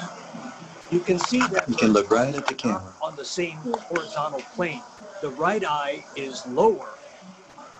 You 0.89 0.99
can 1.01 1.19
see 1.19 1.39
that 1.39 1.69
You 1.69 1.75
can 1.75 1.93
look 1.93 2.09
right 2.11 2.33
at 2.33 2.47
the 2.47 2.53
camera. 2.55 2.95
on 3.01 3.15
the 3.15 3.25
same 3.25 3.61
horizontal 3.87 4.41
plane. 4.55 4.83
The 5.21 5.29
right 5.31 5.63
eye 5.63 6.03
is 6.15 6.45
lower, 6.47 6.99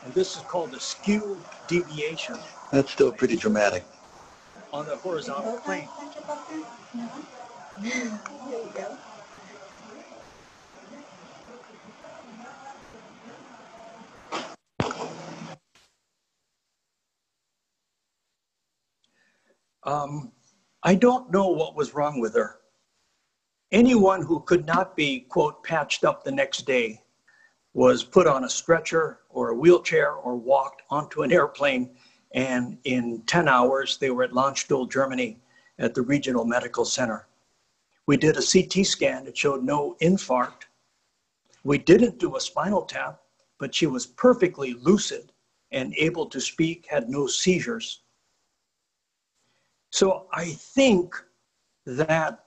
and 0.03 0.13
this 0.13 0.35
is 0.35 0.43
called 0.43 0.75
a 0.75 0.79
skew 0.79 1.43
deviation 1.67 2.35
That's 2.71 2.91
still 2.91 3.11
pretty 3.11 3.35
dramatic. 3.37 3.85
on 4.71 4.85
the 4.85 4.95
horizontal 4.97 5.59
plane. 5.61 5.89
Um, 19.89 20.31
I 20.83 20.93
don't 20.93 21.31
know 21.31 21.47
what 21.47 21.75
was 21.75 21.95
wrong 21.95 22.19
with 22.19 22.35
her. 22.35 22.59
Anyone 23.71 24.21
who 24.21 24.41
could 24.41 24.67
not 24.67 24.95
be, 24.95 25.21
quote, 25.21 25.63
patched 25.63 26.03
up 26.03 26.23
the 26.23 26.31
next 26.31 26.67
day 26.67 27.01
was 27.73 28.03
put 28.03 28.27
on 28.27 28.43
a 28.43 28.49
stretcher 28.49 29.21
or 29.29 29.49
a 29.49 29.55
wheelchair 29.55 30.11
or 30.11 30.35
walked 30.35 30.83
onto 30.91 31.23
an 31.23 31.31
airplane. 31.31 31.89
And 32.35 32.77
in 32.83 33.23
10 33.25 33.47
hours, 33.47 33.97
they 33.97 34.11
were 34.11 34.21
at 34.21 34.31
Landstuhl, 34.31 34.91
Germany 34.91 35.39
at 35.79 35.95
the 35.95 36.03
Regional 36.03 36.45
Medical 36.45 36.85
Center. 36.85 37.27
We 38.05 38.15
did 38.15 38.37
a 38.37 38.45
CT 38.45 38.85
scan. 38.85 39.25
It 39.25 39.35
showed 39.35 39.63
no 39.63 39.95
infarct. 40.03 40.67
We 41.63 41.79
didn't 41.79 42.19
do 42.19 42.35
a 42.35 42.41
spinal 42.41 42.83
tap, 42.83 43.21
but 43.57 43.73
she 43.73 43.87
was 43.87 44.05
perfectly 44.05 44.75
lucid 44.75 45.31
and 45.71 45.95
able 45.97 46.27
to 46.27 46.39
speak, 46.39 46.85
had 46.87 47.09
no 47.09 47.25
seizures. 47.25 48.03
So 49.91 50.27
I 50.31 50.45
think 50.45 51.15
that 51.85 52.45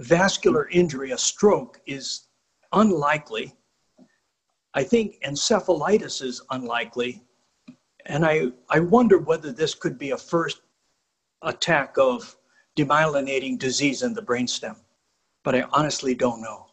vascular 0.00 0.68
injury, 0.68 1.10
a 1.10 1.18
stroke, 1.18 1.80
is 1.86 2.28
unlikely. 2.72 3.54
I 4.74 4.82
think 4.82 5.20
encephalitis 5.24 6.22
is 6.22 6.42
unlikely. 6.50 7.22
And 8.06 8.24
I, 8.24 8.48
I 8.70 8.80
wonder 8.80 9.18
whether 9.18 9.52
this 9.52 9.74
could 9.74 9.98
be 9.98 10.10
a 10.10 10.18
first 10.18 10.60
attack 11.42 11.96
of 11.98 12.36
demyelinating 12.76 13.58
disease 13.58 14.02
in 14.02 14.14
the 14.14 14.22
brainstem. 14.22 14.76
But 15.44 15.54
I 15.54 15.62
honestly 15.72 16.14
don't 16.14 16.42
know. 16.42 16.66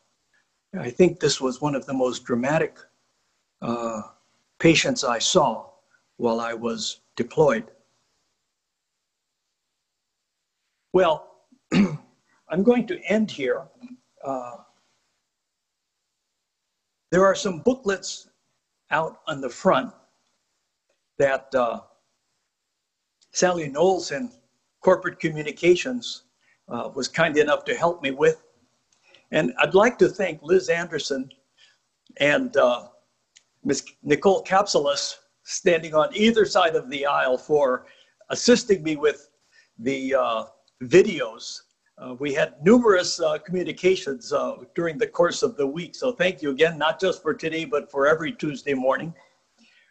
I 0.80 0.90
think 0.90 1.20
this 1.20 1.40
was 1.40 1.62
one 1.62 1.76
of 1.76 1.86
the 1.86 1.94
most 1.94 2.24
dramatic 2.26 2.78
uh, 3.62 4.02
patients 4.60 5.04
I 5.04 5.20
saw 5.20 5.70
while 6.18 6.40
I 6.40 6.54
was 6.54 7.02
deployed. 7.16 7.70
Well, 10.94 11.40
I'm 11.74 12.62
going 12.62 12.86
to 12.88 13.02
end 13.10 13.32
here. 13.32 13.64
Uh, 14.24 14.58
there 17.12 17.26
are 17.26 17.34
some 17.34 17.60
booklets 17.60 18.30
out 18.92 19.20
on 19.28 19.42
the 19.42 19.50
front 19.50 19.92
that 21.18 21.54
uh, 21.56 21.82
Sally 23.32 23.68
Knowles 23.70 24.12
in 24.12 24.32
corporate 24.82 25.20
communications 25.20 26.24
uh, 26.70 26.90
was 26.94 27.08
kind 27.08 27.38
enough 27.38 27.66
to 27.66 27.76
help 27.76 28.04
me 28.04 28.12
with. 28.12 28.44
And 29.32 29.52
I'd 29.60 29.74
like 29.74 29.98
to 29.98 30.10
thank 30.10 30.44
Liz 30.44 30.70
Anderson 30.70 31.28
and 32.18 32.56
uh, 32.56 32.90
Ms. 33.64 33.84
Nicole 34.04 34.44
Capsulis 34.44 35.16
standing 35.44 35.96
on 35.96 36.16
either 36.16 36.46
side 36.46 36.76
of 36.76 36.88
the 36.92 37.08
aisle 37.08 37.38
for 37.38 37.88
assisting 38.30 38.84
me 38.84 38.96
with 38.96 39.30
the 39.80 40.14
uh, 40.14 40.44
videos. 40.88 41.62
Uh, 41.98 42.16
we 42.20 42.34
had 42.34 42.56
numerous 42.64 43.20
uh, 43.20 43.38
communications 43.40 44.34
uh, 44.34 44.56
during 44.76 44.98
the 44.98 45.08
course 45.08 45.44
of 45.44 45.56
the 45.56 45.66
week. 45.66 45.96
So 45.96 46.12
thank 46.12 46.42
you 46.42 46.50
again, 46.50 46.78
not 46.78 47.00
just 47.00 47.22
for 47.22 47.34
today, 47.34 47.66
but 47.66 47.90
for 47.90 48.08
every 48.08 48.32
Tuesday 48.32 48.74
morning. 48.74 49.14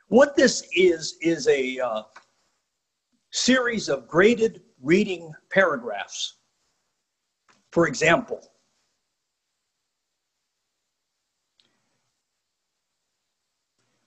What 0.08 0.36
this 0.36 0.66
is, 0.74 1.16
is 1.22 1.48
a 1.48 1.78
uh, 1.78 2.02
series 3.30 3.88
of 3.88 4.08
graded 4.08 4.62
reading 4.82 5.32
paragraphs. 5.50 6.34
For 7.70 7.86
example, 7.86 8.40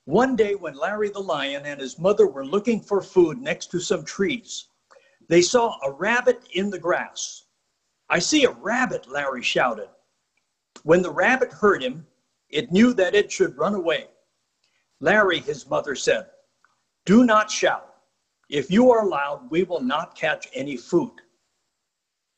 one 0.04 0.36
day 0.36 0.54
when 0.54 0.76
Larry 0.76 1.10
the 1.10 1.20
lion 1.20 1.66
and 1.66 1.82
his 1.82 1.98
mother 1.98 2.28
were 2.28 2.46
looking 2.46 2.80
for 2.80 3.02
food 3.02 3.42
next 3.42 3.72
to 3.72 3.80
some 3.80 4.06
trees, 4.06 4.68
they 5.28 5.42
saw 5.42 5.78
a 5.84 5.92
rabbit 5.92 6.44
in 6.54 6.70
the 6.70 6.80
grass. 6.80 7.46
I 8.10 8.20
see 8.20 8.46
a 8.46 8.52
rabbit, 8.52 9.08
Larry 9.08 9.42
shouted. 9.42 9.90
When 10.84 11.02
the 11.02 11.12
rabbit 11.12 11.52
heard 11.52 11.82
him, 11.82 12.06
it 12.50 12.72
knew 12.72 12.94
that 12.94 13.16
it 13.16 13.32
should 13.32 13.58
run 13.58 13.74
away. 13.74 14.08
Larry, 15.00 15.40
his 15.40 15.68
mother 15.68 15.96
said, 15.96 16.28
Do 17.06 17.26
not 17.26 17.50
shout. 17.50 17.96
If 18.50 18.70
you 18.70 18.92
are 18.92 19.06
loud, 19.06 19.50
we 19.50 19.64
will 19.64 19.82
not 19.82 20.16
catch 20.16 20.48
any 20.54 20.78
food. 20.78 21.14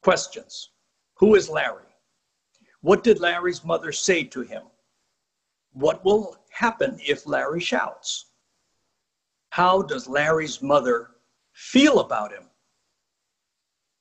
Questions 0.01 0.69
Who 1.15 1.35
is 1.35 1.49
Larry? 1.49 1.83
What 2.81 3.03
did 3.03 3.19
Larry's 3.19 3.65
mother 3.65 3.91
say 3.91 4.23
to 4.23 4.41
him? 4.41 4.63
What 5.73 6.03
will 6.05 6.38
happen 6.49 6.97
if 7.05 7.27
Larry 7.27 7.59
shouts? 7.59 8.27
How 9.49 9.81
does 9.81 10.07
Larry's 10.07 10.61
mother 10.61 11.11
feel 11.51 11.99
about 11.99 12.31
him? 12.31 12.49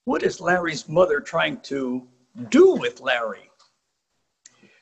What 0.07 0.23
is 0.23 0.41
Larry's 0.41 0.89
mother 0.89 1.19
trying 1.19 1.61
to 1.63 2.07
do 2.49 2.77
with 2.77 3.01
Larry? 3.01 3.51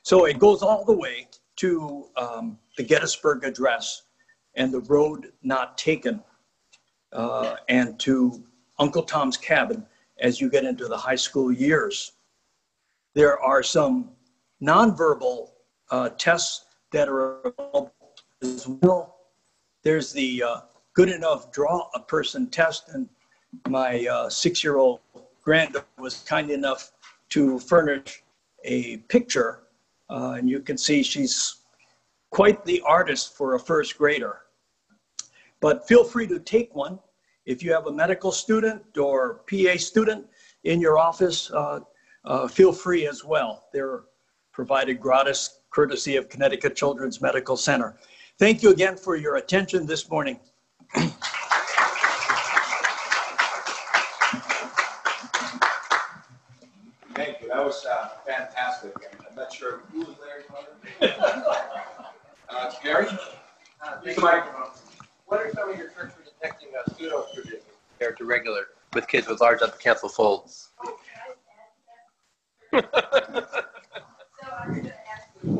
So 0.03 0.25
it 0.25 0.37
goes 0.37 0.61
all 0.61 0.85
the 0.85 0.93
way 0.93 1.27
to 1.55 2.05
um, 2.15 2.59
the 2.77 2.83
Gettysburg 2.83 3.43
Address 3.43 4.03
and 4.53 4.71
the 4.71 4.81
road 4.81 5.31
not 5.41 5.79
taken, 5.79 6.21
uh, 7.11 7.55
and 7.69 7.99
to 8.01 8.43
Uncle 8.77 9.01
Tom's 9.01 9.35
Cabin 9.35 9.83
as 10.19 10.39
you 10.39 10.47
get 10.47 10.63
into 10.63 10.87
the 10.87 10.97
high 10.97 11.15
school 11.15 11.51
years. 11.51 12.11
There 13.15 13.39
are 13.41 13.63
some 13.63 14.11
nonverbal 14.61 15.49
uh, 15.89 16.09
tests 16.09 16.65
that 16.91 17.09
are 17.09 17.39
available 17.39 17.91
as 18.43 18.67
well. 18.67 19.17
There's 19.81 20.13
the 20.13 20.43
uh, 20.43 20.61
Goodenough 20.95 21.51
draw 21.51 21.89
a 21.95 21.99
person 21.99 22.47
test, 22.47 22.89
and 22.89 23.09
my 23.67 24.05
uh, 24.05 24.29
six-year-old 24.29 24.99
granddaughter 25.41 25.85
was 25.97 26.23
kind 26.27 26.49
enough 26.49 26.91
to 27.29 27.59
furnish 27.59 28.23
a 28.63 28.97
picture, 29.09 29.63
uh, 30.09 30.35
and 30.37 30.49
you 30.49 30.59
can 30.59 30.77
see 30.77 31.03
she's 31.03 31.57
quite 32.31 32.63
the 32.65 32.81
artist 32.85 33.35
for 33.35 33.55
a 33.55 33.59
first 33.59 33.97
grader. 33.97 34.41
But 35.61 35.87
feel 35.87 36.03
free 36.03 36.27
to 36.27 36.39
take 36.39 36.75
one. 36.75 36.99
If 37.45 37.63
you 37.63 37.71
have 37.73 37.87
a 37.87 37.91
medical 37.91 38.31
student 38.31 38.97
or 38.97 39.41
PA 39.49 39.77
student 39.77 40.25
in 40.63 40.81
your 40.81 40.97
office, 40.97 41.51
uh, 41.51 41.79
uh, 42.25 42.47
feel 42.47 42.73
free 42.73 43.07
as 43.07 43.23
well. 43.23 43.67
They're 43.71 44.03
provided 44.51 44.99
gratis 44.99 45.59
courtesy 45.69 46.15
of 46.15 46.29
Connecticut 46.29 46.75
Children's 46.75 47.21
Medical 47.21 47.57
Center. 47.57 47.97
Thank 48.39 48.63
you 48.63 48.71
again 48.71 48.97
for 48.97 49.15
your 49.15 49.35
attention 49.35 49.85
this 49.85 50.09
morning. 50.09 50.39
Thank 57.13 57.41
you. 57.41 57.47
That 57.47 57.63
was 57.63 57.85
uh, 57.85 58.09
fantastic. 58.25 58.93
I'm 59.29 59.35
not 59.35 59.53
sure 59.53 59.81
who 59.91 59.99
was 59.99 60.15
Larry 60.21 60.43
Mother. 60.51 60.75
uh, 62.49 62.71
Gary? 62.83 63.07
Use 63.07 63.19
the 64.15 64.21
microphone. 64.21 64.71
What 65.25 65.41
are 65.41 65.51
some 65.53 65.69
of 65.69 65.77
your 65.77 65.89
tricks 65.89 66.13
for 66.13 66.23
detecting 66.23 66.69
uh, 66.77 66.93
pseudo-strabismus 66.93 67.63
compared 67.91 68.17
to 68.17 68.25
regular 68.25 68.67
with 68.93 69.07
kids 69.07 69.27
with 69.27 69.41
large 69.41 69.61
upper 69.61 70.09
folds? 70.09 70.69
So 74.45 74.51
I'm 74.51 74.73
going 74.73 74.83
to 74.83 74.93
ask 75.09 75.29
you 75.43 75.53
a 75.53 75.57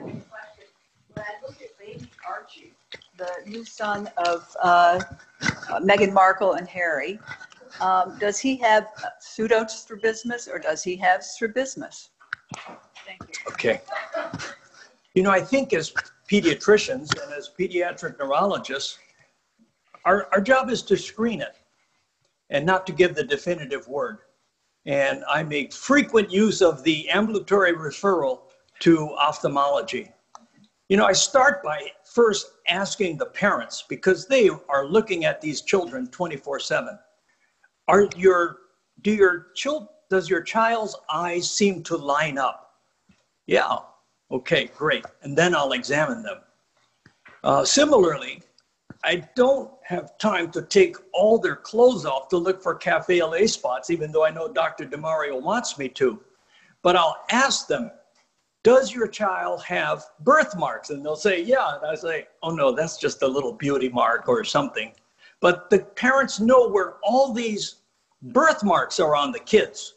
question. 0.00 0.64
When 1.12 1.24
I 1.24 1.46
look 1.46 1.60
at 1.62 1.78
baby 1.78 2.10
Archie, 2.28 2.72
the 3.16 3.28
new 3.46 3.64
son 3.64 4.08
of 4.16 4.56
uh, 4.62 5.00
uh, 5.42 5.80
Meghan 5.80 6.12
Markle 6.12 6.54
and 6.54 6.66
Harry, 6.66 7.20
um, 7.80 8.16
does 8.18 8.40
he 8.40 8.56
have 8.56 8.88
pseudostrabismus 9.20 10.52
or 10.52 10.58
does 10.58 10.82
he 10.82 10.96
have 10.96 11.22
strabismus? 11.22 12.10
Thank 13.06 13.20
you. 13.20 13.52
Okay. 13.52 13.82
You 15.18 15.24
know, 15.24 15.32
I 15.32 15.40
think 15.40 15.72
as 15.72 15.92
pediatricians 16.30 17.10
and 17.20 17.32
as 17.32 17.50
pediatric 17.58 18.20
neurologists, 18.20 19.00
our, 20.04 20.28
our 20.30 20.40
job 20.40 20.70
is 20.70 20.80
to 20.82 20.96
screen 20.96 21.40
it 21.40 21.56
and 22.50 22.64
not 22.64 22.86
to 22.86 22.92
give 22.92 23.16
the 23.16 23.24
definitive 23.24 23.88
word. 23.88 24.18
And 24.86 25.24
I 25.28 25.42
make 25.42 25.72
frequent 25.72 26.30
use 26.30 26.62
of 26.62 26.84
the 26.84 27.08
ambulatory 27.10 27.72
referral 27.72 28.42
to 28.78 29.12
ophthalmology. 29.16 30.12
You 30.88 30.96
know, 30.96 31.06
I 31.06 31.14
start 31.14 31.64
by 31.64 31.90
first 32.04 32.52
asking 32.68 33.18
the 33.18 33.26
parents 33.26 33.82
because 33.88 34.28
they 34.28 34.48
are 34.68 34.86
looking 34.86 35.24
at 35.24 35.40
these 35.40 35.62
children 35.62 36.06
24 36.12 36.60
7. 36.60 36.96
Are 37.88 38.08
your, 38.16 38.58
do 39.02 39.12
your 39.12 39.48
child, 39.56 39.88
does 40.10 40.30
your 40.30 40.42
child's 40.42 40.94
eyes 41.12 41.50
seem 41.50 41.82
to 41.82 41.96
line 41.96 42.38
up? 42.38 42.76
Yeah. 43.48 43.78
Okay, 44.30 44.70
great. 44.76 45.04
And 45.22 45.36
then 45.36 45.54
I'll 45.54 45.72
examine 45.72 46.22
them. 46.22 46.38
Uh, 47.44 47.64
similarly, 47.64 48.42
I 49.04 49.22
don't 49.36 49.70
have 49.84 50.18
time 50.18 50.50
to 50.50 50.62
take 50.62 50.96
all 51.12 51.38
their 51.38 51.56
clothes 51.56 52.04
off 52.04 52.28
to 52.28 52.36
look 52.36 52.62
for 52.62 52.74
cafe 52.74 53.22
lait 53.22 53.48
spots, 53.48 53.90
even 53.90 54.12
though 54.12 54.24
I 54.24 54.30
know 54.30 54.48
Dr. 54.48 54.84
DeMario 54.84 55.40
wants 55.40 55.78
me 55.78 55.88
to. 55.90 56.20
But 56.82 56.96
I'll 56.96 57.24
ask 57.30 57.66
them, 57.68 57.90
does 58.64 58.92
your 58.92 59.08
child 59.08 59.62
have 59.64 60.04
birthmarks? 60.20 60.90
And 60.90 61.04
they'll 61.04 61.16
say, 61.16 61.42
yeah. 61.42 61.76
And 61.76 61.86
I 61.86 61.94
say, 61.94 62.26
oh 62.42 62.50
no, 62.50 62.72
that's 62.72 62.98
just 62.98 63.22
a 63.22 63.26
little 63.26 63.52
beauty 63.52 63.88
mark 63.88 64.28
or 64.28 64.44
something. 64.44 64.92
But 65.40 65.70
the 65.70 65.80
parents 65.80 66.40
know 66.40 66.68
where 66.68 66.96
all 67.02 67.32
these 67.32 67.76
birthmarks 68.20 68.98
are 68.98 69.14
on 69.14 69.30
the 69.30 69.38
kids. 69.38 69.94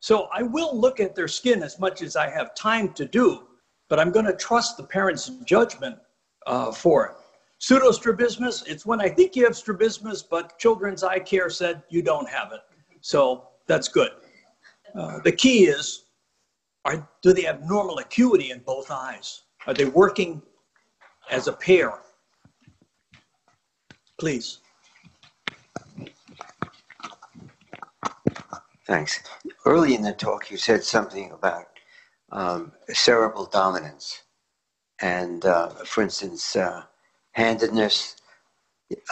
So 0.00 0.28
I 0.32 0.42
will 0.42 0.78
look 0.78 1.00
at 1.00 1.14
their 1.14 1.28
skin 1.28 1.62
as 1.62 1.78
much 1.78 2.02
as 2.02 2.16
I 2.16 2.30
have 2.30 2.54
time 2.54 2.92
to 2.94 3.04
do, 3.04 3.47
but 3.88 3.98
I'm 3.98 4.12
going 4.12 4.26
to 4.26 4.34
trust 4.34 4.76
the 4.76 4.84
parents' 4.84 5.30
judgment 5.44 5.98
uh, 6.46 6.72
for 6.72 7.06
it. 7.06 7.12
Pseudostrabismus, 7.60 8.68
it's 8.68 8.86
when 8.86 9.00
I 9.00 9.08
think 9.08 9.34
you 9.34 9.44
have 9.44 9.56
strabismus, 9.56 10.22
but 10.22 10.58
Children's 10.58 11.02
Eye 11.02 11.18
Care 11.18 11.50
said 11.50 11.82
you 11.88 12.02
don't 12.02 12.28
have 12.28 12.52
it. 12.52 12.60
So 13.00 13.48
that's 13.66 13.88
good. 13.88 14.10
Uh, 14.94 15.18
the 15.24 15.32
key 15.32 15.64
is, 15.64 16.04
are, 16.84 17.08
do 17.22 17.32
they 17.32 17.42
have 17.42 17.62
normal 17.62 17.98
acuity 17.98 18.50
in 18.50 18.60
both 18.60 18.90
eyes? 18.90 19.42
Are 19.66 19.74
they 19.74 19.86
working 19.86 20.40
as 21.30 21.48
a 21.48 21.52
pair? 21.52 22.00
Please. 24.18 24.58
Thanks. 28.86 29.20
Early 29.66 29.94
in 29.94 30.02
the 30.02 30.12
talk, 30.12 30.50
you 30.50 30.56
said 30.56 30.82
something 30.82 31.32
about 31.32 31.66
um, 32.30 32.72
cerebral 32.88 33.46
dominance. 33.46 34.22
And 35.00 35.44
uh, 35.44 35.68
for 35.84 36.02
instance, 36.02 36.56
uh, 36.56 36.82
handedness, 37.32 38.16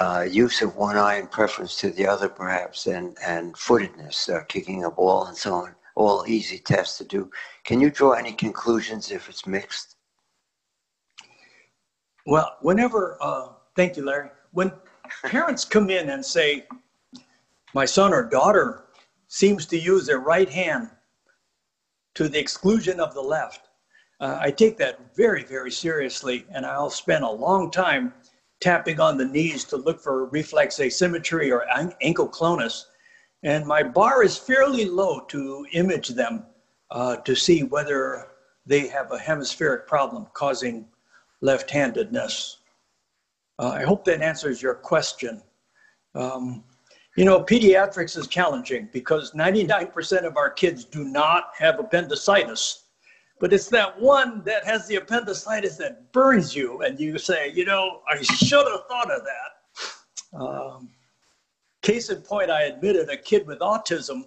uh, 0.01 0.27
use 0.29 0.63
of 0.63 0.77
one 0.77 0.97
eye 0.97 1.17
in 1.19 1.27
preference 1.27 1.77
to 1.77 1.91
the 1.91 2.07
other, 2.07 2.29
perhaps, 2.29 2.87
and, 2.87 3.17
and 3.25 3.57
footedness, 3.57 4.29
uh, 4.29 4.43
kicking 4.49 4.85
a 4.85 4.91
ball 4.91 5.27
and 5.27 5.37
so 5.37 5.55
on, 5.55 5.75
all 5.95 6.25
easy 6.27 6.59
tests 6.59 6.99
to 6.99 7.05
do. 7.05 7.31
Can 7.65 7.81
you 7.81 7.91
draw 7.91 8.13
any 8.13 8.33
conclusions 8.33 9.11
if 9.11 9.29
it's 9.29 9.47
mixed? 9.47 9.97
Well, 12.27 12.57
whenever, 12.61 13.17
uh, 13.21 13.49
thank 13.77 13.97
you, 13.97 14.05
Larry. 14.05 14.31
When 14.53 14.73
parents 15.25 15.65
come 15.65 15.91
in 15.91 16.11
and 16.11 16.25
say, 16.25 16.67
my 17.75 17.85
son 17.85 18.13
or 18.13 18.25
daughter 18.25 18.87
seems 19.29 19.67
to 19.67 19.79
use 19.79 20.07
their 20.07 20.19
right 20.19 20.49
hand 20.49 20.91
to 22.17 22.29
the 22.29 22.39
exclusion 22.39 22.99
of 22.99 23.15
the 23.15 23.23
left, 23.23 23.69
uh, 24.21 24.39
I 24.41 24.51
take 24.51 24.79
that 24.79 25.15
very, 25.15 25.45
very 25.45 25.71
seriously, 25.71 26.47
and 26.51 26.65
I'll 26.65 26.91
spend 26.91 27.25
a 27.25 27.31
long 27.31 27.71
time 27.71 28.15
tapping 28.61 28.99
on 29.01 29.19
the 29.19 29.25
knees 29.25 29.65
to 29.65 29.77
look 29.77 30.01
for 30.01 30.25
reflex 30.27 30.81
asymmetry 30.81 31.53
or 31.53 31.67
ankle 32.01 32.29
clonus. 32.29 32.87
And 33.43 33.67
my 33.67 33.83
bar 33.83 34.25
is 34.25 34.39
fairly 34.39 34.87
low 34.87 35.21
to 35.29 35.67
image 35.73 36.09
them 36.09 36.47
uh, 36.91 37.17
to 37.17 37.35
see 37.35 37.63
whether 37.63 38.29
they 38.65 38.89
have 38.89 39.13
a 39.13 39.19
hemispheric 39.19 39.87
problem 39.87 40.27
causing 40.33 40.89
left 41.43 41.71
handedness. 41.71 42.59
Uh, 43.59 43.69
I 43.69 43.83
hope 43.85 44.05
that 44.07 44.23
answers 44.23 44.63
your 44.63 44.75
question. 44.75 45.43
Um, 46.15 46.65
you 47.17 47.25
know, 47.25 47.43
pediatrics 47.43 48.17
is 48.17 48.27
challenging 48.27 48.89
because 48.93 49.33
99% 49.33 50.25
of 50.25 50.37
our 50.37 50.51
kids 50.51 50.85
do 50.85 51.05
not 51.05 51.51
have 51.59 51.81
appendicitis 51.81 52.85
but 53.39 53.53
it's 53.53 53.69
that 53.69 54.01
one 54.01 54.43
that 54.45 54.65
has 54.65 54.87
the 54.87 54.97
appendicitis 54.97 55.77
that 55.77 56.11
burns 56.13 56.55
you, 56.57 56.83
and 56.83 56.99
you 56.99 57.19
say, 57.19 57.53
you 57.53 57.65
know, 57.65 58.01
I 58.11 58.23
should 58.23 58.67
have 58.67 58.87
thought 58.89 59.11
of 59.11 59.23
that. 59.25 60.39
Um, 60.39 60.91
case 61.83 62.09
in 62.09 62.23
point, 62.23 62.51
I 62.51 62.63
admitted 62.63 63.11
a 63.11 63.17
kid 63.17 63.47
with 63.47 63.59
autism 63.59 64.25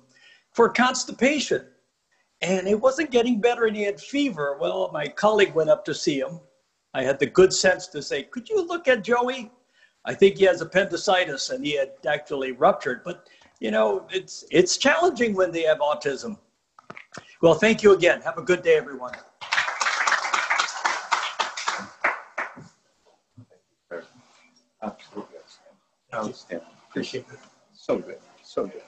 for 0.52 0.70
constipation, 0.70 1.66
and 2.42 2.68
it 2.68 2.80
wasn't 2.80 3.10
getting 3.10 3.42
better, 3.42 3.66
and 3.66 3.76
he 3.76 3.84
had 3.84 4.00
fever. 4.00 4.58
Well, 4.60 4.92
my 4.94 5.08
colleague 5.08 5.56
went 5.56 5.70
up 5.70 5.84
to 5.86 5.94
see 5.94 6.20
him. 6.20 6.40
I 6.94 7.04
had 7.04 7.20
the 7.20 7.26
good 7.26 7.54
sense 7.54 7.88
to 7.88 8.02
say, 8.02 8.24
could 8.24 8.48
you 8.48 8.66
look 8.66 8.88
at 8.88 9.04
Joey? 9.04 9.52
I 10.06 10.14
think 10.14 10.38
he 10.38 10.46
has 10.46 10.62
appendicitis, 10.62 11.50
and 11.50 11.66
he 11.66 11.76
had 11.76 11.92
actually 12.08 12.52
ruptured. 12.54 13.02
But 13.04 13.28
you 13.60 13.72
know, 13.72 14.08
it's 14.12 14.46
it's 14.52 14.78
challenging 14.78 15.36
when 15.36 15.52
they 15.52 15.64
have 15.64 15.80
autism. 15.80 16.38
Well, 17.42 17.54
thank 17.54 17.84
you 17.84 17.94
again. 17.94 18.22
Have 18.22 18.38
a 18.38 18.42
good 18.42 18.62
day, 18.64 18.76
everyone. 18.76 19.14
Absolutely. 24.82 26.60
Appreciate 26.90 27.26
it. 27.32 27.40
So 27.74 27.98
good. 27.98 28.18
So 28.44 28.66
good. 28.66 28.82